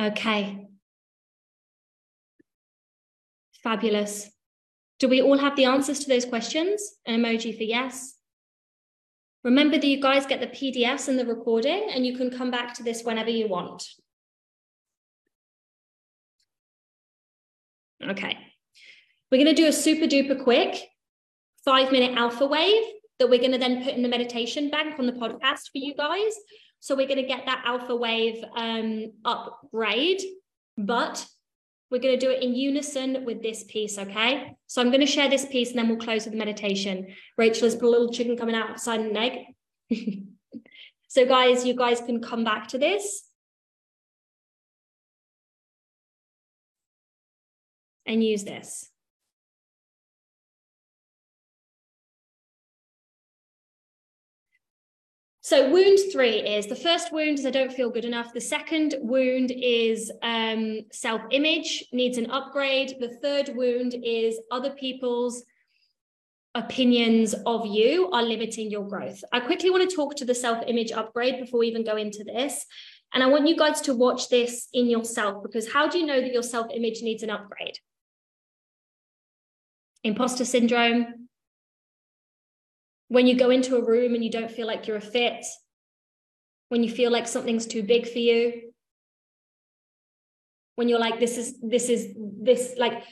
Okay. 0.00 0.66
Fabulous. 3.62 4.30
Do 4.98 5.08
we 5.08 5.20
all 5.20 5.38
have 5.38 5.56
the 5.56 5.64
answers 5.64 6.00
to 6.00 6.08
those 6.08 6.24
questions? 6.24 6.96
An 7.06 7.20
emoji 7.20 7.56
for 7.56 7.64
yes. 7.64 8.14
Remember 9.44 9.78
that 9.78 9.86
you 9.86 10.00
guys 10.00 10.26
get 10.26 10.40
the 10.40 10.46
PDFs 10.46 11.08
and 11.08 11.18
the 11.18 11.26
recording, 11.26 11.88
and 11.90 12.04
you 12.04 12.16
can 12.16 12.30
come 12.30 12.50
back 12.50 12.74
to 12.74 12.82
this 12.82 13.02
whenever 13.04 13.30
you 13.30 13.48
want. 13.48 13.86
Okay. 18.02 18.36
We're 19.30 19.42
going 19.42 19.54
to 19.54 19.62
do 19.62 19.68
a 19.68 19.72
super 19.72 20.06
duper 20.06 20.42
quick 20.42 20.88
five 21.64 21.90
minute 21.90 22.16
alpha 22.16 22.46
wave 22.46 22.84
that 23.18 23.28
we're 23.28 23.40
going 23.40 23.52
to 23.52 23.58
then 23.58 23.82
put 23.82 23.94
in 23.94 24.02
the 24.02 24.08
meditation 24.08 24.70
bank 24.70 24.98
on 24.98 25.06
the 25.06 25.12
podcast 25.12 25.70
for 25.72 25.78
you 25.78 25.94
guys. 25.94 26.34
So 26.86 26.94
we're 26.94 27.08
going 27.08 27.16
to 27.16 27.26
get 27.26 27.46
that 27.46 27.64
alpha 27.66 27.96
wave 27.96 28.44
um, 28.54 29.10
upgrade, 29.24 30.22
but 30.78 31.26
we're 31.90 31.98
going 31.98 32.16
to 32.16 32.26
do 32.26 32.30
it 32.30 32.44
in 32.44 32.54
unison 32.54 33.24
with 33.24 33.42
this 33.42 33.64
piece, 33.64 33.98
okay? 33.98 34.56
So 34.68 34.80
I'm 34.80 34.90
going 34.90 35.00
to 35.00 35.06
share 35.06 35.28
this 35.28 35.44
piece 35.46 35.70
and 35.70 35.80
then 35.80 35.88
we'll 35.88 35.98
close 35.98 36.26
with 36.26 36.34
the 36.34 36.38
meditation. 36.38 37.08
Rachel 37.36 37.64
has 37.64 37.74
put 37.74 37.86
a 37.86 37.90
little 37.90 38.12
chicken 38.12 38.36
coming 38.36 38.54
out 38.54 38.70
outside 38.70 39.00
an 39.00 39.16
egg. 39.16 40.26
so 41.08 41.26
guys, 41.26 41.66
you 41.66 41.74
guys 41.74 42.00
can 42.00 42.22
come 42.22 42.44
back 42.44 42.68
to 42.68 42.78
this. 42.78 43.24
And 48.06 48.22
use 48.22 48.44
this. 48.44 48.88
So 55.46 55.70
wound 55.70 56.00
three 56.10 56.38
is 56.40 56.66
the 56.66 56.74
first 56.74 57.12
wound 57.12 57.38
is 57.38 57.46
I 57.46 57.52
don't 57.52 57.72
feel 57.72 57.88
good 57.88 58.04
enough. 58.04 58.32
The 58.34 58.40
second 58.40 58.96
wound 58.98 59.52
is 59.54 60.10
um, 60.20 60.80
self-image 60.90 61.84
needs 61.92 62.18
an 62.18 62.32
upgrade. 62.32 62.96
The 62.98 63.16
third 63.22 63.54
wound 63.54 63.94
is 64.02 64.40
other 64.50 64.70
people's 64.70 65.44
opinions 66.56 67.32
of 67.46 67.64
you 67.64 68.10
are 68.10 68.24
limiting 68.24 68.72
your 68.72 68.88
growth. 68.88 69.22
I 69.32 69.38
quickly 69.38 69.70
want 69.70 69.88
to 69.88 69.94
talk 69.94 70.16
to 70.16 70.24
the 70.24 70.34
self-image 70.34 70.90
upgrade 70.90 71.38
before 71.38 71.60
we 71.60 71.68
even 71.68 71.84
go 71.84 71.96
into 71.96 72.24
this. 72.24 72.66
And 73.14 73.22
I 73.22 73.28
want 73.28 73.46
you 73.46 73.56
guys 73.56 73.80
to 73.82 73.94
watch 73.94 74.28
this 74.28 74.66
in 74.72 74.88
yourself 74.88 75.44
because 75.44 75.72
how 75.72 75.86
do 75.88 76.00
you 76.00 76.06
know 76.06 76.20
that 76.20 76.32
your 76.32 76.42
self-image 76.42 77.02
needs 77.02 77.22
an 77.22 77.30
upgrade? 77.30 77.78
Imposter 80.02 80.44
syndrome, 80.44 81.25
when 83.08 83.26
you 83.26 83.36
go 83.36 83.50
into 83.50 83.76
a 83.76 83.84
room 83.84 84.14
and 84.14 84.24
you 84.24 84.30
don't 84.30 84.50
feel 84.50 84.66
like 84.66 84.86
you're 84.86 84.96
a 84.96 85.00
fit, 85.00 85.44
when 86.68 86.82
you 86.82 86.90
feel 86.90 87.12
like 87.12 87.28
something's 87.28 87.66
too 87.66 87.82
big 87.82 88.08
for 88.08 88.18
you, 88.18 88.72
when 90.74 90.88
you're 90.88 90.98
like, 90.98 91.20
this 91.20 91.38
is, 91.38 91.58
this 91.60 91.88
is, 91.88 92.14
this, 92.16 92.74
like 92.76 93.02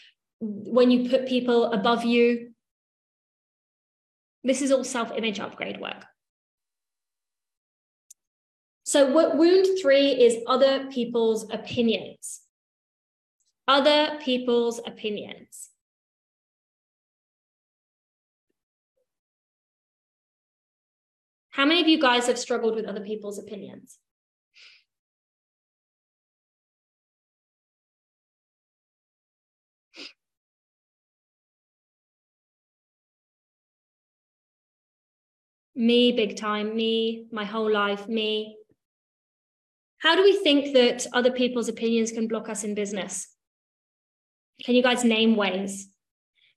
when 0.41 0.91
you 0.91 1.09
put 1.09 1.27
people 1.27 1.73
above 1.73 2.05
you, 2.05 2.51
this 4.43 4.61
is 4.61 4.71
all 4.71 4.85
self 4.85 5.13
image 5.17 5.41
upgrade 5.41 5.81
work. 5.81 6.05
So, 8.85 9.11
what 9.11 9.39
wound 9.39 9.67
three 9.81 10.09
is 10.11 10.45
other 10.47 10.87
people's 10.91 11.51
opinions. 11.51 12.43
Other 13.67 14.19
people's 14.23 14.79
opinions. 14.87 15.71
How 21.55 21.65
many 21.65 21.81
of 21.81 21.87
you 21.87 22.01
guys 22.01 22.27
have 22.27 22.37
struggled 22.37 22.75
with 22.75 22.85
other 22.85 23.01
people's 23.01 23.39
opinions? 23.39 24.01
Me, 35.77 36.11
big 36.11 36.37
time, 36.37 36.75
me, 36.75 37.29
my 37.31 37.45
whole 37.45 37.71
life, 37.71 38.09
me. 38.09 38.57
How 39.99 40.17
do 40.17 40.25
we 40.25 40.37
think 40.39 40.75
that 40.75 41.07
other 41.13 41.31
people's 41.31 41.69
opinions 41.69 42.11
can 42.11 42.27
block 42.27 42.49
us 42.49 42.65
in 42.65 42.75
business? 42.75 43.29
Can 44.65 44.75
you 44.75 44.83
guys 44.83 45.05
name 45.05 45.37
ways? 45.37 45.89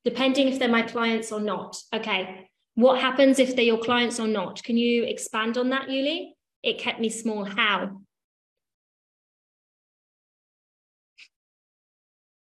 Depending 0.03 0.47
if 0.47 0.57
they're 0.57 0.67
my 0.69 0.81
clients 0.81 1.31
or 1.31 1.39
not. 1.39 1.77
Okay. 1.93 2.49
What 2.77 3.01
happens 3.01 3.39
if 3.39 3.55
they're 3.55 3.65
your 3.65 3.79
clients 3.79 4.19
or 4.19 4.27
not? 4.27 4.61
Can 4.61 4.77
you 4.77 5.03
expand 5.03 5.57
on 5.57 5.69
that, 5.69 5.87
Yuli? 5.87 6.33
It 6.61 6.77
kept 6.77 6.99
me 6.99 7.09
small. 7.09 7.43
How? 7.43 8.01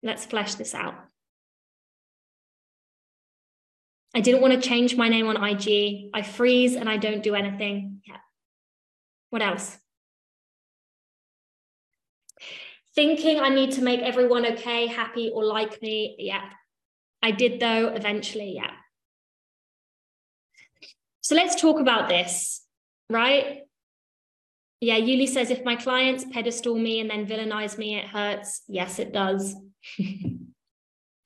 Let's 0.02 0.26
flesh 0.26 0.56
this 0.56 0.74
out. 0.74 0.96
I 4.16 4.20
didn't 4.20 4.42
want 4.42 4.52
to 4.60 4.68
change 4.68 4.96
my 4.96 5.08
name 5.08 5.28
on 5.28 5.36
IG. 5.36 6.10
I 6.12 6.22
freeze 6.22 6.74
and 6.74 6.90
I 6.90 6.96
don't 6.96 7.22
do 7.22 7.36
anything. 7.36 8.00
Yeah. 8.04 8.16
What 9.30 9.42
else? 9.42 9.78
Thinking 12.96 13.38
I 13.38 13.50
need 13.50 13.70
to 13.74 13.82
make 13.82 14.00
everyone 14.00 14.44
okay, 14.44 14.88
happy, 14.88 15.30
or 15.32 15.44
like 15.44 15.80
me. 15.82 16.16
Yeah. 16.18 16.50
I 17.22 17.30
did 17.30 17.60
though, 17.60 17.90
eventually. 17.90 18.54
Yeah. 18.56 18.72
So 21.26 21.34
let's 21.34 21.60
talk 21.60 21.80
about 21.80 22.08
this, 22.08 22.62
right? 23.10 23.62
Yeah, 24.80 25.00
Yuli 25.00 25.28
says 25.28 25.50
if 25.50 25.64
my 25.64 25.74
clients 25.74 26.24
pedestal 26.24 26.78
me 26.78 27.00
and 27.00 27.10
then 27.10 27.26
villainize 27.26 27.76
me, 27.76 27.96
it 27.96 28.04
hurts. 28.04 28.62
Yes, 28.68 29.00
it 29.00 29.12
does. 29.12 29.56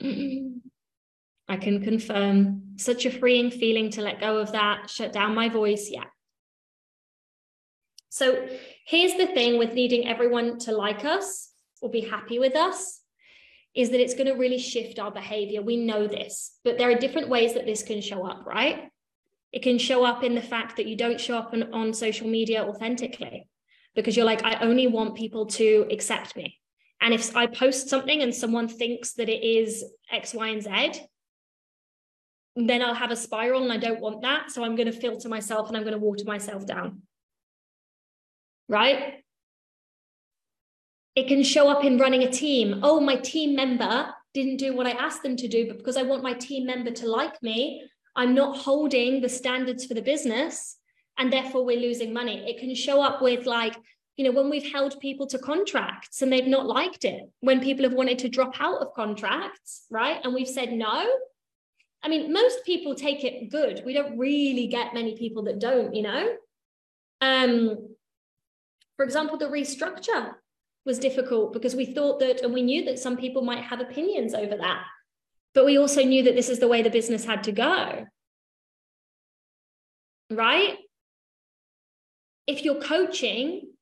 I 0.03 1.57
can 1.59 1.85
confirm. 1.85 2.63
Such 2.77 3.05
a 3.05 3.11
freeing 3.11 3.51
feeling 3.51 3.91
to 3.91 4.01
let 4.01 4.21
go 4.21 4.39
of 4.39 4.53
that, 4.53 4.89
shut 4.89 5.13
down 5.13 5.35
my 5.35 5.51
voice. 5.51 5.91
Yeah. 5.91 6.05
So 8.09 8.49
here's 8.87 9.17
the 9.17 9.27
thing 9.27 9.59
with 9.59 9.75
needing 9.75 10.09
everyone 10.09 10.61
to 10.61 10.73
like 10.73 11.05
us 11.05 11.51
or 11.83 11.91
be 11.91 12.01
happy 12.01 12.39
with 12.39 12.57
us 12.57 13.03
is 13.75 13.91
that 13.91 14.01
it's 14.01 14.15
going 14.15 14.29
to 14.29 14.33
really 14.33 14.59
shift 14.59 14.99
our 14.99 15.11
behavior. 15.11 15.61
We 15.61 15.77
know 15.77 16.07
this, 16.07 16.53
but 16.65 16.79
there 16.79 16.91
are 16.91 16.99
different 16.99 17.29
ways 17.29 17.53
that 17.53 17.67
this 17.67 17.83
can 17.83 18.01
show 18.01 18.27
up, 18.27 18.47
right? 18.47 18.89
It 19.53 19.63
can 19.63 19.79
show 19.79 20.05
up 20.05 20.23
in 20.23 20.35
the 20.35 20.43
fact 20.43 20.77
that 20.77 20.87
you 20.87 20.97
don't 20.97 21.21
show 21.21 21.37
up 21.37 21.53
on, 21.53 21.73
on 21.73 21.93
social 21.93 22.29
media 22.29 22.63
authentically 22.65 23.49
because 23.95 24.17
you're 24.17 24.27
like, 24.27 24.45
I 24.45 24.61
only 24.61 24.87
want 24.87 25.17
people 25.17 25.47
to 25.47 25.87
accept 25.91 26.37
me. 26.37 26.59
And 27.01 27.15
if 27.15 27.35
I 27.35 27.47
post 27.47 27.89
something 27.89 28.23
and 28.23 28.35
someone 28.35 28.69
thinks 28.69 29.15
that 29.15 29.29
it 29.29 29.43
is 29.43 29.85
X, 30.13 30.35
Y, 30.35 30.49
and 30.49 30.63
Z, 30.63 31.03
then 32.57 32.83
I'll 32.83 32.95
have 32.95 33.11
a 33.11 33.17
spiral 33.17 33.63
and 33.63 33.73
I 33.73 33.79
don't 33.79 34.01
want 34.01 34.23
that. 34.23 34.51
So 34.51 34.65
I'm 34.65 34.77
going 34.77 34.91
to 34.91 34.93
filter 34.93 35.29
myself 35.29 35.69
and 35.69 35.77
I'm 35.77 35.83
going 35.83 35.95
to 35.95 35.99
water 35.99 36.25
myself 36.27 36.67
down. 36.67 37.03
Right? 38.69 39.25
It 41.17 41.27
can 41.27 41.43
show 41.43 41.69
up 41.69 41.85
in 41.85 41.99
running 41.99 42.23
a 42.23 42.31
team. 42.31 42.81
Oh, 42.83 43.01
my 43.01 43.17
team 43.17 43.57
member 43.57 44.15
didn't 44.33 44.59
do 44.59 44.77
what 44.77 44.87
I 44.87 44.91
asked 44.91 45.23
them 45.23 45.37
to 45.37 45.49
do, 45.49 45.67
but 45.67 45.79
because 45.79 45.97
I 45.97 46.03
want 46.03 46.23
my 46.23 46.35
team 46.35 46.67
member 46.67 46.91
to 46.93 47.09
like 47.09 47.43
me, 47.43 47.83
I'm 48.17 48.35
not 48.35 48.59
holding 48.59 49.21
the 49.21 49.29
standards 49.29 49.87
for 49.87 49.95
the 49.95 50.03
business 50.03 50.77
and 51.19 51.33
therefore 51.33 51.65
we're 51.65 51.81
losing 51.81 52.13
money. 52.13 52.49
It 52.49 52.59
can 52.59 52.75
show 52.75 53.03
up 53.03 53.21
with 53.21 53.47
like, 53.47 53.77
you 54.17 54.25
know, 54.25 54.33
when 54.33 54.51
we've 54.51 54.73
held 54.73 54.99
people 55.01 55.27
to 55.29 55.39
contracts 55.39 56.23
and 56.23 56.33
they've 56.33 56.47
not 56.47 56.67
liked 56.67 57.05
it, 57.05 57.23
when 57.41 57.61
people 57.61 57.85
have 57.85 57.93
wanted 57.93 58.19
to 58.21 58.29
drop 58.29 58.61
out 58.61 58.81
of 58.81 58.95
contracts, 58.95 59.87
right? 59.91 60.21
And 60.25 60.35
we've 60.35 60.49
said 60.49 60.73
no. 60.73 61.07
I 62.03 62.09
mean, 62.09 62.33
most 62.33 62.65
people 62.65 62.95
take 62.95 63.25
it 63.25 63.51
good. 63.51 63.83
We 63.85 63.93
don't 63.93 64.19
really 64.19 64.67
get 64.67 64.95
many 64.95 65.17
people 65.17 65.43
that 65.45 65.59
don't, 65.59 65.95
you 65.95 66.03
know. 66.03 66.35
Um, 67.21 67.89
for 68.97 69.05
example, 69.05 69.37
the 69.37 69.47
restructure 69.47 70.33
was 70.87 70.99
difficult 70.99 71.53
because 71.53 71.77
we 71.77 71.87
thought 71.87 72.21
that, 72.21 72.41
and 72.43 72.53
we 72.53 72.63
knew 72.63 72.85
that 72.87 72.99
some 72.99 73.17
people 73.17 73.43
might 73.43 73.65
have 73.65 73.81
opinions 73.81 74.35
over 74.35 74.57
that. 74.57 74.85
But 75.55 75.65
we 75.65 75.79
also 75.79 76.03
knew 76.03 76.23
that 76.25 76.37
this 76.37 76.49
is 76.49 76.61
the 76.61 76.69
way 76.69 76.83
the 76.83 76.91
business 76.91 77.25
had 77.25 77.45
to 77.45 77.53
go. 77.53 78.07
Right? 80.31 80.77
If 82.47 82.65
you're 82.65 82.81
coaching 82.81 83.73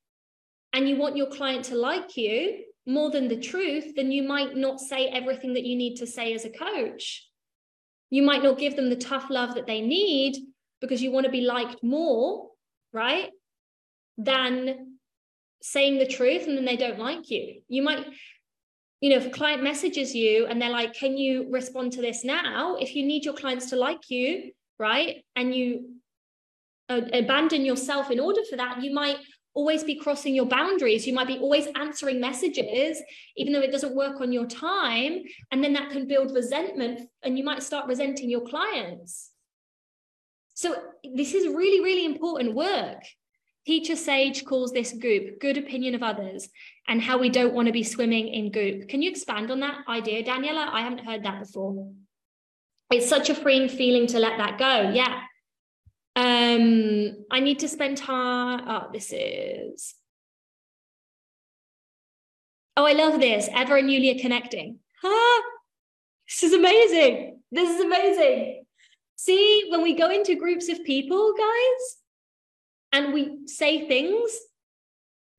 and 0.72 0.88
you 0.88 0.96
want 0.96 1.16
your 1.16 1.26
client 1.26 1.66
to 1.66 1.74
like 1.74 2.16
you 2.16 2.64
more 2.86 3.10
than 3.10 3.28
the 3.28 3.38
truth, 3.38 3.94
then 3.96 4.10
you 4.10 4.22
might 4.22 4.56
not 4.56 4.80
say 4.80 5.08
everything 5.08 5.54
that 5.54 5.64
you 5.64 5.76
need 5.76 5.96
to 5.96 6.06
say 6.06 6.32
as 6.34 6.44
a 6.44 6.50
coach. 6.50 7.26
You 8.10 8.22
might 8.22 8.42
not 8.42 8.58
give 8.58 8.76
them 8.76 8.88
the 8.88 8.96
tough 8.96 9.26
love 9.28 9.54
that 9.54 9.66
they 9.66 9.82
need 9.82 10.36
because 10.80 11.02
you 11.02 11.10
want 11.10 11.26
to 11.26 11.32
be 11.32 11.42
liked 11.42 11.82
more, 11.82 12.48
right? 12.92 13.30
Than 14.16 14.96
saying 15.60 15.98
the 15.98 16.06
truth 16.06 16.46
and 16.46 16.56
then 16.56 16.64
they 16.64 16.76
don't 16.76 16.98
like 16.98 17.30
you. 17.30 17.60
You 17.68 17.82
might 17.82 18.06
you 19.00 19.10
know, 19.10 19.16
if 19.16 19.26
a 19.26 19.30
client 19.30 19.62
messages 19.62 20.14
you 20.14 20.46
and 20.46 20.60
they're 20.60 20.70
like, 20.70 20.94
can 20.94 21.16
you 21.16 21.46
respond 21.50 21.92
to 21.92 22.00
this 22.00 22.24
now? 22.24 22.76
If 22.76 22.96
you 22.96 23.06
need 23.06 23.24
your 23.24 23.34
clients 23.34 23.70
to 23.70 23.76
like 23.76 24.10
you, 24.10 24.50
right? 24.78 25.24
And 25.36 25.54
you 25.54 25.94
uh, 26.88 27.02
abandon 27.12 27.64
yourself 27.64 28.10
in 28.10 28.18
order 28.18 28.40
for 28.48 28.56
that, 28.56 28.82
you 28.82 28.92
might 28.92 29.18
always 29.54 29.82
be 29.82 29.96
crossing 29.96 30.34
your 30.34 30.46
boundaries. 30.46 31.06
You 31.06 31.12
might 31.12 31.26
be 31.26 31.38
always 31.38 31.68
answering 31.74 32.20
messages, 32.20 33.00
even 33.36 33.52
though 33.52 33.60
it 33.60 33.72
doesn't 33.72 33.94
work 33.94 34.20
on 34.20 34.32
your 34.32 34.46
time. 34.46 35.22
And 35.50 35.62
then 35.62 35.72
that 35.74 35.90
can 35.90 36.06
build 36.06 36.32
resentment, 36.32 37.00
and 37.22 37.36
you 37.36 37.44
might 37.44 37.62
start 37.62 37.86
resenting 37.86 38.30
your 38.30 38.42
clients. 38.42 39.30
So, 40.54 40.74
this 41.14 41.34
is 41.34 41.46
really, 41.46 41.80
really 41.82 42.04
important 42.04 42.54
work. 42.54 43.02
Teacher 43.68 43.96
Sage 43.96 44.46
calls 44.46 44.72
this 44.72 44.94
goop, 44.94 45.40
good 45.40 45.58
opinion 45.58 45.94
of 45.94 46.02
others, 46.02 46.48
and 46.88 47.02
how 47.02 47.18
we 47.18 47.28
don't 47.28 47.52
want 47.52 47.66
to 47.66 47.72
be 47.72 47.82
swimming 47.82 48.28
in 48.28 48.50
goop. 48.50 48.88
Can 48.88 49.02
you 49.02 49.10
expand 49.10 49.50
on 49.50 49.60
that 49.60 49.80
idea, 49.86 50.24
Daniela? 50.24 50.68
I 50.68 50.80
haven't 50.80 51.04
heard 51.04 51.22
that 51.24 51.40
before. 51.40 51.92
It's 52.90 53.06
such 53.06 53.28
a 53.28 53.34
freeing 53.34 53.68
feeling 53.68 54.06
to 54.06 54.18
let 54.20 54.38
that 54.38 54.58
go. 54.58 54.90
Yeah. 54.94 55.20
Um, 56.16 57.26
I 57.30 57.40
need 57.40 57.58
to 57.58 57.68
spend 57.68 57.98
time. 57.98 58.64
Oh, 58.66 58.88
this 58.90 59.12
is. 59.14 59.94
Oh, 62.74 62.86
I 62.86 62.92
love 62.92 63.20
this. 63.20 63.50
Eva 63.54 63.74
and 63.74 63.90
Yulia 63.90 64.18
connecting. 64.18 64.78
Ah, 65.04 65.42
this 66.26 66.42
is 66.42 66.54
amazing. 66.54 67.42
This 67.52 67.68
is 67.68 67.82
amazing. 67.82 68.64
See, 69.16 69.66
when 69.68 69.82
we 69.82 69.92
go 69.92 70.08
into 70.08 70.36
groups 70.36 70.70
of 70.70 70.82
people, 70.84 71.34
guys, 71.36 71.98
and 72.92 73.12
we 73.12 73.46
say 73.46 73.86
things, 73.88 74.30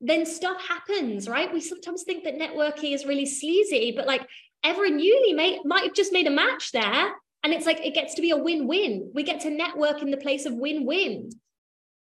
then 0.01 0.25
stuff 0.25 0.61
happens, 0.65 1.27
right? 1.27 1.51
We 1.53 1.61
sometimes 1.61 2.03
think 2.03 2.23
that 2.23 2.35
networking 2.37 2.93
is 2.93 3.05
really 3.05 3.25
sleazy, 3.25 3.93
but 3.95 4.07
like 4.07 4.27
Eva 4.65 4.79
Yuli 4.79 5.35
may, 5.35 5.59
might 5.65 5.83
have 5.83 5.93
just 5.93 6.13
made 6.13 6.27
a 6.27 6.31
match 6.31 6.71
there 6.71 7.13
and 7.43 7.53
it's 7.53 7.65
like 7.65 7.85
it 7.85 7.93
gets 7.93 8.15
to 8.15 8.21
be 8.21 8.31
a 8.31 8.37
win-win. 8.37 9.11
We 9.13 9.23
get 9.23 9.41
to 9.41 9.49
network 9.49 10.01
in 10.01 10.11
the 10.11 10.17
place 10.17 10.45
of 10.45 10.53
win-win, 10.53 11.29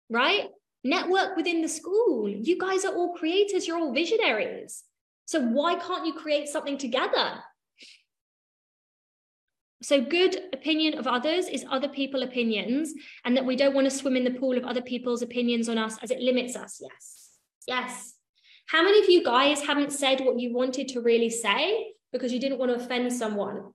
right? 0.08 0.48
Network 0.82 1.36
within 1.36 1.62
the 1.62 1.68
school. 1.68 2.28
You 2.28 2.58
guys 2.58 2.84
are 2.84 2.94
all 2.94 3.14
creators, 3.14 3.66
you're 3.66 3.78
all 3.78 3.92
visionaries. 3.92 4.82
So 5.26 5.40
why 5.40 5.76
can't 5.76 6.06
you 6.06 6.14
create 6.14 6.48
something 6.48 6.78
together? 6.78 7.42
So 9.84 10.00
good 10.00 10.44
opinion 10.54 10.96
of 10.96 11.06
others 11.06 11.46
is 11.46 11.66
other 11.70 11.88
people 11.88 12.22
opinions 12.22 12.94
and 13.26 13.36
that 13.36 13.44
we 13.44 13.54
don't 13.54 13.74
want 13.74 13.84
to 13.84 13.90
swim 13.90 14.16
in 14.16 14.24
the 14.24 14.30
pool 14.30 14.56
of 14.56 14.64
other 14.64 14.80
people's 14.80 15.20
opinions 15.20 15.68
on 15.68 15.76
us 15.76 15.98
as 16.02 16.10
it 16.10 16.20
limits 16.20 16.56
us. 16.56 16.80
Yes. 16.80 17.28
Yes. 17.68 18.14
How 18.66 18.82
many 18.82 18.98
of 19.02 19.10
you 19.10 19.22
guys 19.22 19.60
haven't 19.60 19.92
said 19.92 20.22
what 20.22 20.40
you 20.40 20.54
wanted 20.54 20.88
to 20.88 21.02
really 21.02 21.28
say 21.28 21.92
because 22.14 22.32
you 22.32 22.40
didn't 22.40 22.58
want 22.58 22.72
to 22.72 22.82
offend 22.82 23.12
someone? 23.12 23.74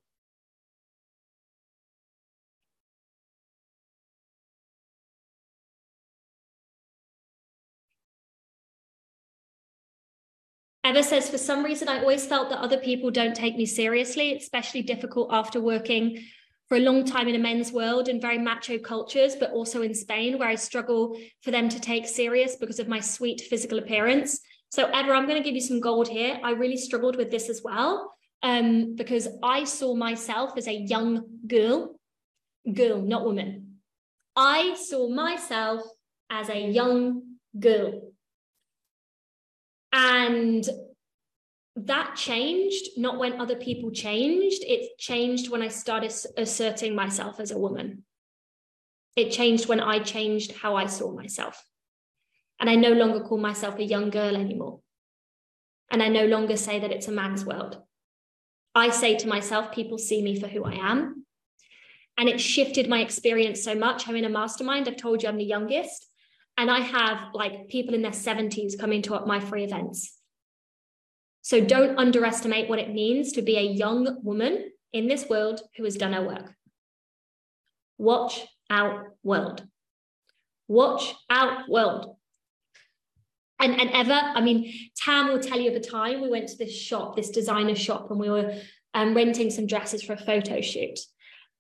Eva 10.90 11.04
says, 11.04 11.30
for 11.30 11.38
some 11.38 11.64
reason, 11.64 11.88
I 11.88 12.00
always 12.00 12.26
felt 12.26 12.50
that 12.50 12.62
other 12.62 12.78
people 12.78 13.12
don't 13.12 13.36
take 13.36 13.56
me 13.56 13.68
seriously, 13.68 14.36
especially 14.36 14.82
difficult 14.82 15.30
after 15.32 15.62
working 15.62 16.26
for 16.68 16.78
a 16.78 16.82
long 16.82 17.06
time 17.06 17.28
in 17.28 17.36
a 17.36 17.40
men's 17.40 17.72
world 17.72 18.08
and 18.08 18.20
very 18.20 18.40
macho 18.40 18.80
cultures, 18.80 19.36
but 19.36 19.52
also 19.52 19.84
in 19.84 19.94
Spain, 19.94 20.40
where 20.40 20.50
I 20.50 20.56
struggle 20.56 21.16
for 21.42 21.52
them 21.52 21.70
to 21.70 21.80
take 21.80 22.08
serious 22.08 22.56
because 22.56 22.80
of 22.80 22.88
my 22.88 23.00
sweet 23.00 23.42
physical 23.42 23.78
appearance. 23.78 24.40
So, 24.70 24.88
Eva, 24.88 25.12
I'm 25.12 25.28
going 25.28 25.38
to 25.38 25.44
give 25.44 25.54
you 25.54 25.62
some 25.62 25.80
gold 25.80 26.08
here. 26.08 26.40
I 26.44 26.52
really 26.52 26.78
struggled 26.78 27.18
with 27.18 27.30
this 27.30 27.50
as 27.50 27.62
well 27.64 28.12
um, 28.42 28.96
because 28.96 29.28
I 29.44 29.66
saw 29.66 29.94
myself 29.94 30.58
as 30.58 30.68
a 30.68 30.74
young 30.74 31.24
girl, 31.46 32.00
girl, 32.74 33.00
not 33.00 33.26
woman. 33.26 33.78
I 34.36 34.74
saw 34.74 35.08
myself 35.08 35.84
as 36.32 36.50
a 36.50 36.60
young 36.60 37.38
girl. 37.60 38.09
And 39.92 40.68
that 41.76 42.16
changed 42.16 42.98
not 42.98 43.18
when 43.18 43.40
other 43.40 43.56
people 43.56 43.92
changed, 43.92 44.64
it 44.64 44.98
changed 44.98 45.50
when 45.50 45.62
I 45.62 45.70
started 45.70 46.14
asserting 46.38 46.96
myself 46.96 47.40
as 47.40 47.52
a 47.52 47.58
woman. 47.58 48.04
It 49.16 49.32
changed 49.32 49.68
when 49.68 49.80
I 49.80 50.00
changed 50.00 50.54
how 50.54 50.76
I 50.76 50.86
saw 50.86 51.12
myself. 51.12 51.64
And 52.60 52.70
I 52.70 52.76
no 52.76 52.92
longer 52.92 53.22
call 53.22 53.38
myself 53.38 53.80
a 53.80 53.84
young 53.84 54.10
girl 54.10 54.36
anymore. 54.36 54.82
And 55.92 56.04
I 56.04 56.10
no 56.10 56.26
longer 56.26 56.58
say 56.58 56.80
that 56.80 56.92
it's 56.92 57.08
a 57.08 57.12
man's 57.12 57.46
world. 57.46 57.82
I 58.76 58.90
say 58.90 59.16
to 59.18 59.28
myself, 59.28 59.72
people 59.72 59.98
see 59.98 60.22
me 60.22 60.40
for 60.40 60.48
who 60.48 60.64
I 60.64 60.74
am. 60.74 61.26
And 62.18 62.28
it 62.28 62.40
shifted 62.40 62.90
my 62.90 63.00
experience 63.00 63.64
so 63.64 63.76
much. 63.76 64.08
I'm 64.08 64.16
in 64.18 64.26
a 64.26 64.30
mastermind. 64.30 64.88
I've 64.88 64.98
told 64.98 65.24
you 65.24 65.30
I'm 65.30 65.38
the 65.38 65.46
youngest. 65.46 66.09
And 66.60 66.70
I 66.70 66.82
have 66.82 67.34
like 67.34 67.70
people 67.70 67.94
in 67.94 68.02
their 68.02 68.12
70s 68.12 68.78
coming 68.78 69.02
to 69.04 69.18
my 69.26 69.40
free 69.40 69.64
events. 69.64 70.14
So 71.42 71.62
don't 71.62 71.98
underestimate 71.98 72.68
what 72.68 72.80
it 72.80 72.94
means 72.94 73.32
to 73.32 73.42
be 73.42 73.56
a 73.56 73.62
young 73.62 74.18
woman 74.24 74.70
in 74.92 75.08
this 75.08 75.30
world 75.30 75.62
who 75.78 75.86
has 75.86 75.96
done 75.96 76.12
her 76.12 76.22
work. 76.22 76.54
Watch 77.98 78.46
out, 78.70 79.06
world. 79.24 79.64
Watch 80.68 81.16
out, 81.30 81.70
world. 81.70 82.18
And, 83.58 83.80
and 83.80 83.92
Eva, 83.92 84.34
I 84.36 84.42
mean, 84.42 84.74
Tam 84.98 85.30
will 85.30 85.40
tell 85.40 85.62
you 85.62 85.72
at 85.72 85.82
the 85.82 85.90
time 85.90 86.22
we 86.22 86.30
went 86.30 86.50
to 86.50 86.58
this 86.58 86.76
shop, 86.76 87.16
this 87.16 87.30
designer 87.30 87.76
shop, 87.76 88.12
and 88.12 88.20
we 88.20 88.30
were 88.30 88.54
um, 88.94 89.14
renting 89.16 89.50
some 89.50 89.66
dresses 89.66 90.04
for 90.04 90.12
a 90.12 90.18
photo 90.18 90.60
shoot. 90.60 91.00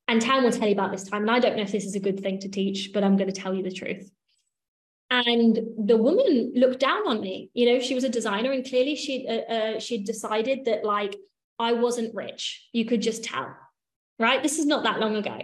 And 0.09 0.21
Tam 0.21 0.43
will 0.43 0.51
tell 0.51 0.67
you 0.67 0.73
about 0.73 0.91
this 0.91 1.05
time. 1.05 1.21
And 1.21 1.31
I 1.31 1.39
don't 1.39 1.55
know 1.55 1.63
if 1.63 1.71
this 1.71 1.85
is 1.85 1.95
a 1.95 2.01
good 2.01 2.19
thing 2.19 2.39
to 2.39 2.49
teach, 2.49 2.91
but 2.93 3.05
I'm 3.05 3.15
going 3.15 3.31
to 3.31 3.41
tell 3.41 3.53
you 3.53 3.63
the 3.63 3.71
truth 3.71 4.11
and 5.11 5.59
the 5.77 5.97
woman 5.97 6.51
looked 6.55 6.79
down 6.79 7.07
on 7.07 7.19
me 7.19 7.49
you 7.53 7.65
know 7.65 7.79
she 7.79 7.95
was 7.95 8.03
a 8.03 8.09
designer 8.09 8.51
and 8.51 8.67
clearly 8.67 8.95
she 8.95 9.27
uh, 9.27 9.53
uh, 9.53 9.79
she'd 9.79 10.05
decided 10.05 10.65
that 10.65 10.83
like 10.83 11.15
i 11.57 11.73
wasn't 11.73 12.13
rich. 12.15 12.67
You 12.73 12.85
could 12.85 13.01
just 13.01 13.23
tell 13.23 13.55
right? 14.17 14.43
This 14.43 14.59
is 14.59 14.65
not 14.65 14.83
that 14.83 14.99
long 14.99 15.15
ago. 15.15 15.37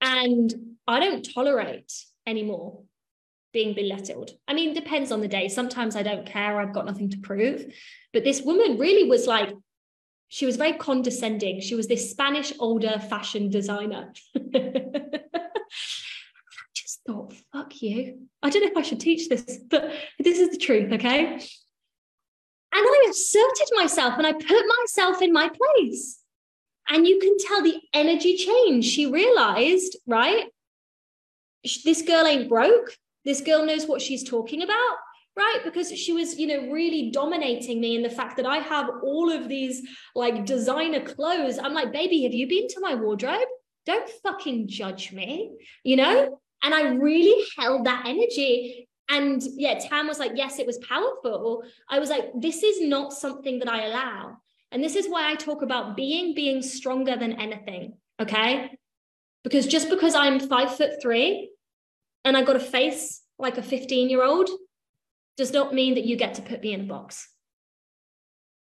And 0.00 0.52
i 0.86 0.98
don't 0.98 1.28
tolerate 1.34 1.92
anymore 2.26 2.82
being 3.52 3.74
belittled. 3.74 4.30
I 4.48 4.54
mean 4.54 4.74
depends 4.74 5.12
on 5.12 5.20
the 5.20 5.28
day. 5.28 5.48
Sometimes 5.48 5.94
i 5.96 6.02
don't 6.02 6.26
care. 6.26 6.60
I've 6.60 6.74
got 6.74 6.86
nothing 6.86 7.10
to 7.10 7.18
prove. 7.18 7.64
But 8.12 8.24
this 8.24 8.42
woman 8.42 8.78
really 8.78 9.08
was 9.08 9.26
like 9.26 9.50
she 10.28 10.46
was 10.46 10.56
very 10.56 10.72
condescending. 10.72 11.60
She 11.60 11.74
was 11.74 11.86
this 11.86 12.10
spanish 12.10 12.52
older 12.58 12.98
fashion 12.98 13.50
designer 13.50 14.12
fuck 17.52 17.82
you. 17.82 18.28
I 18.42 18.50
don't 18.50 18.62
know 18.62 18.70
if 18.70 18.76
I 18.76 18.82
should 18.82 19.00
teach 19.00 19.28
this, 19.28 19.58
but 19.70 19.92
this 20.18 20.38
is 20.38 20.50
the 20.50 20.56
truth, 20.56 20.92
okay? 20.92 21.26
And 21.34 21.40
I 22.72 23.06
asserted 23.10 23.68
myself 23.76 24.14
and 24.16 24.26
I 24.26 24.32
put 24.32 24.64
myself 24.80 25.20
in 25.22 25.32
my 25.32 25.48
place. 25.48 26.18
And 26.88 27.06
you 27.06 27.20
can 27.20 27.36
tell 27.38 27.62
the 27.62 27.78
energy 27.94 28.36
change. 28.36 28.86
She 28.86 29.06
realized, 29.06 29.96
right? 30.06 30.46
This 31.84 32.02
girl 32.02 32.26
ain't 32.26 32.48
broke. 32.48 32.96
This 33.24 33.40
girl 33.40 33.64
knows 33.64 33.86
what 33.86 34.02
she's 34.02 34.28
talking 34.28 34.62
about, 34.62 34.96
right? 35.36 35.60
Because 35.62 35.92
she 35.92 36.12
was, 36.12 36.38
you 36.40 36.48
know, 36.48 36.72
really 36.72 37.10
dominating 37.10 37.80
me 37.80 37.94
in 37.94 38.02
the 38.02 38.10
fact 38.10 38.36
that 38.38 38.46
I 38.46 38.56
have 38.56 38.90
all 39.04 39.30
of 39.30 39.48
these 39.48 39.82
like 40.16 40.44
designer 40.44 41.00
clothes. 41.00 41.58
I'm 41.58 41.74
like, 41.74 41.92
baby, 41.92 42.24
have 42.24 42.34
you 42.34 42.48
been 42.48 42.66
to 42.68 42.80
my 42.80 42.94
wardrobe? 42.96 43.46
Don't 43.86 44.10
fucking 44.24 44.66
judge 44.66 45.12
me, 45.12 45.52
you 45.84 45.96
know? 45.96 46.40
And 46.62 46.74
I 46.74 46.90
really 46.94 47.44
held 47.58 47.86
that 47.86 48.04
energy. 48.06 48.88
And 49.08 49.42
yeah, 49.56 49.78
Tam 49.78 50.06
was 50.06 50.18
like, 50.18 50.32
yes, 50.34 50.58
it 50.58 50.66
was 50.66 50.78
powerful. 50.78 51.64
I 51.88 51.98
was 51.98 52.08
like, 52.08 52.30
this 52.34 52.62
is 52.62 52.80
not 52.80 53.12
something 53.12 53.58
that 53.58 53.68
I 53.68 53.86
allow. 53.86 54.38
And 54.70 54.82
this 54.82 54.96
is 54.96 55.08
why 55.08 55.30
I 55.30 55.34
talk 55.34 55.62
about 55.62 55.96
being, 55.96 56.34
being 56.34 56.62
stronger 56.62 57.16
than 57.16 57.34
anything. 57.34 57.94
Okay. 58.20 58.70
Because 59.44 59.66
just 59.66 59.90
because 59.90 60.14
I'm 60.14 60.40
five 60.40 60.76
foot 60.76 61.02
three 61.02 61.50
and 62.24 62.36
I 62.36 62.42
got 62.42 62.56
a 62.56 62.60
face 62.60 63.22
like 63.38 63.58
a 63.58 63.62
15 63.62 64.08
year 64.08 64.24
old 64.24 64.48
does 65.36 65.52
not 65.52 65.74
mean 65.74 65.94
that 65.94 66.04
you 66.04 66.16
get 66.16 66.34
to 66.34 66.42
put 66.42 66.62
me 66.62 66.72
in 66.72 66.82
a 66.82 66.84
box. 66.84 67.28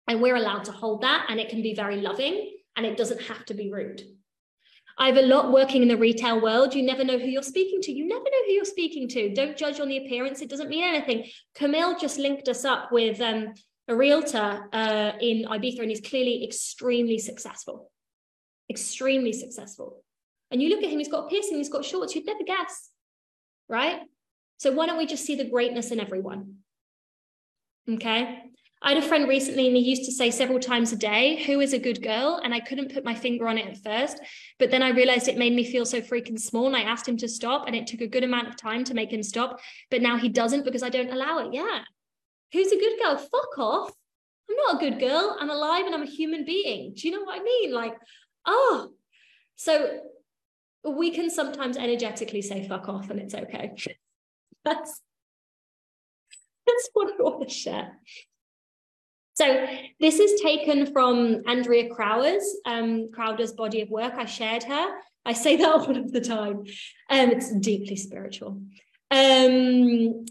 And 0.06 0.20
we're 0.20 0.36
allowed 0.36 0.64
to 0.64 0.72
hold 0.72 1.02
that. 1.02 1.26
And 1.28 1.40
it 1.40 1.48
can 1.48 1.62
be 1.62 1.74
very 1.74 2.00
loving 2.00 2.52
and 2.76 2.86
it 2.86 2.96
doesn't 2.96 3.22
have 3.22 3.44
to 3.46 3.54
be 3.54 3.72
rude. 3.72 4.02
I 4.98 5.08
have 5.08 5.16
a 5.16 5.22
lot 5.22 5.52
working 5.52 5.82
in 5.82 5.88
the 5.88 5.96
retail 5.96 6.40
world. 6.40 6.74
You 6.74 6.82
never 6.82 7.04
know 7.04 7.18
who 7.18 7.26
you're 7.26 7.42
speaking 7.42 7.82
to. 7.82 7.92
You 7.92 8.08
never 8.08 8.24
know 8.24 8.44
who 8.46 8.52
you're 8.52 8.64
speaking 8.64 9.08
to. 9.08 9.34
Don't 9.34 9.56
judge 9.56 9.78
on 9.78 9.88
the 9.88 9.98
appearance. 9.98 10.40
It 10.40 10.48
doesn't 10.48 10.70
mean 10.70 10.84
anything. 10.84 11.26
Camille 11.54 11.98
just 11.98 12.18
linked 12.18 12.48
us 12.48 12.64
up 12.64 12.90
with 12.90 13.20
um, 13.20 13.52
a 13.88 13.94
realtor 13.94 14.68
uh, 14.72 15.12
in 15.20 15.44
Ibiza, 15.44 15.80
and 15.80 15.90
he's 15.90 16.00
clearly 16.00 16.44
extremely 16.44 17.18
successful. 17.18 17.90
Extremely 18.70 19.32
successful. 19.34 20.02
And 20.50 20.62
you 20.62 20.70
look 20.70 20.82
at 20.82 20.90
him, 20.90 20.98
he's 20.98 21.08
got 21.08 21.26
a 21.26 21.28
piercing, 21.28 21.58
he's 21.58 21.68
got 21.68 21.84
shorts. 21.84 22.14
You'd 22.14 22.26
never 22.26 22.44
guess, 22.44 22.90
right? 23.68 24.00
So 24.58 24.72
why 24.72 24.86
don't 24.86 24.98
we 24.98 25.06
just 25.06 25.26
see 25.26 25.34
the 25.34 25.48
greatness 25.48 25.90
in 25.90 26.00
everyone? 26.00 26.56
Okay. 27.88 28.44
I 28.82 28.92
had 28.92 29.02
a 29.02 29.06
friend 29.06 29.26
recently 29.28 29.66
and 29.66 29.76
he 29.76 29.82
used 29.82 30.04
to 30.04 30.12
say 30.12 30.30
several 30.30 30.60
times 30.60 30.92
a 30.92 30.96
day, 30.96 31.42
Who 31.44 31.60
is 31.60 31.72
a 31.72 31.78
good 31.78 32.02
girl? 32.02 32.40
And 32.42 32.52
I 32.52 32.60
couldn't 32.60 32.92
put 32.92 33.04
my 33.04 33.14
finger 33.14 33.48
on 33.48 33.58
it 33.58 33.66
at 33.66 33.82
first. 33.82 34.20
But 34.58 34.70
then 34.70 34.82
I 34.82 34.90
realized 34.90 35.28
it 35.28 35.38
made 35.38 35.54
me 35.54 35.64
feel 35.64 35.86
so 35.86 36.00
freaking 36.00 36.38
small. 36.38 36.66
And 36.66 36.76
I 36.76 36.82
asked 36.82 37.08
him 37.08 37.16
to 37.18 37.28
stop. 37.28 37.66
And 37.66 37.74
it 37.74 37.86
took 37.86 38.02
a 38.02 38.06
good 38.06 38.24
amount 38.24 38.48
of 38.48 38.56
time 38.56 38.84
to 38.84 38.94
make 38.94 39.12
him 39.12 39.22
stop. 39.22 39.60
But 39.90 40.02
now 40.02 40.18
he 40.18 40.28
doesn't 40.28 40.64
because 40.64 40.82
I 40.82 40.90
don't 40.90 41.12
allow 41.12 41.38
it. 41.38 41.54
Yeah. 41.54 41.80
Who's 42.52 42.70
a 42.70 42.78
good 42.78 42.98
girl? 43.02 43.16
Fuck 43.16 43.58
off. 43.58 43.92
I'm 44.48 44.56
not 44.56 44.76
a 44.76 44.90
good 44.90 45.00
girl. 45.00 45.36
I'm 45.40 45.50
alive 45.50 45.86
and 45.86 45.94
I'm 45.94 46.02
a 46.02 46.06
human 46.06 46.44
being. 46.44 46.92
Do 46.94 47.08
you 47.08 47.14
know 47.14 47.24
what 47.24 47.40
I 47.40 47.42
mean? 47.42 47.72
Like, 47.72 47.96
oh. 48.44 48.90
So 49.56 50.00
we 50.84 51.10
can 51.10 51.30
sometimes 51.30 51.76
energetically 51.76 52.42
say 52.42 52.68
fuck 52.68 52.88
off 52.88 53.10
and 53.10 53.20
it's 53.20 53.34
okay. 53.34 53.72
That's 54.64 55.00
that's 56.66 56.90
what 56.94 57.12
I 57.12 57.22
want 57.22 57.48
to 57.48 57.54
share. 57.54 57.92
So 59.36 59.66
this 60.00 60.18
is 60.18 60.40
taken 60.40 60.92
from 60.92 61.42
Andrea 61.46 61.94
Crowder's, 61.94 62.56
um, 62.64 63.10
Crowder's 63.12 63.52
body 63.52 63.82
of 63.82 63.90
work. 63.90 64.14
I 64.16 64.24
shared 64.24 64.62
her. 64.64 64.88
I 65.26 65.34
say 65.34 65.56
that 65.56 65.68
all 65.74 65.96
of 65.96 66.10
the 66.10 66.22
time. 66.22 66.64
Um, 67.10 67.30
it's 67.30 67.54
deeply 67.54 67.96
spiritual. 67.96 68.62
Um, 69.10 70.24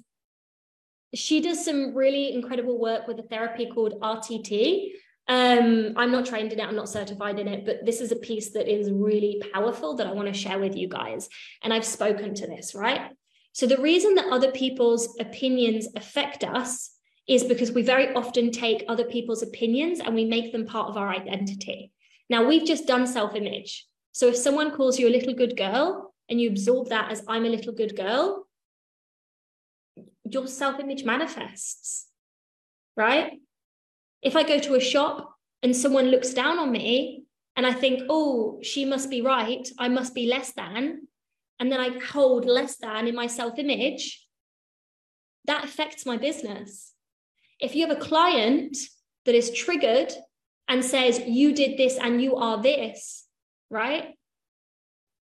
she 1.13 1.39
does 1.39 1.63
some 1.63 1.93
really 1.93 2.33
incredible 2.33 2.79
work 2.79 3.07
with 3.07 3.19
a 3.19 3.23
therapy 3.23 3.67
called 3.67 4.01
RTT. 4.01 4.89
Um, 5.27 5.93
I'm 5.95 6.11
not 6.11 6.25
trained 6.25 6.51
in 6.51 6.59
it, 6.59 6.67
I'm 6.67 6.75
not 6.75 6.89
certified 6.89 7.39
in 7.39 7.47
it, 7.47 7.65
but 7.65 7.85
this 7.85 8.01
is 8.01 8.11
a 8.11 8.15
piece 8.15 8.53
that 8.53 8.67
is 8.67 8.91
really 8.91 9.41
powerful 9.53 9.95
that 9.95 10.07
I 10.07 10.11
want 10.11 10.27
to 10.27 10.39
share 10.39 10.59
with 10.59 10.75
you 10.75 10.87
guys. 10.87 11.29
And 11.63 11.71
I've 11.71 11.85
spoken 11.85 12.33
to 12.35 12.47
this, 12.47 12.75
right? 12.75 13.11
So 13.53 13.65
the 13.65 13.77
reason 13.77 14.15
that 14.15 14.31
other 14.31 14.51
people's 14.51 15.15
opinions 15.19 15.87
affect 15.95 16.43
us 16.43 16.94
is 17.27 17.43
because 17.43 17.71
we 17.71 17.81
very 17.81 18.13
often 18.13 18.51
take 18.51 18.85
other 18.87 19.03
people's 19.03 19.41
opinions 19.41 19.99
and 19.99 20.13
we 20.13 20.25
make 20.25 20.51
them 20.51 20.65
part 20.65 20.89
of 20.89 20.97
our 20.97 21.09
identity. 21.09 21.91
Now, 22.29 22.45
we've 22.45 22.65
just 22.65 22.87
done 22.87 23.07
self 23.07 23.35
image. 23.35 23.85
So 24.11 24.27
if 24.27 24.35
someone 24.37 24.71
calls 24.71 24.99
you 24.99 25.07
a 25.07 25.15
little 25.17 25.33
good 25.33 25.57
girl 25.57 26.13
and 26.29 26.39
you 26.39 26.49
absorb 26.49 26.89
that 26.89 27.11
as 27.11 27.23
I'm 27.27 27.45
a 27.45 27.49
little 27.49 27.73
good 27.73 27.95
girl, 27.95 28.47
your 30.23 30.47
self 30.47 30.79
image 30.79 31.03
manifests, 31.03 32.07
right? 32.95 33.33
If 34.21 34.35
I 34.35 34.43
go 34.43 34.59
to 34.59 34.75
a 34.75 34.79
shop 34.79 35.35
and 35.61 35.75
someone 35.75 36.07
looks 36.07 36.33
down 36.33 36.59
on 36.59 36.71
me 36.71 37.23
and 37.55 37.65
I 37.65 37.73
think, 37.73 38.03
oh, 38.09 38.59
she 38.61 38.85
must 38.85 39.09
be 39.09 39.21
right, 39.21 39.67
I 39.77 39.87
must 39.87 40.13
be 40.15 40.27
less 40.27 40.51
than, 40.53 41.07
and 41.59 41.71
then 41.71 41.79
I 41.79 41.97
hold 41.99 42.45
less 42.45 42.77
than 42.77 43.07
in 43.07 43.15
my 43.15 43.27
self 43.27 43.57
image, 43.59 44.25
that 45.45 45.63
affects 45.63 46.05
my 46.05 46.17
business. 46.17 46.94
If 47.59 47.75
you 47.75 47.87
have 47.87 47.95
a 47.95 47.99
client 47.99 48.77
that 49.25 49.35
is 49.35 49.51
triggered 49.51 50.11
and 50.67 50.83
says, 50.83 51.21
you 51.25 51.53
did 51.53 51.77
this 51.77 51.97
and 51.97 52.21
you 52.21 52.35
are 52.35 52.61
this, 52.61 53.25
right? 53.69 54.15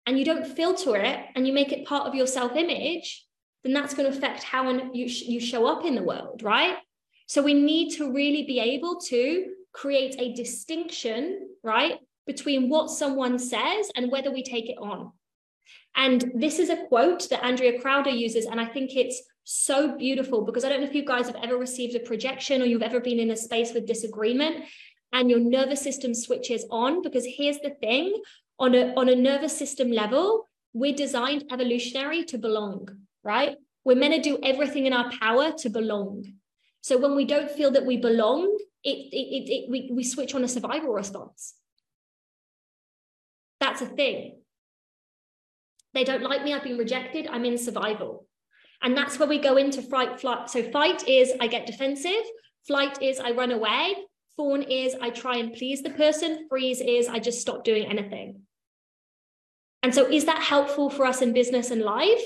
And 0.06 0.18
you 0.20 0.26
don't 0.26 0.46
filter 0.46 0.96
it 0.98 1.20
and 1.36 1.48
you 1.48 1.54
make 1.54 1.72
it 1.72 1.88
part 1.88 2.08
of 2.08 2.16
your 2.16 2.28
self 2.28 2.56
image, 2.56 3.26
then 3.64 3.74
that's 3.74 3.94
going 3.96 4.10
to 4.10 4.16
affect 4.16 4.44
how 4.44 4.70
you, 4.94 5.06
you 5.06 5.40
show 5.40 5.66
up 5.66 5.84
in 5.86 5.96
the 5.96 6.04
world, 6.04 6.44
right? 6.44 6.78
So 7.28 7.42
we 7.42 7.56
need 7.56 7.96
to 7.96 8.14
really 8.14 8.44
be 8.44 8.60
able 8.60 9.00
to 9.08 9.48
create 9.74 10.16
a 10.20 10.34
distinction, 10.34 11.50
right, 11.64 11.98
between 12.28 12.70
what 12.70 12.90
someone 12.90 13.40
says 13.40 13.92
and 13.96 14.12
whether 14.12 14.32
we 14.32 14.44
take 14.44 14.70
it 14.70 14.78
on. 14.78 15.12
And 15.96 16.32
this 16.36 16.60
is 16.60 16.70
a 16.70 16.86
quote 16.88 17.30
that 17.30 17.44
Andrea 17.44 17.80
Crowder 17.80 18.10
uses, 18.10 18.46
and 18.46 18.60
I 18.60 18.66
think 18.66 18.96
it's 18.96 19.22
so 19.46 19.96
beautiful 19.96 20.44
because 20.44 20.66
I 20.66 20.70
don't 20.70 20.82
know 20.82 20.88
if 20.88 20.96
you 20.96 21.06
guys 21.06 21.28
have 21.28 21.38
ever 21.42 21.56
received 21.56 21.96
a 21.96 22.00
projection 22.00 22.62
or 22.62 22.66
you've 22.66 22.82
ever 22.82 23.00
been 23.00 23.20
in 23.20 23.32
a 23.32 23.38
space 23.38 23.74
with 23.74 23.86
disagreement 23.86 24.66
and 25.14 25.30
your 25.30 25.40
nervous 25.40 25.82
system 25.82 26.14
switches 26.14 26.66
on. 26.72 27.02
Because 27.04 27.26
here's 27.26 27.60
the 27.60 27.70
thing 27.70 28.22
on 28.60 28.74
a, 28.74 28.94
on 28.96 29.08
a 29.08 29.16
nervous 29.16 29.58
system 29.58 29.92
level, 29.92 30.50
we're 30.74 30.96
designed 30.96 31.46
evolutionary 31.52 32.24
to 32.26 32.38
belong, 32.38 32.90
right? 33.24 33.56
We're 33.86 33.96
meant 33.96 34.16
to 34.16 34.22
do 34.22 34.40
everything 34.44 34.88
in 34.88 34.94
our 34.94 35.12
power 35.12 35.52
to 35.60 35.70
belong. 35.70 36.26
So 36.82 36.98
when 36.98 37.16
we 37.16 37.26
don't 37.26 37.50
feel 37.50 37.72
that 37.72 37.86
we 37.86 37.98
belong, 37.98 38.58
it, 38.84 38.90
it, 38.90 39.16
it, 39.16 39.50
it 39.50 39.70
we, 39.70 39.90
we 39.94 40.04
switch 40.04 40.34
on 40.34 40.44
a 40.44 40.48
survival 40.48 40.92
response. 40.92 41.54
That's 43.60 43.82
a 43.82 43.86
thing. 43.86 44.40
They 45.94 46.04
don't 46.04 46.24
like 46.24 46.44
me, 46.44 46.54
I've 46.54 46.64
been 46.64 46.78
rejected, 46.78 47.28
I'm 47.28 47.46
in 47.46 47.58
survival. 47.58 48.28
And 48.82 48.96
that's 48.96 49.18
where 49.18 49.28
we 49.28 49.40
go 49.40 49.58
into 49.58 49.82
fight, 49.82 50.20
flight. 50.20 50.50
So 50.50 50.64
fight 50.72 51.08
is 51.08 51.34
I 51.40 51.48
get 51.48 51.66
defensive, 51.66 52.24
flight 52.68 53.02
is 53.02 53.20
I 53.20 53.32
run 53.32 53.52
away, 53.52 53.96
fawn 54.36 54.64
is 54.64 54.96
I 55.02 55.10
try 55.10 55.38
and 55.38 55.54
please 55.54 55.82
the 55.82 55.92
person, 55.92 56.48
freeze 56.50 56.82
is 56.82 57.08
I 57.08 57.20
just 57.20 57.42
stop 57.42 57.64
doing 57.64 57.86
anything. 57.86 58.42
And 59.84 59.94
so 59.94 60.08
is 60.08 60.26
that 60.26 60.42
helpful 60.42 60.90
for 60.90 61.06
us 61.06 61.22
in 61.22 61.34
business 61.34 61.72
and 61.72 61.82
life? 61.82 62.24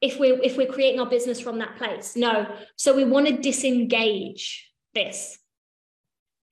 If 0.00 0.18
we're 0.18 0.40
if 0.42 0.56
we're 0.56 0.72
creating 0.72 1.00
our 1.00 1.08
business 1.08 1.40
from 1.40 1.58
that 1.58 1.76
place? 1.76 2.16
No. 2.16 2.52
So 2.76 2.94
we 2.94 3.04
want 3.04 3.26
to 3.26 3.36
disengage 3.36 4.68
this. 4.94 5.38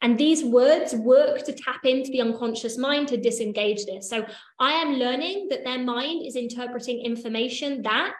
And 0.02 0.18
these 0.18 0.44
words 0.44 0.94
work 0.94 1.44
to 1.44 1.52
tap 1.52 1.84
into 1.84 2.10
the 2.10 2.20
unconscious 2.20 2.76
mind 2.76 3.08
to 3.08 3.16
disengage 3.16 3.86
this. 3.86 4.08
So 4.08 4.26
I 4.60 4.72
am 4.72 4.94
learning 4.94 5.48
that 5.50 5.64
their 5.64 5.78
mind 5.78 6.26
is 6.26 6.36
interpreting 6.36 7.00
information 7.00 7.82
that 7.82 8.14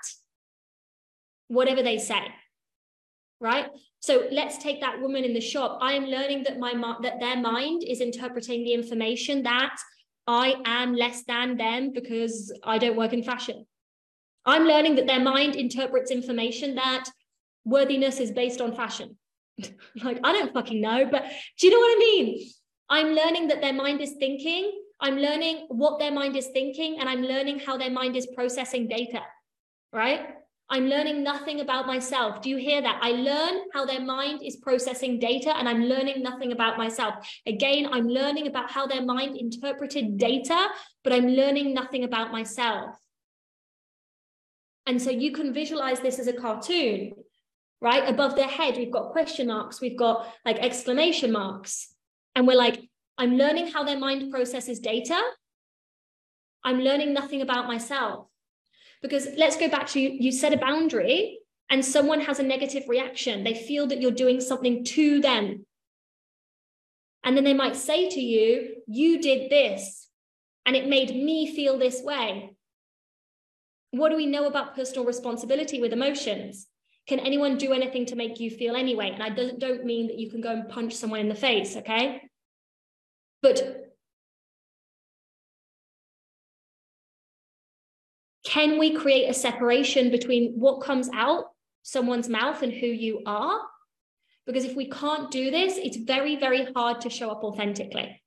whatever 1.49 1.83
they 1.83 1.99
say 1.99 2.33
right? 3.41 3.67
So 4.01 4.29
let's 4.31 4.59
take 4.59 4.81
that 4.81 5.01
woman 5.01 5.25
in 5.25 5.35
the 5.35 5.41
shop. 5.41 5.79
I 5.81 5.93
am 5.93 6.07
learning 6.07 6.45
that 6.45 6.59
my 6.59 6.73
that 7.03 7.21
their 7.21 7.37
mind 7.37 7.83
is 7.87 8.01
interpreting 8.01 8.65
the 8.65 8.73
information 8.73 9.43
that 9.45 9.77
i 10.29 10.55
am 10.65 10.93
less 10.93 11.23
than 11.25 11.57
them 11.57 11.93
because 11.93 12.53
i 12.65 12.79
don't 12.79 12.97
work 12.97 13.13
in 13.13 13.23
fashion. 13.23 13.65
I'm 14.45 14.65
learning 14.65 14.97
that 14.97 15.07
their 15.07 15.21
mind 15.21 15.57
interprets 15.57 16.11
information 16.11 16.75
that 16.77 17.05
worthiness 17.65 18.19
is 18.21 18.31
based 18.33 18.61
on 18.61 18.75
fashion. 18.75 19.17
Like 20.03 20.19
i 20.25 20.33
don't 20.33 20.53
fucking 20.53 20.81
know 20.81 21.07
but 21.11 21.25
do 21.59 21.67
you 21.67 21.73
know 21.73 21.79
what 21.79 21.97
i 21.97 21.99
mean? 21.99 22.49
I'm 22.89 23.09
learning 23.15 23.49
that 23.49 23.61
their 23.61 23.73
mind 23.73 24.01
is 24.01 24.13
thinking. 24.19 24.71
I'm 25.01 25.17
learning 25.17 25.67
what 25.69 25.99
their 25.99 26.13
mind 26.13 26.37
is 26.37 26.47
thinking 26.49 26.99
and 27.01 27.09
i'm 27.09 27.23
learning 27.23 27.59
how 27.59 27.77
their 27.77 27.91
mind 27.91 28.17
is 28.17 28.27
processing 28.35 28.89
data 28.89 29.23
right 29.93 30.36
I'm 30.69 30.87
learning 30.87 31.23
nothing 31.23 31.61
about 31.61 31.87
myself. 31.87 32.43
Do 32.43 32.51
you 32.51 32.57
hear 32.57 32.83
that? 32.83 32.99
I 33.01 33.13
learn 33.13 33.63
how 33.73 33.87
their 33.87 34.01
mind 34.01 34.41
is 34.45 34.57
processing 34.57 35.21
data 35.21 35.57
and 35.57 35.69
I'm 35.69 35.85
learning 35.85 36.23
nothing 36.23 36.51
about 36.51 36.77
myself. 36.77 37.15
Again, 37.47 37.89
I'm 37.93 38.09
learning 38.09 38.49
about 38.49 38.71
how 38.71 38.87
their 38.87 39.05
mind 39.05 39.37
interpreted 39.37 40.19
data, 40.19 40.69
but 41.05 41.13
I'm 41.13 41.29
learning 41.29 41.73
nothing 41.73 42.03
about 42.03 42.33
myself. 42.33 42.97
And 44.87 45.01
so 45.01 45.11
you 45.11 45.31
can 45.33 45.53
visualize 45.53 46.01
this 46.01 46.19
as 46.19 46.27
a 46.27 46.33
cartoon, 46.33 47.13
right? 47.81 48.09
Above 48.09 48.35
their 48.35 48.49
head, 48.49 48.77
we've 48.77 48.93
got 48.93 49.13
question 49.13 49.47
marks, 49.49 49.81
we've 49.81 49.99
got 49.99 50.33
like 50.45 50.59
exclamation 50.59 51.31
marks. 51.31 51.95
And 52.35 52.47
we're 52.47 52.57
like, 52.57 52.81
I'm 53.19 53.37
learning 53.37 53.69
how 53.69 53.85
their 53.85 53.99
mind 53.99 54.33
processes 54.33 54.81
data. 54.81 55.21
I'm 56.65 56.81
learning 56.81 57.15
nothing 57.15 57.41
about 57.41 57.69
myself. 57.69 58.27
Because 59.03 59.29
let's 59.37 59.57
go 59.57 59.69
back 59.69 59.87
to 59.89 60.01
you, 60.01 60.11
you 60.11 60.33
set 60.33 60.53
a 60.53 60.59
boundary 60.59 61.39
and 61.71 61.85
someone 61.85 62.21
has 62.21 62.39
a 62.39 62.45
negative 62.45 62.85
reaction. 62.89 63.45
They 63.45 63.55
feel 63.55 63.87
that 63.89 64.01
you're 64.01 64.11
doing 64.11 64.41
something 64.41 64.85
to 64.85 65.21
them. 65.21 65.67
And 67.25 67.37
then 67.37 67.45
they 67.45 67.55
might 67.55 67.77
say 67.77 68.09
to 68.09 68.21
you, 68.21 68.77
You 68.87 69.21
did 69.21 69.51
this, 69.51 70.09
and 70.65 70.77
it 70.77 70.89
made 70.89 71.11
me 71.11 71.55
feel 71.55 71.79
this 71.79 72.03
way. 72.03 72.51
What 73.91 74.11
do 74.11 74.17
we 74.17 74.27
know 74.27 74.47
about 74.47 74.77
personal 74.77 75.05
responsibility 75.05 75.81
with 75.81 75.93
emotions? 75.93 76.67
Can 77.09 77.21
anyone 77.21 77.57
do 77.57 77.73
anything 77.73 78.07
to 78.07 78.17
make 78.17 78.41
you 78.41 78.51
feel 78.51 78.75
anyway? 78.75 79.11
And 79.11 79.23
I 79.23 79.31
don't 79.31 79.85
mean 79.85 80.09
that 80.09 80.19
you 80.19 80.31
can 80.31 80.41
go 80.41 80.51
and 80.51 80.69
punch 80.69 80.93
someone 80.93 81.21
in 81.21 81.29
the 81.29 81.35
face, 81.35 81.77
okay? 81.77 82.23
But 83.43 83.86
Can 88.47 88.79
we 88.79 88.95
create 88.95 89.29
a 89.29 89.35
separation 89.35 90.11
between 90.11 90.53
what 90.53 90.81
comes 90.81 91.11
out 91.13 91.47
someone's 91.83 92.29
mouth 92.29 92.63
and 92.63 92.73
who 92.73 92.87
you 92.87 93.23
are? 93.27 93.61
Because 94.47 94.65
if 94.65 94.77
we 94.77 94.89
can't 94.89 95.33
do 95.33 95.51
this, 95.51 95.77
it's 95.77 95.97
very, 95.97 96.37
very 96.37 96.65
hard 96.73 97.01
to 97.01 97.11
show 97.11 97.29
up 97.29 97.43
authentically. 97.43 98.23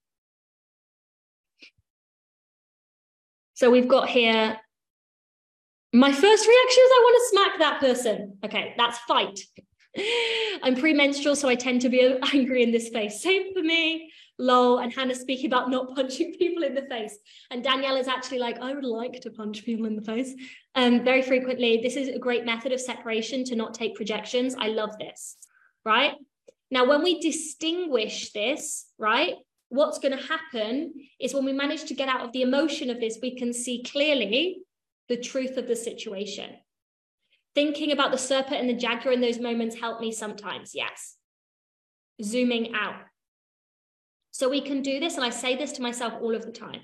So 3.53 3.71
we've 3.71 3.87
got 3.87 4.09
here, 4.09 4.57
my 5.93 6.11
first 6.11 6.47
reaction 6.47 6.83
is 6.83 6.91
I 6.91 7.01
want 7.03 7.15
to 7.15 7.29
smack 7.29 7.59
that 7.59 7.79
person. 7.79 8.37
Okay, 8.43 8.73
that's 8.77 8.99
fight. 8.99 9.39
I'm 10.63 10.75
premenstrual, 10.75 11.37
so 11.37 11.47
I 11.47 11.55
tend 11.55 11.81
to 11.81 11.89
be 11.89 12.19
angry 12.33 12.61
in 12.61 12.71
this 12.71 12.87
space. 12.87 13.23
Same 13.23 13.53
for 13.53 13.61
me 13.61 14.11
lol, 14.39 14.79
and 14.79 14.91
Hannah 14.91 15.13
speaking 15.13 15.47
about 15.47 15.69
not 15.69 15.93
punching 15.95 16.35
people 16.35 16.63
in 16.63 16.73
the 16.73 16.83
face. 16.83 17.17
And 17.51 17.63
Danielle 17.63 17.97
is 17.97 18.07
actually 18.07 18.39
like, 18.39 18.59
I 18.59 18.73
would 18.73 18.85
like 18.85 19.21
to 19.21 19.29
punch 19.29 19.63
people 19.63 19.85
in 19.85 19.95
the 19.95 20.01
face. 20.01 20.33
Um, 20.73 21.03
very 21.03 21.21
frequently, 21.21 21.79
this 21.83 21.95
is 21.95 22.07
a 22.07 22.17
great 22.17 22.45
method 22.45 22.71
of 22.71 22.79
separation 22.79 23.43
to 23.45 23.55
not 23.55 23.73
take 23.73 23.95
projections. 23.95 24.55
I 24.57 24.69
love 24.69 24.97
this, 24.97 25.37
right? 25.85 26.13
Now, 26.71 26.85
when 26.87 27.03
we 27.03 27.19
distinguish 27.19 28.31
this, 28.31 28.85
right, 28.97 29.35
what's 29.69 29.99
going 29.99 30.17
to 30.17 30.23
happen 30.23 30.93
is 31.19 31.33
when 31.33 31.45
we 31.45 31.53
manage 31.53 31.85
to 31.85 31.93
get 31.93 32.09
out 32.09 32.21
of 32.21 32.31
the 32.31 32.41
emotion 32.41 32.89
of 32.89 32.99
this, 32.99 33.19
we 33.21 33.35
can 33.35 33.53
see 33.53 33.83
clearly 33.83 34.61
the 35.07 35.17
truth 35.17 35.57
of 35.57 35.67
the 35.67 35.75
situation. 35.75 36.51
Thinking 37.55 37.91
about 37.91 38.11
the 38.11 38.17
serpent 38.17 38.61
and 38.61 38.69
the 38.69 38.73
jaguar 38.73 39.13
in 39.13 39.21
those 39.21 39.39
moments 39.39 39.79
help 39.79 39.99
me 39.99 40.11
sometimes, 40.11 40.71
yes. 40.75 41.15
Zooming 42.21 42.73
out. 42.75 43.01
So 44.39 44.47
we 44.47 44.61
can 44.61 44.81
do 44.81 45.01
this, 45.01 45.15
and 45.15 45.25
I 45.25 45.31
say 45.31 45.57
this 45.57 45.73
to 45.73 45.81
myself 45.81 46.13
all 46.21 46.33
of 46.33 46.45
the 46.45 46.53
time. 46.53 46.79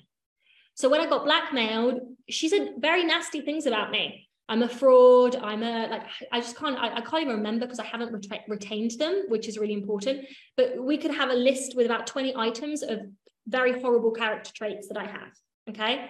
So 0.73 0.89
when 0.89 0.99
I 0.99 1.05
got 1.05 1.23
blackmailed, 1.23 2.01
she 2.29 2.49
said 2.49 2.73
very 2.79 3.05
nasty 3.05 3.39
things 3.39 3.65
about 3.65 3.91
me. 3.91 4.27
I'm 4.49 4.61
a 4.61 4.67
fraud. 4.67 5.37
I'm 5.37 5.63
a 5.63 5.87
like 5.87 6.03
I 6.33 6.41
just 6.41 6.57
can't 6.57 6.77
I, 6.77 6.97
I 6.97 6.99
can't 6.99 7.21
even 7.21 7.37
remember 7.37 7.65
because 7.65 7.79
I 7.79 7.85
haven't 7.85 8.11
ret- 8.11 8.43
retained 8.49 8.99
them, 8.99 9.23
which 9.29 9.47
is 9.47 9.57
really 9.57 9.73
important. 9.73 10.25
But 10.57 10.83
we 10.83 10.97
could 10.97 11.15
have 11.15 11.29
a 11.29 11.33
list 11.33 11.77
with 11.77 11.85
about 11.85 12.07
20 12.07 12.35
items 12.35 12.83
of 12.83 12.99
very 13.47 13.79
horrible 13.81 14.11
character 14.11 14.51
traits 14.53 14.89
that 14.89 14.97
I 14.97 15.05
have. 15.05 15.31
Okay. 15.69 16.09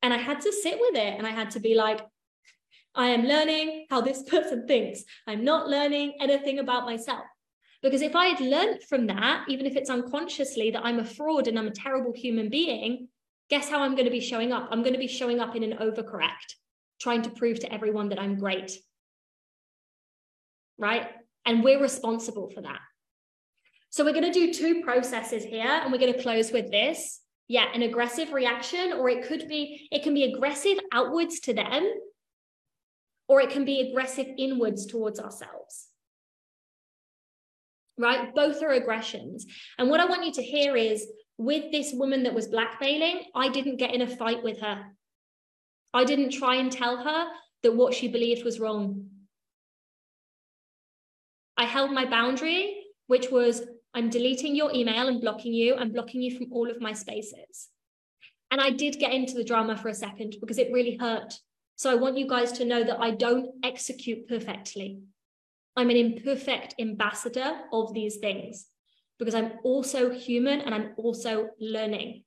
And 0.00 0.14
I 0.14 0.16
had 0.16 0.40
to 0.40 0.50
sit 0.50 0.78
with 0.80 0.96
it 0.96 1.14
and 1.18 1.26
I 1.26 1.30
had 1.30 1.50
to 1.50 1.60
be 1.60 1.74
like, 1.74 2.00
I 2.94 3.08
am 3.08 3.24
learning 3.24 3.84
how 3.90 4.00
this 4.00 4.22
person 4.22 4.66
thinks. 4.66 5.04
I'm 5.26 5.44
not 5.44 5.68
learning 5.68 6.14
anything 6.22 6.58
about 6.58 6.86
myself. 6.86 7.26
Because 7.82 8.02
if 8.02 8.16
I 8.16 8.26
had 8.28 8.40
learned 8.40 8.82
from 8.82 9.06
that, 9.06 9.44
even 9.48 9.66
if 9.66 9.76
it's 9.76 9.90
unconsciously 9.90 10.70
that 10.72 10.84
I'm 10.84 10.98
a 10.98 11.04
fraud 11.04 11.46
and 11.46 11.58
I'm 11.58 11.68
a 11.68 11.72
terrible 11.72 12.12
human 12.12 12.48
being, 12.48 13.08
guess 13.50 13.68
how 13.68 13.82
I'm 13.82 13.94
going 13.94 14.06
to 14.06 14.10
be 14.10 14.20
showing 14.20 14.52
up? 14.52 14.68
I'm 14.70 14.82
going 14.82 14.94
to 14.94 14.98
be 14.98 15.06
showing 15.06 15.38
up 15.40 15.54
in 15.54 15.62
an 15.62 15.78
overcorrect 15.78 16.54
trying 17.00 17.22
to 17.22 17.30
prove 17.30 17.60
to 17.60 17.72
everyone 17.72 18.08
that 18.08 18.20
I'm 18.20 18.38
great. 18.38 18.72
Right? 20.76 21.08
And 21.46 21.62
we're 21.62 21.80
responsible 21.80 22.50
for 22.50 22.60
that. 22.62 22.80
So 23.90 24.04
we're 24.04 24.12
going 24.12 24.30
to 24.30 24.32
do 24.32 24.52
two 24.52 24.82
processes 24.82 25.44
here 25.44 25.66
and 25.66 25.92
we're 25.92 25.98
going 25.98 26.12
to 26.12 26.22
close 26.22 26.52
with 26.52 26.70
this. 26.70 27.20
Yeah, 27.50 27.64
an 27.72 27.80
aggressive 27.80 28.32
reaction, 28.34 28.92
or 28.92 29.08
it 29.08 29.26
could 29.26 29.48
be, 29.48 29.88
it 29.90 30.02
can 30.02 30.12
be 30.12 30.24
aggressive 30.24 30.78
outwards 30.92 31.40
to 31.40 31.54
them, 31.54 31.90
or 33.26 33.40
it 33.40 33.48
can 33.48 33.64
be 33.64 33.88
aggressive 33.88 34.26
inwards 34.36 34.84
towards 34.84 35.18
ourselves. 35.18 35.87
Right? 37.98 38.34
Both 38.34 38.62
are 38.62 38.70
aggressions. 38.70 39.46
And 39.78 39.90
what 39.90 40.00
I 40.00 40.06
want 40.06 40.24
you 40.24 40.32
to 40.32 40.42
hear 40.42 40.76
is 40.76 41.06
with 41.36 41.72
this 41.72 41.92
woman 41.92 42.22
that 42.24 42.34
was 42.34 42.48
blackmailing, 42.48 43.22
I 43.34 43.48
didn't 43.48 43.76
get 43.76 43.94
in 43.94 44.02
a 44.02 44.06
fight 44.06 44.42
with 44.42 44.60
her. 44.60 44.84
I 45.92 46.04
didn't 46.04 46.30
try 46.30 46.56
and 46.56 46.70
tell 46.70 47.02
her 47.02 47.26
that 47.62 47.74
what 47.74 47.94
she 47.94 48.08
believed 48.08 48.44
was 48.44 48.60
wrong. 48.60 49.06
I 51.56 51.64
held 51.64 51.90
my 51.90 52.06
boundary, 52.06 52.84
which 53.08 53.30
was 53.30 53.62
I'm 53.94 54.10
deleting 54.10 54.54
your 54.54 54.72
email 54.72 55.08
and 55.08 55.20
blocking 55.20 55.52
you. 55.52 55.74
I'm 55.74 55.92
blocking 55.92 56.22
you 56.22 56.36
from 56.36 56.52
all 56.52 56.70
of 56.70 56.80
my 56.80 56.92
spaces. 56.92 57.68
And 58.50 58.60
I 58.60 58.70
did 58.70 58.98
get 58.98 59.12
into 59.12 59.34
the 59.34 59.44
drama 59.44 59.76
for 59.76 59.88
a 59.88 59.94
second 59.94 60.36
because 60.40 60.58
it 60.58 60.72
really 60.72 60.96
hurt. 60.96 61.34
So 61.76 61.90
I 61.90 61.94
want 61.94 62.18
you 62.18 62.28
guys 62.28 62.52
to 62.52 62.64
know 62.64 62.84
that 62.84 63.00
I 63.00 63.12
don't 63.12 63.50
execute 63.64 64.28
perfectly. 64.28 65.00
I'm 65.78 65.90
an 65.90 65.96
imperfect 65.96 66.74
ambassador 66.80 67.52
of 67.72 67.94
these 67.94 68.16
things 68.16 68.66
because 69.16 69.32
I'm 69.32 69.52
also 69.62 70.10
human 70.10 70.60
and 70.60 70.74
I'm 70.74 70.90
also 70.96 71.50
learning. 71.60 72.24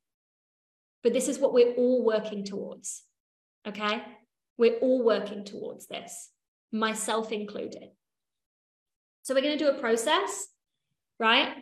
But 1.04 1.12
this 1.12 1.28
is 1.28 1.38
what 1.38 1.54
we're 1.54 1.74
all 1.74 2.02
working 2.06 2.46
towards. 2.46 3.04
Okay. 3.68 4.04
We're 4.58 4.78
all 4.78 5.04
working 5.04 5.44
towards 5.44 5.88
this, 5.88 6.30
myself 6.72 7.34
included. 7.34 7.90
So 9.24 9.36
we're 9.36 9.42
going 9.42 9.58
to 9.58 9.66
do 9.66 9.72
a 9.72 9.82
process, 9.82 10.48
right? 11.20 11.58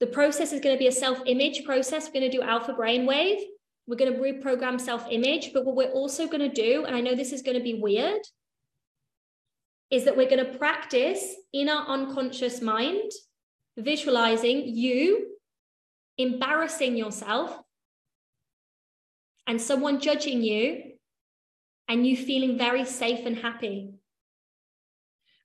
The 0.00 0.06
process 0.06 0.54
is 0.54 0.60
going 0.60 0.74
to 0.74 0.78
be 0.78 0.86
a 0.86 0.92
self 0.92 1.20
image 1.26 1.64
process. 1.66 2.06
We're 2.06 2.20
going 2.20 2.30
to 2.30 2.36
do 2.38 2.42
alpha 2.42 2.72
brainwave. 2.72 3.40
We're 3.86 3.96
going 3.96 4.14
to 4.14 4.18
reprogram 4.18 4.80
self 4.80 5.06
image. 5.10 5.52
But 5.52 5.66
what 5.66 5.76
we're 5.76 5.90
also 5.90 6.26
going 6.26 6.48
to 6.48 6.62
do, 6.62 6.86
and 6.86 6.96
I 6.96 7.02
know 7.02 7.14
this 7.14 7.32
is 7.32 7.42
going 7.42 7.58
to 7.58 7.62
be 7.62 7.74
weird, 7.74 8.22
is 9.90 10.04
that 10.04 10.16
we're 10.16 10.28
going 10.28 10.44
to 10.44 10.58
practice 10.58 11.34
in 11.52 11.68
our 11.68 11.86
unconscious 11.86 12.60
mind, 12.60 13.10
visualizing 13.76 14.66
you 14.66 15.28
embarrassing 16.18 16.96
yourself 16.96 17.56
and 19.46 19.60
someone 19.60 20.00
judging 20.00 20.42
you 20.42 20.82
and 21.86 22.06
you 22.06 22.16
feeling 22.16 22.58
very 22.58 22.84
safe 22.84 23.24
and 23.24 23.38
happy. 23.38 23.94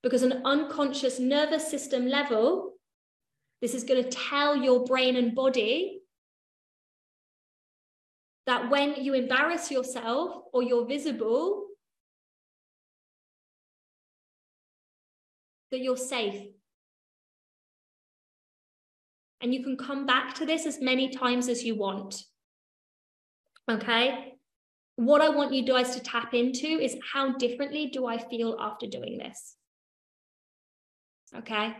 Because 0.02 0.24
an 0.24 0.42
unconscious 0.44 1.20
nervous 1.20 1.70
system 1.70 2.08
level, 2.08 2.74
this 3.62 3.74
is 3.74 3.86
going 3.86 4.04
to 4.04 4.10
tell 4.10 4.58
your 4.58 4.84
brain 4.84 5.16
and 5.16 5.34
body 5.34 6.02
that 8.46 8.70
when 8.70 8.96
you 8.96 9.14
embarrass 9.14 9.72
yourself 9.72 10.44
or 10.52 10.62
you're 10.64 10.86
visible, 10.86 11.68
that 15.74 15.82
you're 15.82 15.98
safe. 15.98 16.48
And 19.42 19.54
you 19.54 19.62
can 19.64 19.76
come 19.76 20.06
back 20.06 20.36
to 20.36 20.46
this 20.46 20.66
as 20.66 20.80
many 20.80 21.10
times 21.10 21.50
as 21.50 21.64
you 21.64 21.76
want. 21.76 22.24
Okay. 23.70 24.36
What 24.96 25.22
I 25.22 25.30
want 25.30 25.54
you 25.54 25.66
guys 25.66 25.96
to 25.96 26.02
tap 26.02 26.34
into 26.34 26.68
is 26.68 26.96
how 27.12 27.34
differently 27.34 27.88
do 27.88 28.06
I 28.06 28.18
feel 28.20 28.56
after 28.60 28.86
doing 28.88 29.18
this? 29.18 29.56
Okay. 31.36 31.76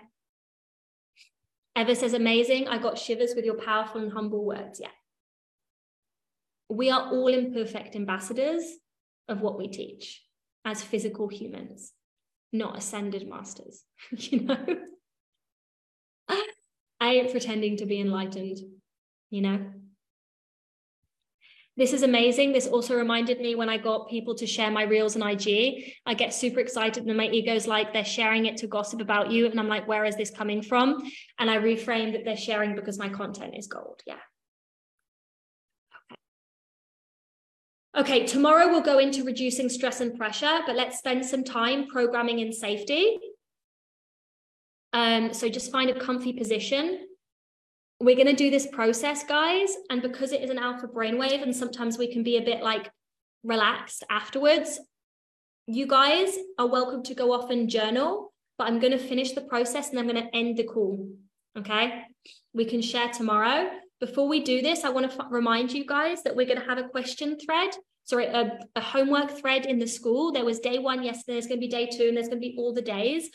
Eva 1.78 1.96
says, 1.96 2.14
amazing. 2.14 2.68
I 2.68 2.80
got 2.80 2.98
shivers 2.98 3.34
with 3.36 3.46
your 3.46 3.58
powerful 3.58 4.02
and 4.02 4.12
humble 4.12 4.44
words. 4.44 4.80
Yeah. 4.82 4.88
We 6.70 6.90
are 6.90 7.10
all 7.10 7.28
imperfect 7.28 7.96
ambassadors 7.96 8.64
of 9.28 9.42
what 9.42 9.58
we 9.58 9.68
teach 9.68 10.24
as 10.66 10.82
physical 10.82 11.28
humans, 11.28 11.94
not 12.54 12.78
ascended 12.78 13.28
masters. 13.28 13.84
you 14.12 14.42
know, 14.42 14.66
I 17.00 17.16
ain't 17.16 17.32
pretending 17.32 17.78
to 17.78 17.86
be 17.86 18.00
enlightened, 18.00 18.60
you 19.30 19.42
know. 19.42 19.60
This 21.76 21.92
is 21.92 22.04
amazing. 22.04 22.54
This 22.54 22.68
also 22.68 22.96
reminded 22.96 23.40
me 23.40 23.56
when 23.56 23.68
I 23.68 23.78
got 23.78 24.08
people 24.08 24.36
to 24.36 24.46
share 24.46 24.70
my 24.70 24.84
reels 24.84 25.16
on 25.16 25.28
IG. 25.28 25.96
I 26.06 26.14
get 26.14 26.32
super 26.32 26.60
excited 26.60 27.06
and 27.06 27.18
my 27.18 27.28
ego's 27.28 27.66
like 27.66 27.92
they're 27.92 28.06
sharing 28.06 28.46
it 28.46 28.58
to 28.58 28.68
gossip 28.68 29.02
about 29.02 29.32
you. 29.32 29.48
And 29.48 29.60
I'm 29.60 29.68
like, 29.68 29.88
where 29.88 30.06
is 30.06 30.16
this 30.16 30.30
coming 30.30 30.62
from? 30.62 31.04
And 31.40 31.50
I 31.50 31.58
reframe 31.58 32.14
that 32.14 32.26
they're 32.26 32.38
sharing 32.38 32.76
because 32.76 33.00
my 33.00 33.10
content 33.10 33.56
is 33.58 33.66
gold. 33.66 34.02
Yeah. 34.06 34.20
Okay. 37.96 38.26
Tomorrow 38.26 38.70
we'll 38.70 38.82
go 38.82 39.00
into 39.00 39.24
reducing 39.24 39.70
stress 39.70 40.02
and 40.02 40.18
pressure, 40.18 40.60
but 40.66 40.76
let's 40.76 40.98
spend 40.98 41.26
some 41.26 41.44
time 41.44 41.88
programming 41.88 42.40
in 42.40 42.52
safety. 42.52 43.20
Um, 44.94 45.34
so 45.34 45.50
just 45.50 45.72
find 45.72 45.90
a 45.90 46.00
comfy 46.00 46.34
position 46.34 47.08
we're 48.04 48.16
going 48.16 48.28
to 48.28 48.34
do 48.34 48.50
this 48.50 48.68
process, 48.68 49.24
guys. 49.24 49.76
And 49.90 50.02
because 50.02 50.32
it 50.32 50.42
is 50.42 50.50
an 50.50 50.60
alpha 50.60 50.88
brainwave, 50.88 51.42
and 51.42 51.56
sometimes 51.56 51.98
we 51.98 52.12
can 52.12 52.24
be 52.24 52.38
a 52.38 52.42
bit 52.42 52.62
like 52.62 52.92
relaxed 53.44 54.04
afterwards, 54.10 54.80
you 55.68 55.88
guys 55.88 56.38
are 56.60 56.68
welcome 56.68 57.04
to 57.04 57.16
go 57.16 57.32
off 57.34 57.50
and 57.50 57.70
journal. 57.70 58.34
But 58.58 58.68
I'm 58.68 58.80
going 58.80 58.92
to 58.92 59.00
finish 59.00 59.32
the 59.32 59.42
process 59.42 59.90
and 59.90 60.00
I'm 60.00 60.08
going 60.08 60.22
to 60.22 60.36
end 60.36 60.58
the 60.58 60.66
call. 60.66 61.10
Okay. 61.58 62.04
We 62.54 62.66
can 62.66 62.82
share 62.82 63.10
tomorrow. 63.10 63.72
Before 64.04 64.28
we 64.28 64.42
do 64.42 64.62
this, 64.62 64.84
I 64.84 64.90
want 64.90 65.10
to 65.10 65.18
f- 65.18 65.28
remind 65.30 65.72
you 65.72 65.86
guys 65.86 66.24
that 66.24 66.36
we're 66.36 66.46
going 66.46 66.60
to 66.60 66.66
have 66.66 66.78
a 66.78 66.90
question 66.90 67.38
thread. 67.40 67.72
Sorry, 68.04 68.26
a, 68.26 68.60
a 68.76 68.82
homework 68.82 69.32
thread 69.40 69.66
in 69.66 69.80
the 69.80 69.88
school. 69.88 70.34
There 70.34 70.44
was 70.44 70.60
day 70.60 70.78
one 70.78 71.04
yesterday, 71.04 71.36
there's 71.36 71.48
going 71.48 71.62
to 71.62 71.66
be 71.66 71.70
day 71.70 71.88
two, 71.88 72.10
and 72.10 72.18
there's 72.18 72.28
going 72.28 72.42
to 72.42 72.48
be 72.50 72.56
all 72.58 72.74
the 72.74 72.82
days 72.82 73.30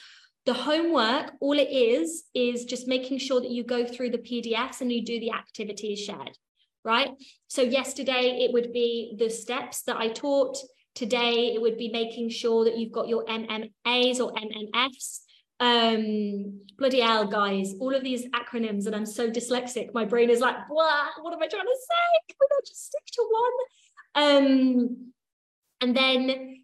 the 0.49 0.55
homework, 0.55 1.33
all 1.41 1.59
it 1.59 1.71
is, 1.71 2.25
is 2.35 2.65
just 2.65 2.89
making 2.89 3.19
sure 3.19 3.39
that 3.39 3.51
you 3.51 3.63
go 3.65 3.87
through 3.87 4.09
the 4.09 4.19
PDFs 4.19 4.81
and 4.81 4.91
you 4.91 5.05
do 5.05 5.21
the 5.21 5.33
activities 5.33 6.01
shared, 6.01 6.39
right? 6.85 7.11
So 7.49 7.61
yesterday 7.61 8.39
it 8.45 8.55
would 8.55 8.73
be 8.73 9.15
the 9.19 9.29
steps 9.29 9.83
that 9.83 9.99
I 9.99 10.09
taught. 10.09 10.57
Today 10.95 11.53
it 11.55 11.61
would 11.61 11.77
be 11.77 11.91
making 11.91 12.31
sure 12.31 12.65
that 12.65 12.79
you've 12.79 12.93
got 12.93 13.09
your 13.09 13.27
MMAs 13.27 14.21
or 14.21 14.33
MNFs. 14.33 15.21
Um, 15.61 16.61
bloody 16.79 17.01
hell, 17.01 17.27
guys, 17.27 17.75
all 17.81 17.95
of 17.95 18.05
these 18.05 18.27
acronyms, 18.29 18.87
and 18.87 18.95
I'm 18.95 19.07
so 19.07 19.31
dyslexic. 19.31 19.93
My 19.93 20.05
brain 20.05 20.31
is 20.31 20.41
like, 20.41 20.57
what 20.69 21.33
am 21.33 21.43
I 21.43 21.49
trying 21.49 21.65
to 21.65 21.79
say? 21.89 22.21
Can 22.29 22.37
we 22.41 22.47
not 22.51 22.67
just 22.67 22.87
stick 22.87 23.05
to 23.13 23.29
one? 23.31 24.37
Um, 24.37 25.13
and 25.81 25.97
then 25.97 26.63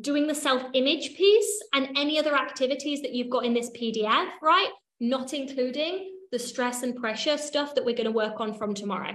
doing 0.00 0.26
the 0.26 0.34
self 0.34 0.62
image 0.74 1.16
piece 1.16 1.62
and 1.74 1.88
any 1.96 2.18
other 2.18 2.34
activities 2.34 3.02
that 3.02 3.12
you've 3.12 3.30
got 3.30 3.44
in 3.44 3.54
this 3.54 3.70
PDF, 3.70 4.28
right? 4.42 4.70
Not 5.00 5.34
including 5.34 6.12
the 6.32 6.38
stress 6.38 6.82
and 6.82 6.96
pressure 6.96 7.38
stuff 7.38 7.74
that 7.74 7.84
we're 7.84 7.96
going 7.96 8.06
to 8.06 8.12
work 8.12 8.40
on 8.40 8.54
from 8.54 8.74
tomorrow. 8.74 9.12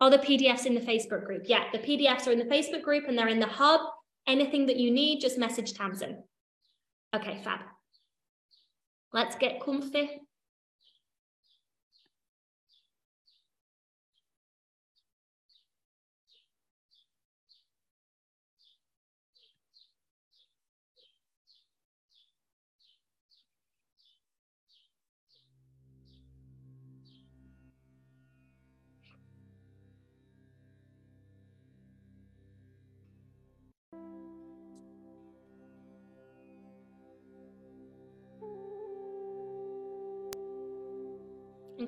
Are 0.00 0.10
the 0.10 0.18
PDFs 0.18 0.66
in 0.66 0.74
the 0.74 0.80
Facebook 0.80 1.24
group? 1.24 1.44
Yeah, 1.46 1.64
the 1.72 1.78
PDFs 1.78 2.26
are 2.26 2.32
in 2.32 2.38
the 2.38 2.44
Facebook 2.44 2.82
group 2.82 3.04
and 3.08 3.16
they're 3.16 3.28
in 3.28 3.40
the 3.40 3.46
hub. 3.46 3.80
Anything 4.26 4.66
that 4.66 4.76
you 4.76 4.90
need, 4.90 5.20
just 5.20 5.38
message 5.38 5.74
Tamsin. 5.74 6.22
Okay, 7.14 7.40
fab. 7.44 7.60
Let's 9.12 9.36
get 9.36 9.62
comfy. 9.62 10.20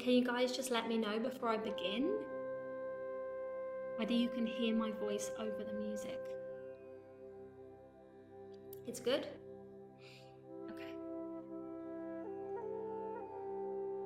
Can 0.06 0.14
you 0.14 0.22
guys 0.22 0.52
just 0.52 0.70
let 0.70 0.86
me 0.86 0.96
know 0.96 1.18
before 1.18 1.48
I 1.48 1.56
begin 1.56 2.08
whether 3.96 4.12
you 4.12 4.28
can 4.28 4.46
hear 4.46 4.72
my 4.72 4.92
voice 4.92 5.32
over 5.36 5.64
the 5.64 5.72
music? 5.72 6.20
It's 8.86 9.00
good? 9.00 9.26
Okay. 10.70 10.94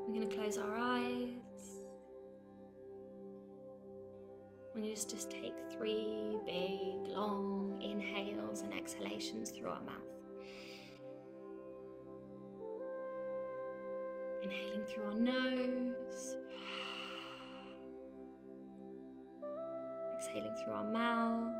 We're 0.08 0.14
going 0.14 0.26
to 0.30 0.34
close 0.34 0.56
our 0.56 0.74
eyes. 0.74 1.82
We're 4.74 4.80
going 4.80 4.94
to 4.94 5.06
just, 5.06 5.30
take 5.30 5.52
three 5.70 6.38
big, 6.46 7.14
long 7.14 7.78
inhales 7.82 8.62
and 8.62 8.72
exhalations 8.72 9.50
through 9.50 9.68
our 9.68 9.82
mouth. 9.82 10.19
Inhaling 14.50 14.84
through 14.86 15.04
our 15.04 15.14
nose. 15.14 16.36
Exhaling 20.16 20.54
through 20.64 20.72
our 20.72 20.90
mouth. 20.90 21.59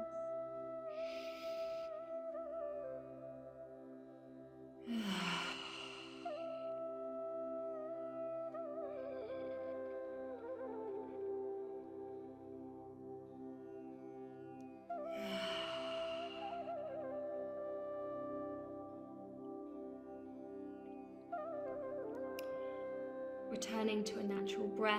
Returning 23.61 24.03
to 24.03 24.19
a 24.19 24.23
natural 24.23 24.67
breath. 24.69 24.97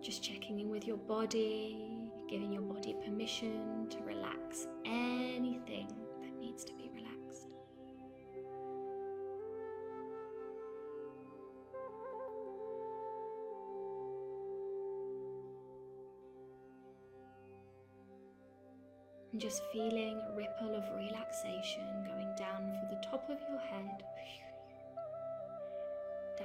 Just 0.00 0.22
checking 0.22 0.60
in 0.60 0.68
with 0.68 0.86
your 0.86 0.98
body, 0.98 2.12
giving 2.30 2.52
your 2.52 2.62
body 2.62 2.94
permission 3.04 3.88
to 3.90 3.98
relax 4.04 4.68
anything 4.84 5.88
that 6.22 6.38
needs 6.38 6.64
to 6.64 6.72
be 6.74 6.92
relaxed. 6.94 7.48
And 19.32 19.40
just 19.40 19.60
feeling 19.72 20.20
a 20.30 20.36
ripple 20.36 20.76
of 20.76 20.84
relaxation 20.96 22.04
going 22.06 22.32
down 22.38 22.58
from 22.78 22.88
the 22.90 23.04
top 23.10 23.28
of 23.28 23.38
your 23.50 23.58
head 23.58 24.04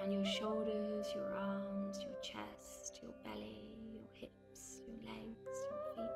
down 0.01 0.11
your 0.11 0.25
shoulders, 0.25 1.05
your 1.13 1.31
arms, 1.35 1.99
your 2.01 2.15
chest, 2.21 2.99
your 3.01 3.11
belly, 3.23 3.77
your 3.93 4.03
hips, 4.13 4.81
your 4.87 4.97
legs, 5.05 5.59
your 5.69 5.79
feet. 5.95 6.09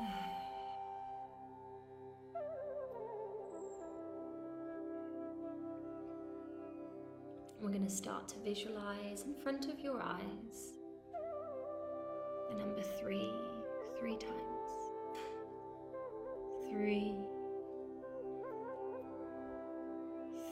We're 7.60 7.70
going 7.70 7.84
to 7.84 7.90
start 7.90 8.28
to 8.28 8.38
visualize 8.40 9.22
in 9.22 9.34
front 9.34 9.68
of 9.68 9.80
your 9.80 10.02
eyes 10.02 10.74
the 12.50 12.56
number 12.56 12.82
three, 13.00 13.32
three 13.98 14.16
times. 14.16 14.32
Three. 16.70 17.35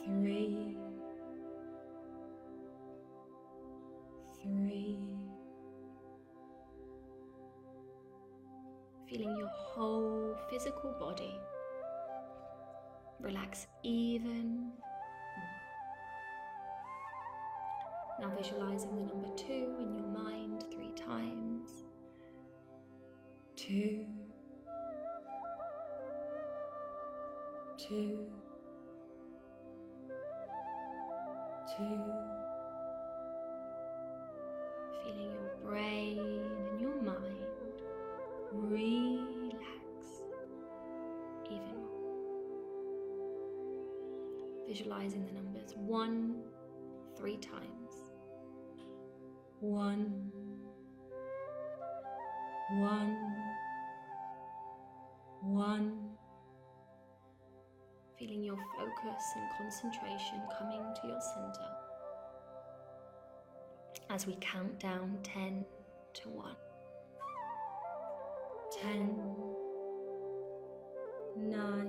Three, 0.05 0.77
three. 4.41 4.99
Feeling 9.09 9.37
your 9.37 9.47
whole 9.47 10.35
physical 10.49 10.95
body 10.99 11.33
relax 13.19 13.67
even 13.83 14.71
Now 18.19 18.31
visualizing 18.37 18.95
the 18.95 19.01
number 19.01 19.27
two 19.35 19.75
in 19.81 19.93
your 19.93 20.07
mind 20.07 20.63
three 20.71 20.93
times. 20.93 21.83
Two, 23.57 24.05
two. 27.77 28.34
Two. 31.77 31.99
Feeling 35.03 35.31
your 35.31 35.55
brain 35.63 36.19
and 36.71 36.81
your 36.81 36.95
mind 37.01 37.21
relax 38.53 40.21
even 41.47 41.75
more. 41.75 42.15
Visualizing 44.67 45.25
the 45.25 45.33
numbers 45.33 45.73
one, 45.75 46.43
three 47.17 47.37
times. 47.37 48.11
One, 49.59 50.31
one, 52.69 53.17
one 55.41 56.04
feeling 58.17 58.43
your 58.43 58.57
focus 58.77 59.23
and 59.35 59.49
concentration 59.57 60.41
coming 60.57 60.81
to 61.01 61.07
your 61.07 61.19
center. 61.21 61.69
As 64.09 64.25
we 64.27 64.37
count 64.39 64.79
down 64.79 65.17
10 65.23 65.65
to 66.13 66.29
1. 66.29 66.55
10, 68.81 69.19
9, 71.37 71.84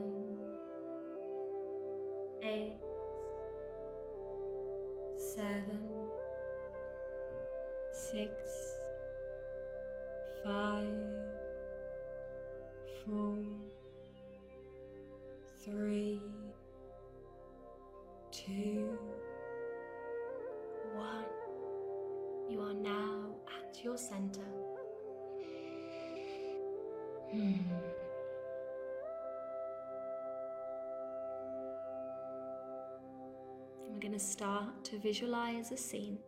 visualize 35.06 35.70
a 35.70 35.76
scene. 35.76 36.18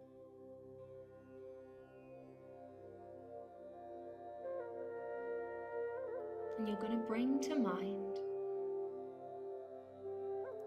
And 6.57 6.69
you're 6.69 6.79
going 6.79 6.93
to 6.93 7.05
bring 7.09 7.41
to 7.41 7.57
mind 7.57 8.19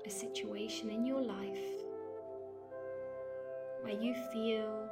a 0.05 0.09
situation 0.09 0.89
in 0.89 1.05
your 1.05 1.21
life 1.21 1.69
where 3.81 3.97
you 3.97 4.13
feel 4.33 4.89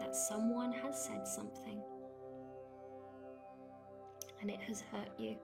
that 0.00 0.16
someone 0.16 0.72
has 0.72 1.04
said 1.04 1.28
something 1.28 1.82
and 4.40 4.50
it 4.50 4.60
has 4.66 4.80
hurt 4.90 5.10
you 5.18 5.36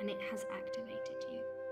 and 0.00 0.10
it 0.10 0.20
has 0.32 0.44
activated 0.52 1.24
you. 1.30 1.67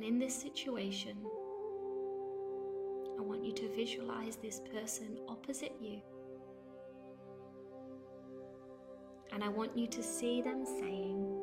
And 0.00 0.08
in 0.08 0.18
this 0.18 0.34
situation, 0.34 1.14
I 3.18 3.20
want 3.20 3.44
you 3.44 3.52
to 3.52 3.68
visualize 3.76 4.36
this 4.36 4.62
person 4.72 5.18
opposite 5.28 5.74
you. 5.78 6.00
And 9.30 9.44
I 9.44 9.48
want 9.48 9.76
you 9.76 9.86
to 9.88 10.02
see 10.02 10.40
them 10.40 10.64
saying 10.64 11.42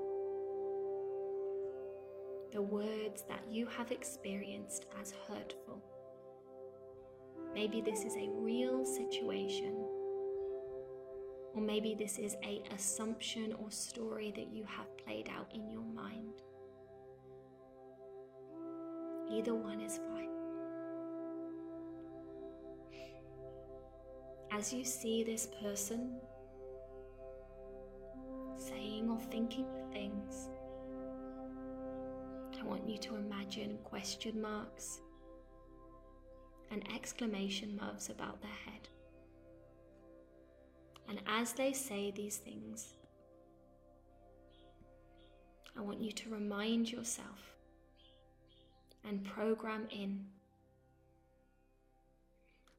the 2.52 2.64
words 2.64 3.26
that 3.30 3.44
you 3.48 3.68
have 3.68 3.92
experienced 3.92 4.88
as 5.00 5.14
hurtful. 5.28 5.80
Maybe 7.54 7.80
this 7.80 8.06
is 8.06 8.16
a 8.16 8.28
real 8.40 8.84
situation, 8.86 9.76
or 11.54 11.62
maybe 11.62 11.94
this 11.94 12.18
is 12.18 12.36
a 12.44 12.64
assumption 12.74 13.54
or 13.62 13.70
story 13.70 14.34
that 14.36 14.52
you 14.52 14.64
have 14.64 14.98
played 14.98 15.30
out 15.30 15.52
in 15.54 15.70
your 15.70 15.86
mind. 15.94 16.42
Either 19.32 19.54
one 19.54 19.82
is 19.82 19.98
fine. 19.98 20.30
As 24.52 24.74
you 24.74 24.84
see 24.84 25.24
this 25.24 25.48
person 25.62 26.16
saying 28.58 29.10
or 29.10 29.20
thinking 29.20 29.68
things, 29.92 30.50
I 32.60 32.64
want 32.64 32.88
you 32.88 32.98
to 32.98 33.16
imagine 33.16 33.78
question 33.84 34.42
marks 34.42 35.02
and 36.72 36.84
exclamation 36.94 37.76
marks 37.76 38.10
about 38.10 38.42
their 38.42 38.52
head. 38.66 38.88
And 41.10 41.22
as 41.28 41.54
they 41.54 41.72
say 41.72 42.12
these 42.12 42.38
things, 42.38 42.96
I 45.78 45.82
want 45.82 46.02
you 46.02 46.12
to 46.12 46.30
remind 46.30 46.92
yourself 46.92 47.57
and 49.08 49.24
program 49.24 49.88
in. 49.92 50.26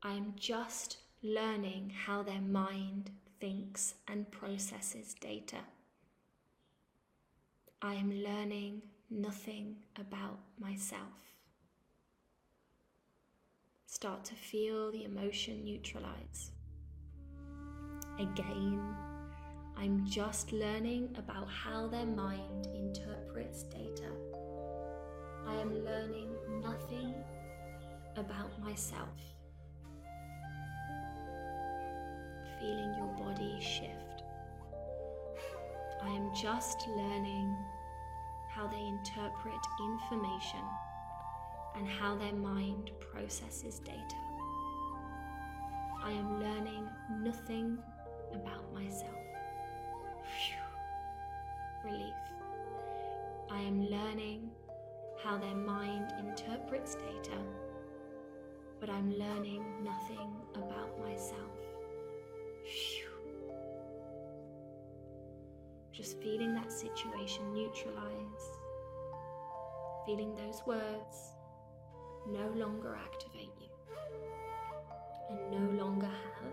I 0.03 0.13
am 0.13 0.35
just 0.37 0.99
learning 1.23 1.93
how 2.07 2.23
their 2.23 2.41
mind 2.41 3.11
thinks 3.41 3.95
and 4.07 4.31
processes 4.31 5.15
data. 5.21 5.59
I 7.81 7.95
am 7.95 8.11
learning 8.11 8.83
nothing 9.11 9.77
about 9.97 10.39
myself. 10.59 11.35
Start 13.87 14.25
to 14.27 14.35
feel 14.35 14.93
the 14.93 15.05
emotion 15.05 15.65
neutralize. 15.65 16.53
Again, 18.19 18.81
I'm 19.77 20.05
just 20.07 20.53
learning 20.53 21.15
about 21.17 21.49
how 21.49 21.87
their 21.87 22.07
mind 22.07 22.67
interprets 22.75 23.63
data. 23.65 24.11
I 25.49 25.55
am 25.55 25.85
learning 25.85 26.29
nothing 26.63 27.15
about 28.17 28.61
myself. 28.61 29.09
Feeling 32.61 32.95
your 32.99 33.15
body 33.17 33.57
shift. 33.61 34.25
I 36.03 36.09
am 36.09 36.31
just 36.35 36.87
learning 36.89 37.57
how 38.51 38.67
they 38.67 38.81
interpret 38.81 39.65
information 39.81 40.65
and 41.77 41.89
how 41.89 42.17
their 42.17 42.35
mind 42.35 42.91
processes 43.01 43.79
data. 43.79 44.17
I 46.05 46.13
am 46.13 46.41
learning 46.41 46.89
nothing 47.23 47.79
about 48.35 48.73
myself. 48.75 49.15
Relief. 51.85 52.15
I 53.51 53.61
am 53.61 53.89
learning 53.89 54.51
how 55.23 55.37
their 55.37 55.55
mind 55.55 56.13
interprets 56.21 56.95
data, 56.95 57.37
but 58.81 58.89
I'm 58.89 59.17
learning 59.19 59.65
nothing 59.83 60.31
about 60.55 60.99
myself. 61.01 61.59
Whew. 62.65 63.05
Just 65.93 66.21
feeling 66.23 66.55
that 66.55 66.71
situation 66.71 67.53
neutralize, 67.53 68.45
feeling 70.07 70.35
those 70.37 70.63
words 70.65 71.35
no 72.29 72.49
longer 72.55 72.97
activate 72.97 73.51
you 73.61 73.69
and 75.31 75.51
no 75.51 75.83
longer 75.85 76.07
have 76.07 76.53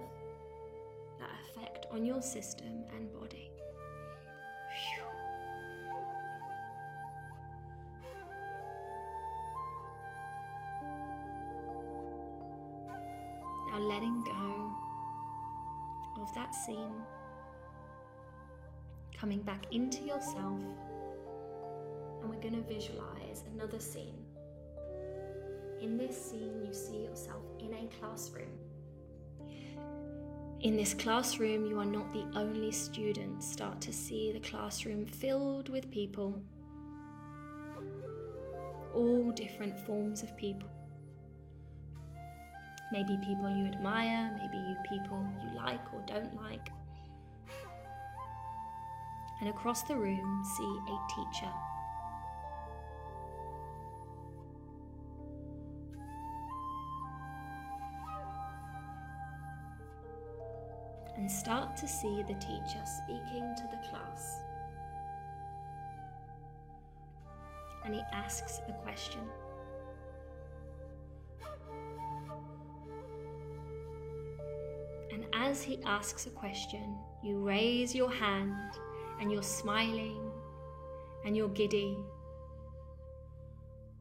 that 1.19 1.29
effect 1.49 1.85
on 1.91 2.05
your 2.05 2.21
system 2.21 2.83
and 2.95 3.09
letting 13.95 14.21
go 14.23 14.75
of 16.21 16.33
that 16.35 16.53
scene, 16.53 16.91
coming 19.17 19.41
back 19.43 19.65
into 19.71 20.03
yourself, 20.03 20.59
and 22.19 22.29
we're 22.29 22.41
going 22.41 22.61
to 22.61 22.73
visualize 22.73 23.45
another 23.53 23.79
scene. 23.79 24.25
In 25.81 25.97
this 25.97 26.29
scene, 26.29 26.65
you 26.65 26.73
see 26.73 27.03
yourself 27.05 27.43
in 27.59 27.73
a 27.73 27.87
classroom. 27.97 28.51
In 30.59 30.75
this 30.75 30.93
classroom, 30.93 31.65
you 31.65 31.79
are 31.79 31.85
not 31.85 32.11
the 32.11 32.25
only 32.37 32.73
student. 32.73 33.41
Start 33.41 33.79
to 33.79 33.93
see 33.93 34.33
the 34.33 34.41
classroom 34.41 35.05
filled 35.05 35.69
with 35.69 35.89
people, 35.89 36.41
all 38.93 39.31
different 39.31 39.79
forms 39.85 40.21
of 40.21 40.35
people. 40.35 40.74
Maybe 42.95 43.17
people 43.17 43.49
you 43.49 43.65
admire, 43.65 44.31
maybe 44.39 44.77
people 44.87 45.21
you 45.43 45.53
like 45.53 45.81
or 45.93 46.01
don't 46.07 46.33
like. 46.41 46.69
And 49.41 49.49
across 49.49 49.83
the 49.83 49.97
room, 49.97 50.43
see 50.55 50.79
a 50.87 50.97
teacher 51.13 51.51
and 61.17 61.29
start 61.29 61.75
to 61.75 61.89
see 61.89 62.23
the 62.23 62.35
teacher 62.35 62.81
speaking 63.03 63.55
to 63.57 63.63
the 63.71 63.89
class. 63.89 64.39
And 67.83 67.93
he 67.93 68.01
asks 68.13 68.61
a 68.69 68.71
question. 68.71 69.19
And 75.15 75.25
as 75.33 75.63
he 75.63 75.79
asks 75.85 76.27
a 76.27 76.29
question, 76.29 76.97
you 77.23 77.39
raise 77.39 77.95
your 77.95 78.11
hand 78.11 78.53
and 79.19 79.31
you're 79.31 79.41
smiling 79.41 80.29
and 81.25 81.35
you're 81.37 81.49
giddy. 81.49 81.97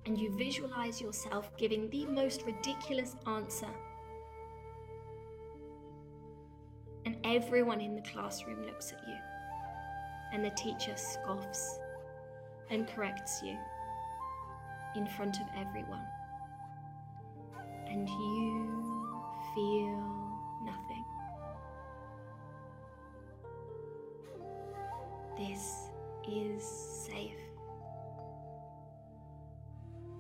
And 0.06 0.18
you 0.18 0.36
visualize 0.36 1.00
yourself 1.00 1.56
giving 1.56 1.88
the 1.88 2.04
most 2.06 2.42
ridiculous 2.42 3.16
answer 3.26 3.70
And 7.06 7.16
Everyone 7.24 7.80
in 7.80 7.94
the 7.94 8.02
classroom 8.02 8.64
looks 8.64 8.92
at 8.92 9.00
you, 9.06 9.16
and 10.32 10.44
the 10.44 10.50
teacher 10.50 10.96
scoffs 10.96 11.78
and 12.70 12.88
corrects 12.88 13.42
you 13.42 13.58
in 14.96 15.06
front 15.06 15.36
of 15.36 15.46
everyone. 15.56 16.06
And 17.86 18.08
you 18.08 19.22
feel 19.54 20.13
This 25.36 25.90
is 26.28 26.62
safe. 26.62 27.36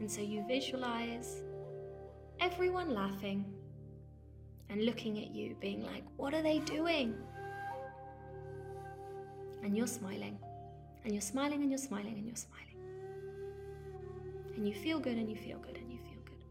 And 0.00 0.10
so 0.10 0.20
you 0.20 0.44
visualize 0.46 1.42
everyone 2.40 2.90
laughing 2.90 3.44
and 4.68 4.84
looking 4.84 5.18
at 5.18 5.30
you, 5.30 5.54
being 5.60 5.84
like, 5.84 6.04
What 6.16 6.34
are 6.34 6.42
they 6.42 6.58
doing? 6.60 7.14
And 9.62 9.76
you're 9.76 9.86
smiling, 9.86 10.38
and 11.04 11.12
you're 11.12 11.22
smiling, 11.22 11.62
and 11.62 11.70
you're 11.70 11.78
smiling, 11.78 12.14
and 12.18 12.26
you're 12.26 12.36
smiling. 12.36 12.76
And 14.56 14.68
you 14.68 14.74
feel 14.74 14.98
good, 14.98 15.16
and 15.16 15.30
you 15.30 15.36
feel 15.36 15.58
good, 15.58 15.76
and 15.76 15.90
you 15.90 15.98
feel 15.98 16.22
good. 16.24 16.44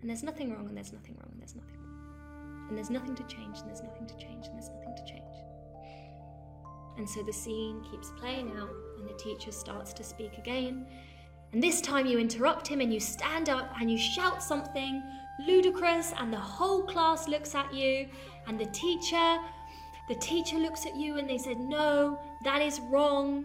And 0.00 0.10
there's 0.10 0.22
nothing 0.22 0.52
wrong, 0.52 0.66
and 0.68 0.76
there's 0.76 0.92
nothing 0.92 1.16
wrong, 1.16 1.30
and 1.32 1.40
there's 1.40 1.54
nothing 1.54 1.78
wrong. 1.80 2.66
And 2.68 2.76
there's 2.76 2.90
nothing 2.90 3.14
to 3.14 3.22
change, 3.24 3.58
and 3.60 3.68
there's 3.68 3.82
nothing 3.82 4.06
to 4.06 4.16
change, 4.16 4.46
and 4.46 4.54
there's 4.54 4.68
nothing 4.68 4.94
to 4.96 5.04
change. 5.06 5.23
And 6.96 7.08
so 7.08 7.22
the 7.22 7.32
scene 7.32 7.82
keeps 7.90 8.10
playing 8.10 8.52
out, 8.56 8.70
and 8.98 9.08
the 9.08 9.14
teacher 9.14 9.52
starts 9.52 9.92
to 9.94 10.04
speak 10.04 10.38
again. 10.38 10.86
And 11.52 11.62
this 11.62 11.80
time 11.80 12.06
you 12.06 12.18
interrupt 12.18 12.66
him 12.66 12.80
and 12.80 12.92
you 12.92 13.00
stand 13.00 13.48
up 13.48 13.72
and 13.80 13.90
you 13.90 13.98
shout 13.98 14.42
something 14.42 15.02
ludicrous 15.46 16.12
and 16.18 16.32
the 16.32 16.38
whole 16.38 16.82
class 16.84 17.28
looks 17.28 17.54
at 17.54 17.72
you 17.72 18.08
and 18.46 18.58
the 18.58 18.66
teacher 18.66 19.38
the 20.08 20.14
teacher 20.16 20.56
looks 20.58 20.86
at 20.86 20.94
you 20.94 21.16
and 21.16 21.28
they 21.28 21.38
said 21.38 21.58
no 21.58 22.16
that 22.44 22.62
is 22.62 22.78
wrong 22.90 23.44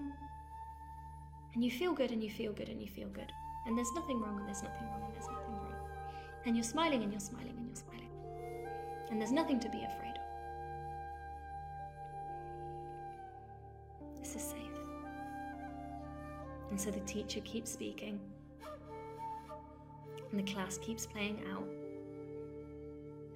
and 1.55 1.63
you 1.63 1.71
feel 1.71 1.93
good 1.93 2.11
and 2.11 2.23
you 2.23 2.29
feel 2.29 2.53
good 2.53 2.69
and 2.69 2.79
you 2.79 2.87
feel 2.87 3.09
good 3.09 3.31
and 3.65 3.77
there's 3.77 3.91
nothing 3.93 4.19
wrong 4.19 4.37
and 4.39 4.47
there's 4.47 4.63
nothing 4.63 4.87
wrong 4.87 5.03
and 5.05 5.13
there's 5.13 5.27
nothing 5.27 5.53
wrong 5.53 5.73
And 6.45 6.55
you're 6.55 6.63
smiling 6.63 7.03
and 7.03 7.11
you're 7.11 7.19
smiling 7.19 7.53
and 7.57 7.67
you're 7.67 7.75
smiling. 7.75 8.09
And 9.11 9.19
there's 9.19 9.31
nothing 9.31 9.59
to 9.59 9.69
be 9.69 9.83
afraid 9.83 10.08
This 14.31 14.43
is 14.43 14.49
safe. 14.51 14.59
And 16.69 16.79
so 16.79 16.91
the 16.91 16.99
teacher 16.99 17.39
keeps 17.39 17.71
speaking, 17.71 18.19
and 20.29 20.39
the 20.39 20.51
class 20.51 20.77
keeps 20.77 21.07
playing 21.07 21.41
out. 21.51 21.67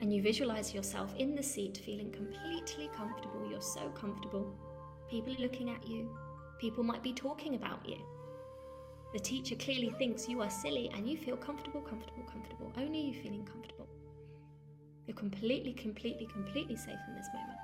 And 0.02 0.14
you 0.14 0.22
visualize 0.22 0.72
yourself 0.72 1.12
in 1.18 1.34
the 1.34 1.42
seat 1.42 1.82
feeling 1.84 2.12
completely 2.12 2.92
comfortable. 2.96 3.48
You're 3.50 3.60
so 3.60 3.90
comfortable. 3.96 4.54
People 5.10 5.34
are 5.34 5.42
looking 5.42 5.72
at 5.72 5.88
you, 5.88 6.16
people 6.60 6.84
might 6.84 7.02
be 7.02 7.14
talking 7.14 7.56
about 7.56 7.84
you. 7.90 7.98
The 9.14 9.20
teacher 9.20 9.56
clearly 9.56 9.96
thinks 9.98 10.30
you 10.30 10.42
are 10.44 10.50
silly 10.50 10.92
and 10.96 11.10
you 11.10 11.18
feel 11.18 11.38
comfortable, 11.38 11.82
comfortable, 11.82 12.24
comfortable. 12.32 12.72
Only 12.78 13.02
you 13.02 13.14
feeling 13.20 13.46
comfortable. 13.46 13.88
You're 15.08 15.18
completely, 15.18 15.74
completely, 15.74 16.28
completely 16.28 16.76
safe 16.76 17.00
in 17.08 17.16
this 17.16 17.30
moment. 17.34 17.63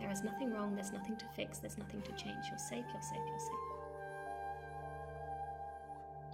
There 0.00 0.10
is 0.10 0.24
nothing 0.24 0.50
wrong, 0.54 0.74
there's 0.74 0.92
nothing 0.92 1.16
to 1.18 1.26
fix, 1.36 1.58
there's 1.58 1.76
nothing 1.76 2.00
to 2.02 2.12
change. 2.12 2.46
You're 2.48 2.58
safe, 2.58 2.86
you're 2.90 3.02
safe, 3.02 3.20
you're 3.28 3.38
safe. 3.38 3.50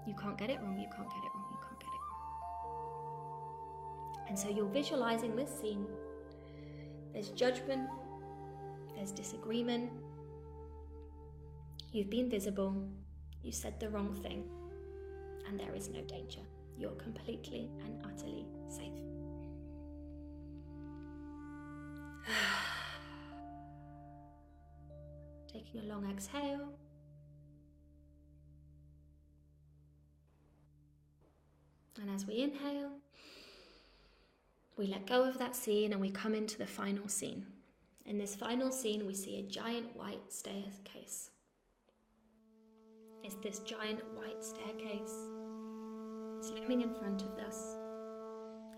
You 0.06 0.14
can't 0.14 0.38
get 0.38 0.50
it 0.50 0.60
wrong, 0.62 0.78
you 0.78 0.86
can't 0.86 1.08
get 1.08 1.18
it 1.18 1.32
wrong, 1.34 1.48
you 1.50 1.58
can't 1.66 1.80
get 1.80 1.88
it 1.88 2.00
wrong. 4.14 4.26
And 4.28 4.38
so 4.38 4.48
you're 4.48 4.68
visualizing 4.68 5.34
this 5.34 5.50
scene. 5.60 5.84
There's 7.12 7.30
judgment, 7.30 7.90
there's 8.94 9.10
disagreement. 9.10 9.90
You've 11.90 12.10
been 12.10 12.30
visible, 12.30 12.88
you 13.42 13.50
said 13.50 13.80
the 13.80 13.88
wrong 13.88 14.14
thing, 14.14 14.44
and 15.48 15.58
there 15.58 15.74
is 15.74 15.88
no 15.88 16.02
danger. 16.02 16.42
You're 16.78 16.92
completely 16.92 17.68
and 17.84 18.00
utterly 18.04 18.46
safe. 18.68 18.92
Taking 25.66 25.90
a 25.90 25.92
long 25.92 26.08
exhale. 26.10 26.72
And 32.00 32.10
as 32.10 32.26
we 32.26 32.42
inhale, 32.42 32.92
we 34.76 34.86
let 34.86 35.06
go 35.06 35.24
of 35.24 35.38
that 35.38 35.56
scene 35.56 35.92
and 35.92 36.00
we 36.00 36.10
come 36.10 36.34
into 36.34 36.58
the 36.58 36.66
final 36.66 37.08
scene. 37.08 37.46
In 38.04 38.18
this 38.18 38.36
final 38.36 38.70
scene, 38.70 39.06
we 39.06 39.14
see 39.14 39.38
a 39.38 39.42
giant 39.42 39.96
white 39.96 40.30
staircase. 40.30 41.30
It's 43.24 43.34
this 43.36 43.58
giant 43.60 44.00
white 44.14 44.44
staircase. 44.44 45.14
It's 46.38 46.50
looming 46.50 46.82
in 46.82 46.94
front 46.94 47.22
of 47.22 47.36
us. 47.38 47.76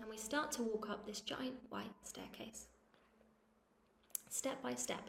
And 0.01 0.09
we 0.09 0.17
start 0.17 0.51
to 0.53 0.63
walk 0.63 0.89
up 0.89 1.05
this 1.05 1.21
giant 1.21 1.55
white 1.69 1.93
staircase, 2.03 2.67
step 4.29 4.63
by 4.63 4.73
step, 4.73 5.07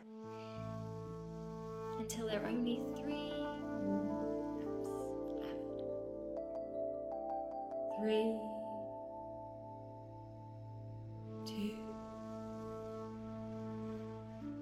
until 2.10 2.26
there 2.26 2.42
are 2.42 2.48
only 2.48 2.80
three 2.96 3.30
steps 4.56 4.90
left. 5.40 5.82
Three, 8.00 8.34
two, 11.46 11.76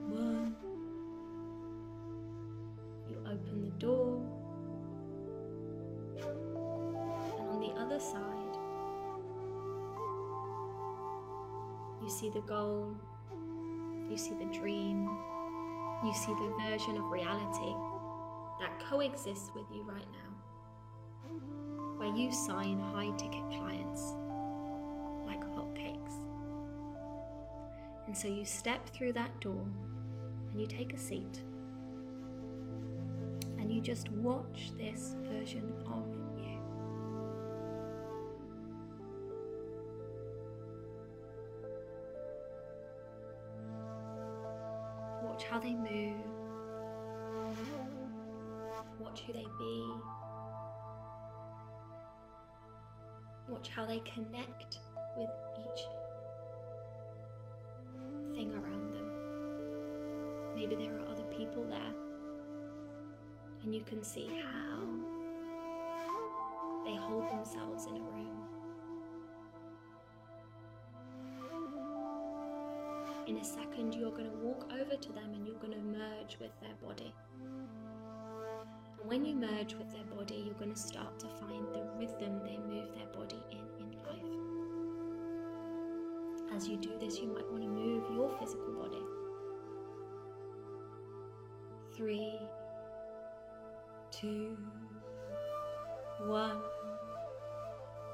one. 0.09 0.57
You 3.09 3.17
open 3.21 3.63
the 3.63 3.71
door, 3.79 4.21
and 7.39 7.49
on 7.49 7.61
the 7.61 7.73
other 7.81 7.99
side, 7.99 8.59
you 12.03 12.11
see 12.11 12.29
the 12.29 12.41
goal, 12.41 12.95
you 14.11 14.19
see 14.19 14.35
the 14.35 14.59
dream, 14.59 15.09
you 16.05 16.15
see 16.15 16.33
the 16.35 16.55
version 16.69 16.97
of 16.97 17.05
reality 17.11 17.75
that 18.61 18.79
coexists 18.89 19.51
with 19.55 19.65
you 19.73 19.83
right 19.83 20.07
now, 20.13 21.31
where 21.97 22.15
you 22.15 22.33
sign 22.33 22.79
high 22.79 23.11
ticket 23.17 23.43
clients 23.51 24.15
like 25.27 25.41
hotcakes. 25.55 26.15
And 28.07 28.17
so 28.17 28.29
you 28.29 28.45
step 28.45 28.89
through 28.91 29.13
that 29.15 29.39
door 29.41 29.67
and 30.51 30.61
you 30.61 30.67
take 30.67 30.93
a 30.93 30.99
seat 30.99 31.43
and 33.59 33.73
you 33.73 33.81
just 33.81 34.09
watch 34.13 34.71
this 34.79 35.15
version 35.31 35.73
of 35.87 36.18
they 45.69 45.75
move. 45.75 46.15
Watch 49.01 49.23
who 49.27 49.33
they 49.35 49.47
be. 49.59 49.85
Watch 53.49 53.69
how 53.69 53.85
they 53.87 54.01
connect 54.01 54.79
with 55.17 55.31
each 55.61 55.83
thing 58.35 58.53
around 58.53 58.95
them. 58.95 59.11
Maybe 60.55 60.75
there 60.75 60.95
are 60.95 61.07
other 61.11 61.25
people 61.37 61.65
there, 61.69 61.95
and 63.63 63.75
you 63.75 63.83
can 63.83 64.03
see 64.03 64.31
how 64.43 64.81
they 66.85 66.97
hold 66.97 67.29
themselves 67.31 67.87
in 67.87 67.97
a 67.97 68.01
room. 68.01 68.38
In 73.29 73.37
a 73.37 73.45
second, 73.45 73.95
you're 73.95 74.11
going 74.11 74.25
to 74.25 74.37
walk 74.39 74.73
over 74.73 74.97
to 74.97 75.13
them 75.13 75.35
and 75.35 75.47
you're 75.47 75.59
going 75.59 75.75
to 75.75 75.79
merge 75.79 76.39
with 76.41 76.51
their 76.63 76.75
body. 76.83 77.15
And 79.01 79.07
when 79.07 79.23
you 79.23 79.37
merge 79.37 79.75
with 79.75 79.91
their 79.91 80.05
body, 80.17 80.45
you're 80.47 80.55
going 80.55 80.73
to 80.73 80.81
start 80.81 81.19
to 81.19 81.27
find 81.39 81.67
the 81.75 81.85
rhythm 81.99 82.41
they 82.43 82.57
move 82.57 82.89
their 82.95 83.07
body 83.09 83.43
in 83.51 83.59
in 83.85 83.91
life. 84.07 84.33
As 86.57 86.67
you 86.69 86.79
do 86.79 86.99
this, 86.99 87.19
you 87.19 87.27
might 87.27 87.47
want 87.51 87.65
to 87.65 87.69
move 87.69 88.05
your 88.15 88.31
physical 88.39 88.73
body. 88.73 89.03
Three, 91.95 92.41
two, 94.11 94.57
one. 96.25 96.63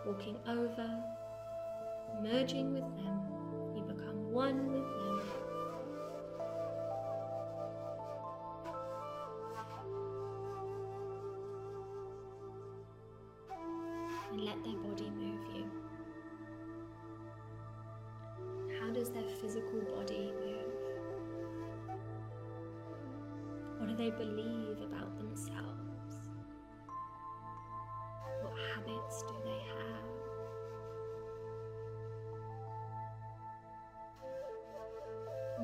Walking 0.05 0.39
over, 0.49 1.05
merging 2.21 2.75
with 2.75 2.97
them, 2.97 3.21
you 3.77 3.83
become 3.83 4.33
one 4.33 4.73
with 4.73 4.94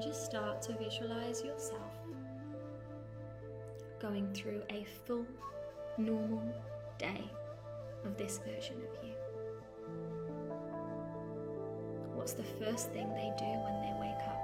Just 0.00 0.24
start 0.24 0.62
to 0.62 0.72
visualize 0.78 1.44
yourself 1.44 1.92
going 4.00 4.32
through 4.32 4.62
a 4.70 4.86
full, 5.06 5.26
normal 5.98 6.42
day 6.96 7.30
of 8.06 8.16
this 8.16 8.38
version 8.38 8.76
of 8.76 9.04
you. 9.04 9.12
What's 12.14 12.32
the 12.32 12.44
first 12.44 12.90
thing 12.92 13.10
they 13.10 13.30
do 13.38 13.44
when 13.44 13.82
they 13.82 13.94
wake 14.00 14.26
up? 14.26 14.40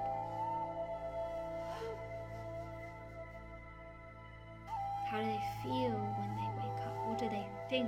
How 5.09 5.17
do 5.17 5.25
they 5.25 5.43
feel 5.63 5.89
when 6.19 6.35
they 6.35 6.49
wake 6.61 6.85
up? 6.85 7.07
What 7.07 7.17
do 7.17 7.29
they 7.29 7.47
think 7.67 7.87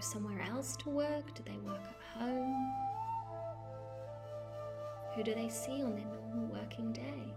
somewhere 0.00 0.42
else 0.50 0.76
to 0.76 0.90
work? 0.90 1.34
Do 1.34 1.42
they 1.44 1.58
work 1.58 1.80
at 1.82 2.20
home? 2.20 2.72
Who 5.14 5.22
do 5.22 5.34
they 5.34 5.48
see 5.48 5.82
on 5.82 5.94
their 5.94 6.04
normal 6.04 6.46
working 6.60 6.92
day? 6.92 7.34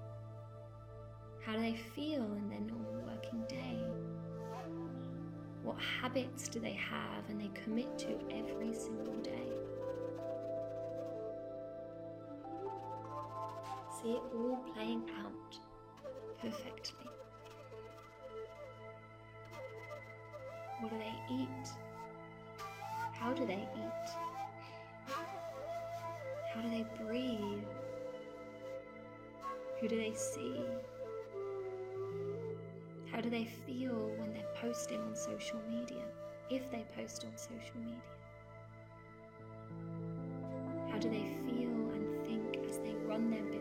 How 1.46 1.54
do 1.54 1.60
they 1.60 1.76
feel 1.76 2.24
in 2.24 2.50
their 2.50 2.62
normal 2.62 3.04
working 3.06 3.44
day? 3.48 3.80
What 5.64 5.78
habits 6.02 6.48
do 6.48 6.60
they 6.60 6.74
have 6.74 7.30
and 7.30 7.40
they 7.40 7.50
commit 7.64 7.98
to 8.00 8.20
every 8.32 8.74
single 8.74 9.16
day? 9.22 9.50
See 14.02 14.12
it 14.12 14.22
all 14.36 14.58
playing 14.74 15.04
out 15.20 15.58
perfectly. 16.42 17.10
What 20.80 20.92
do 20.92 20.98
they 20.98 21.34
eat? 21.34 21.93
How 23.24 23.32
do 23.32 23.46
they 23.46 23.66
eat? 23.78 24.10
How 26.54 26.62
do 26.62 26.70
they 26.70 26.86
breathe? 27.02 27.64
Who 29.80 29.88
do 29.88 29.96
they 29.96 30.14
see? 30.14 30.60
How 33.10 33.22
do 33.22 33.30
they 33.30 33.46
feel 33.46 34.12
when 34.18 34.34
they're 34.34 34.54
posting 34.60 35.00
on 35.00 35.16
social 35.16 35.62
media? 35.70 36.04
If 36.50 36.70
they 36.70 36.84
post 36.98 37.24
on 37.24 37.38
social 37.38 37.80
media? 37.80 38.02
How 40.92 41.00
do 41.00 41.10
they 41.10 41.26
feel 41.48 41.92
and 41.94 42.26
think 42.26 42.68
as 42.70 42.80
they 42.80 42.94
run 43.08 43.32
their 43.32 43.53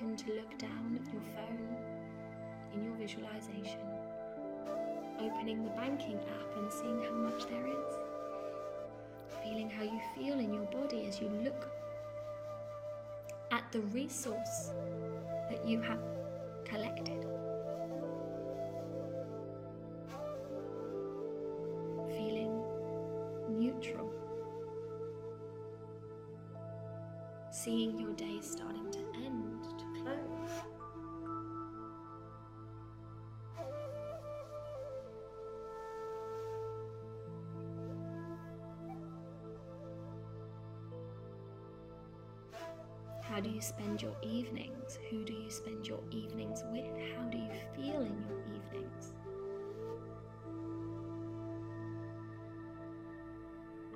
second 0.00 0.18
to 0.18 0.32
look 0.34 0.58
down 0.58 0.98
at 0.98 1.12
your 1.12 1.22
phone 1.34 1.76
in 2.72 2.84
your 2.84 2.94
visualization, 2.94 3.80
opening 5.18 5.62
the 5.62 5.70
banking 5.70 6.16
app 6.16 6.56
and 6.56 6.72
seeing 6.72 7.02
how 7.02 7.12
much 7.12 7.46
there 7.48 7.66
is, 7.66 7.94
feeling 9.42 9.68
how 9.68 9.82
you 9.82 10.00
feel 10.16 10.38
in 10.38 10.54
your 10.54 10.64
body 10.64 11.06
as 11.06 11.20
you 11.20 11.28
look 11.42 11.68
at 13.50 13.64
the 13.72 13.80
resource 13.80 14.70
that 15.50 15.66
you 15.66 15.80
have 15.80 15.98
your 44.02 44.16
evenings? 44.22 44.98
Who 45.10 45.24
do 45.24 45.32
you 45.32 45.50
spend 45.50 45.86
your 45.86 46.00
evenings 46.10 46.62
with? 46.70 46.86
How 47.16 47.22
do 47.24 47.38
you 47.38 47.50
feel 47.74 48.00
in 48.02 48.24
your 48.28 48.40
evenings? 48.54 49.12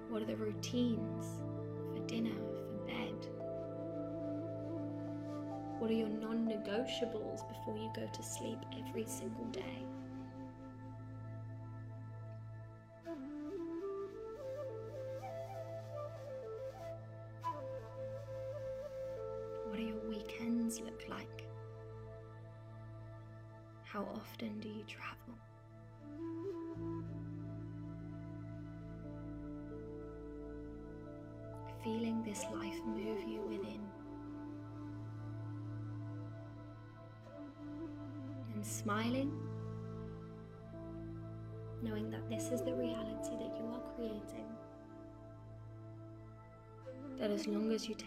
What 0.09 0.22
are 0.22 0.26
the 0.26 0.36
routines 0.36 1.26
for 1.93 2.06
dinner, 2.06 2.36
for 2.36 2.86
bed? 2.86 3.26
What 5.78 5.90
are 5.90 5.94
your 5.94 6.09
non 6.09 6.47
negotiables 6.47 7.48
before 7.48 7.76
you 7.76 7.90
go 7.94 8.06
to 8.12 8.22
sleep 8.22 8.59
every 8.86 9.06
single 9.06 9.47
day? 9.47 9.86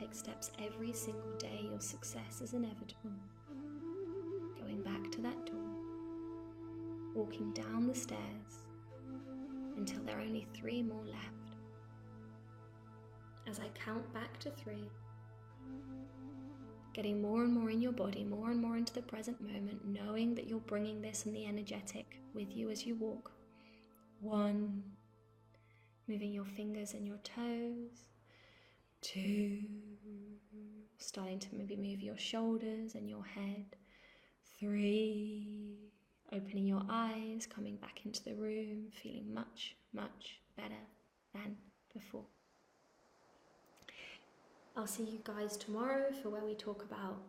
Take 0.07 0.15
steps 0.15 0.51
every 0.63 0.93
single 0.93 1.31
day, 1.37 1.67
your 1.69 1.79
success 1.79 2.41
is 2.41 2.53
inevitable. 2.53 3.11
Going 4.59 4.81
back 4.83 5.11
to 5.11 5.21
that 5.21 5.45
door, 5.45 5.55
walking 7.15 7.51
down 7.51 7.87
the 7.87 7.95
stairs 7.95 8.67
until 9.75 10.01
there 10.03 10.17
are 10.17 10.21
only 10.21 10.47
three 10.53 10.81
more 10.81 11.03
left. 11.05 11.23
As 13.47 13.59
I 13.59 13.69
count 13.83 14.11
back 14.13 14.39
to 14.41 14.51
three, 14.51 14.89
getting 16.93 17.21
more 17.21 17.43
and 17.43 17.53
more 17.53 17.69
in 17.69 17.81
your 17.81 17.91
body, 17.91 18.23
more 18.23 18.51
and 18.51 18.61
more 18.61 18.77
into 18.77 18.93
the 18.93 19.01
present 19.01 19.39
moment, 19.41 19.85
knowing 19.85 20.35
that 20.35 20.47
you're 20.47 20.59
bringing 20.59 21.01
this 21.01 21.25
and 21.25 21.35
the 21.35 21.45
energetic 21.45 22.19
with 22.33 22.55
you 22.55 22.69
as 22.69 22.85
you 22.85 22.95
walk. 22.95 23.31
One, 24.19 24.83
moving 26.07 26.33
your 26.33 26.45
fingers 26.45 26.93
and 26.93 27.07
your 27.07 27.17
toes 27.17 28.07
two, 29.13 29.59
starting 30.97 31.39
to 31.39 31.47
maybe 31.53 31.75
move 31.75 32.01
your 32.01 32.17
shoulders 32.17 32.95
and 32.95 33.09
your 33.09 33.23
head, 33.23 33.65
three, 34.59 35.77
opening 36.33 36.65
your 36.65 36.83
eyes, 36.89 37.47
coming 37.47 37.77
back 37.77 37.99
into 38.05 38.23
the 38.23 38.33
room, 38.33 38.87
feeling 38.91 39.33
much, 39.33 39.75
much 39.93 40.41
better 40.57 40.81
than 41.33 41.55
before. 41.93 42.25
I'll 44.75 44.87
see 44.87 45.03
you 45.03 45.19
guys 45.23 45.57
tomorrow 45.57 46.11
for 46.21 46.29
where 46.29 46.45
we 46.45 46.53
talk 46.53 46.83
about 46.83 47.21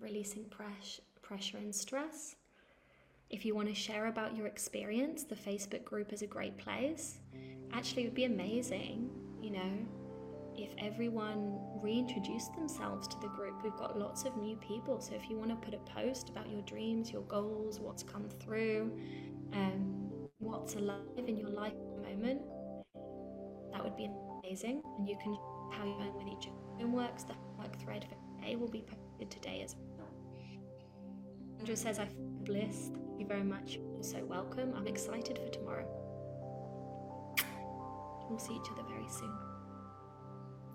releasing 0.00 0.44
press, 0.44 1.00
pressure 1.22 1.58
and 1.58 1.74
stress. 1.74 2.36
If 3.28 3.44
you 3.44 3.54
want 3.54 3.68
to 3.68 3.74
share 3.74 4.06
about 4.06 4.36
your 4.36 4.46
experience, 4.46 5.22
the 5.22 5.36
Facebook 5.36 5.84
group 5.84 6.12
is 6.12 6.22
a 6.22 6.26
great 6.26 6.58
place. 6.58 7.18
Actually, 7.72 8.02
it 8.02 8.06
would 8.06 8.14
be 8.14 8.24
amazing, 8.24 9.10
you 9.40 9.50
know, 9.50 9.70
if 10.64 10.74
everyone 10.78 11.58
reintroduced 11.82 12.54
themselves 12.54 13.08
to 13.08 13.18
the 13.20 13.28
group, 13.28 13.62
we've 13.62 13.76
got 13.76 13.98
lots 13.98 14.24
of 14.24 14.36
new 14.36 14.56
people. 14.56 15.00
So 15.00 15.14
if 15.14 15.28
you 15.30 15.36
want 15.36 15.50
to 15.50 15.56
put 15.56 15.74
a 15.74 15.78
post 15.78 16.28
about 16.28 16.50
your 16.50 16.62
dreams, 16.62 17.10
your 17.10 17.22
goals, 17.22 17.80
what's 17.80 18.02
come 18.02 18.28
through, 18.40 18.92
um, 19.52 20.10
what's 20.38 20.74
alive 20.74 21.00
in 21.26 21.36
your 21.36 21.50
life 21.50 21.72
at 21.72 22.02
the 22.02 22.08
moment, 22.08 22.42
that 23.72 23.82
would 23.82 23.96
be 23.96 24.08
amazing. 24.42 24.82
And 24.98 25.08
you 25.08 25.16
can 25.22 25.36
how 25.72 25.84
you're 25.84 26.12
with 26.12 26.26
each 26.26 26.48
homeworks. 26.78 27.26
The 27.26 27.34
homework 27.34 27.78
thread 27.80 28.04
for 28.08 28.16
today 28.40 28.56
will 28.56 28.68
be 28.68 28.82
posted 28.82 29.30
today 29.30 29.62
as 29.64 29.76
well. 29.96 30.08
Andrew 31.58 31.76
says, 31.76 31.98
I 31.98 32.06
feel 32.06 32.26
bliss. 32.44 32.90
Thank 32.92 33.20
you 33.20 33.26
very 33.26 33.44
much. 33.44 33.78
You're 33.94 34.02
so 34.02 34.24
welcome. 34.24 34.74
I'm 34.76 34.86
excited 34.86 35.38
for 35.38 35.48
tomorrow. 35.48 35.86
We'll 38.28 38.38
see 38.38 38.54
each 38.54 38.70
other 38.72 38.82
very 38.88 39.08
soon. 39.08 39.49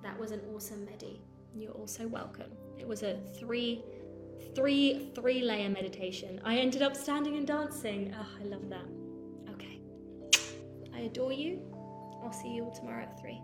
That 0.06 0.20
was 0.20 0.30
an 0.30 0.42
awesome 0.54 0.86
medi. 0.86 1.20
You're 1.56 1.72
also 1.72 2.08
welcome. 2.08 2.52
It 2.78 2.88
was 2.88 3.02
a 3.02 3.18
three, 3.40 3.82
three, 4.54 5.10
three 5.16 5.42
layer 5.42 5.68
meditation. 5.68 6.40
I 6.46 6.58
ended 6.58 6.84
up 6.84 6.96
standing 6.96 7.38
and 7.38 7.48
dancing. 7.48 8.14
Oh, 8.16 8.28
I 8.40 8.44
love 8.46 8.70
that. 8.70 8.86
Okay. 9.54 9.80
I 10.94 11.00
adore 11.00 11.34
you. 11.34 11.60
I'll 12.24 12.32
see 12.32 12.54
you 12.54 12.66
all 12.66 12.72
tomorrow 12.72 13.02
at 13.02 13.20
three. 13.20 13.42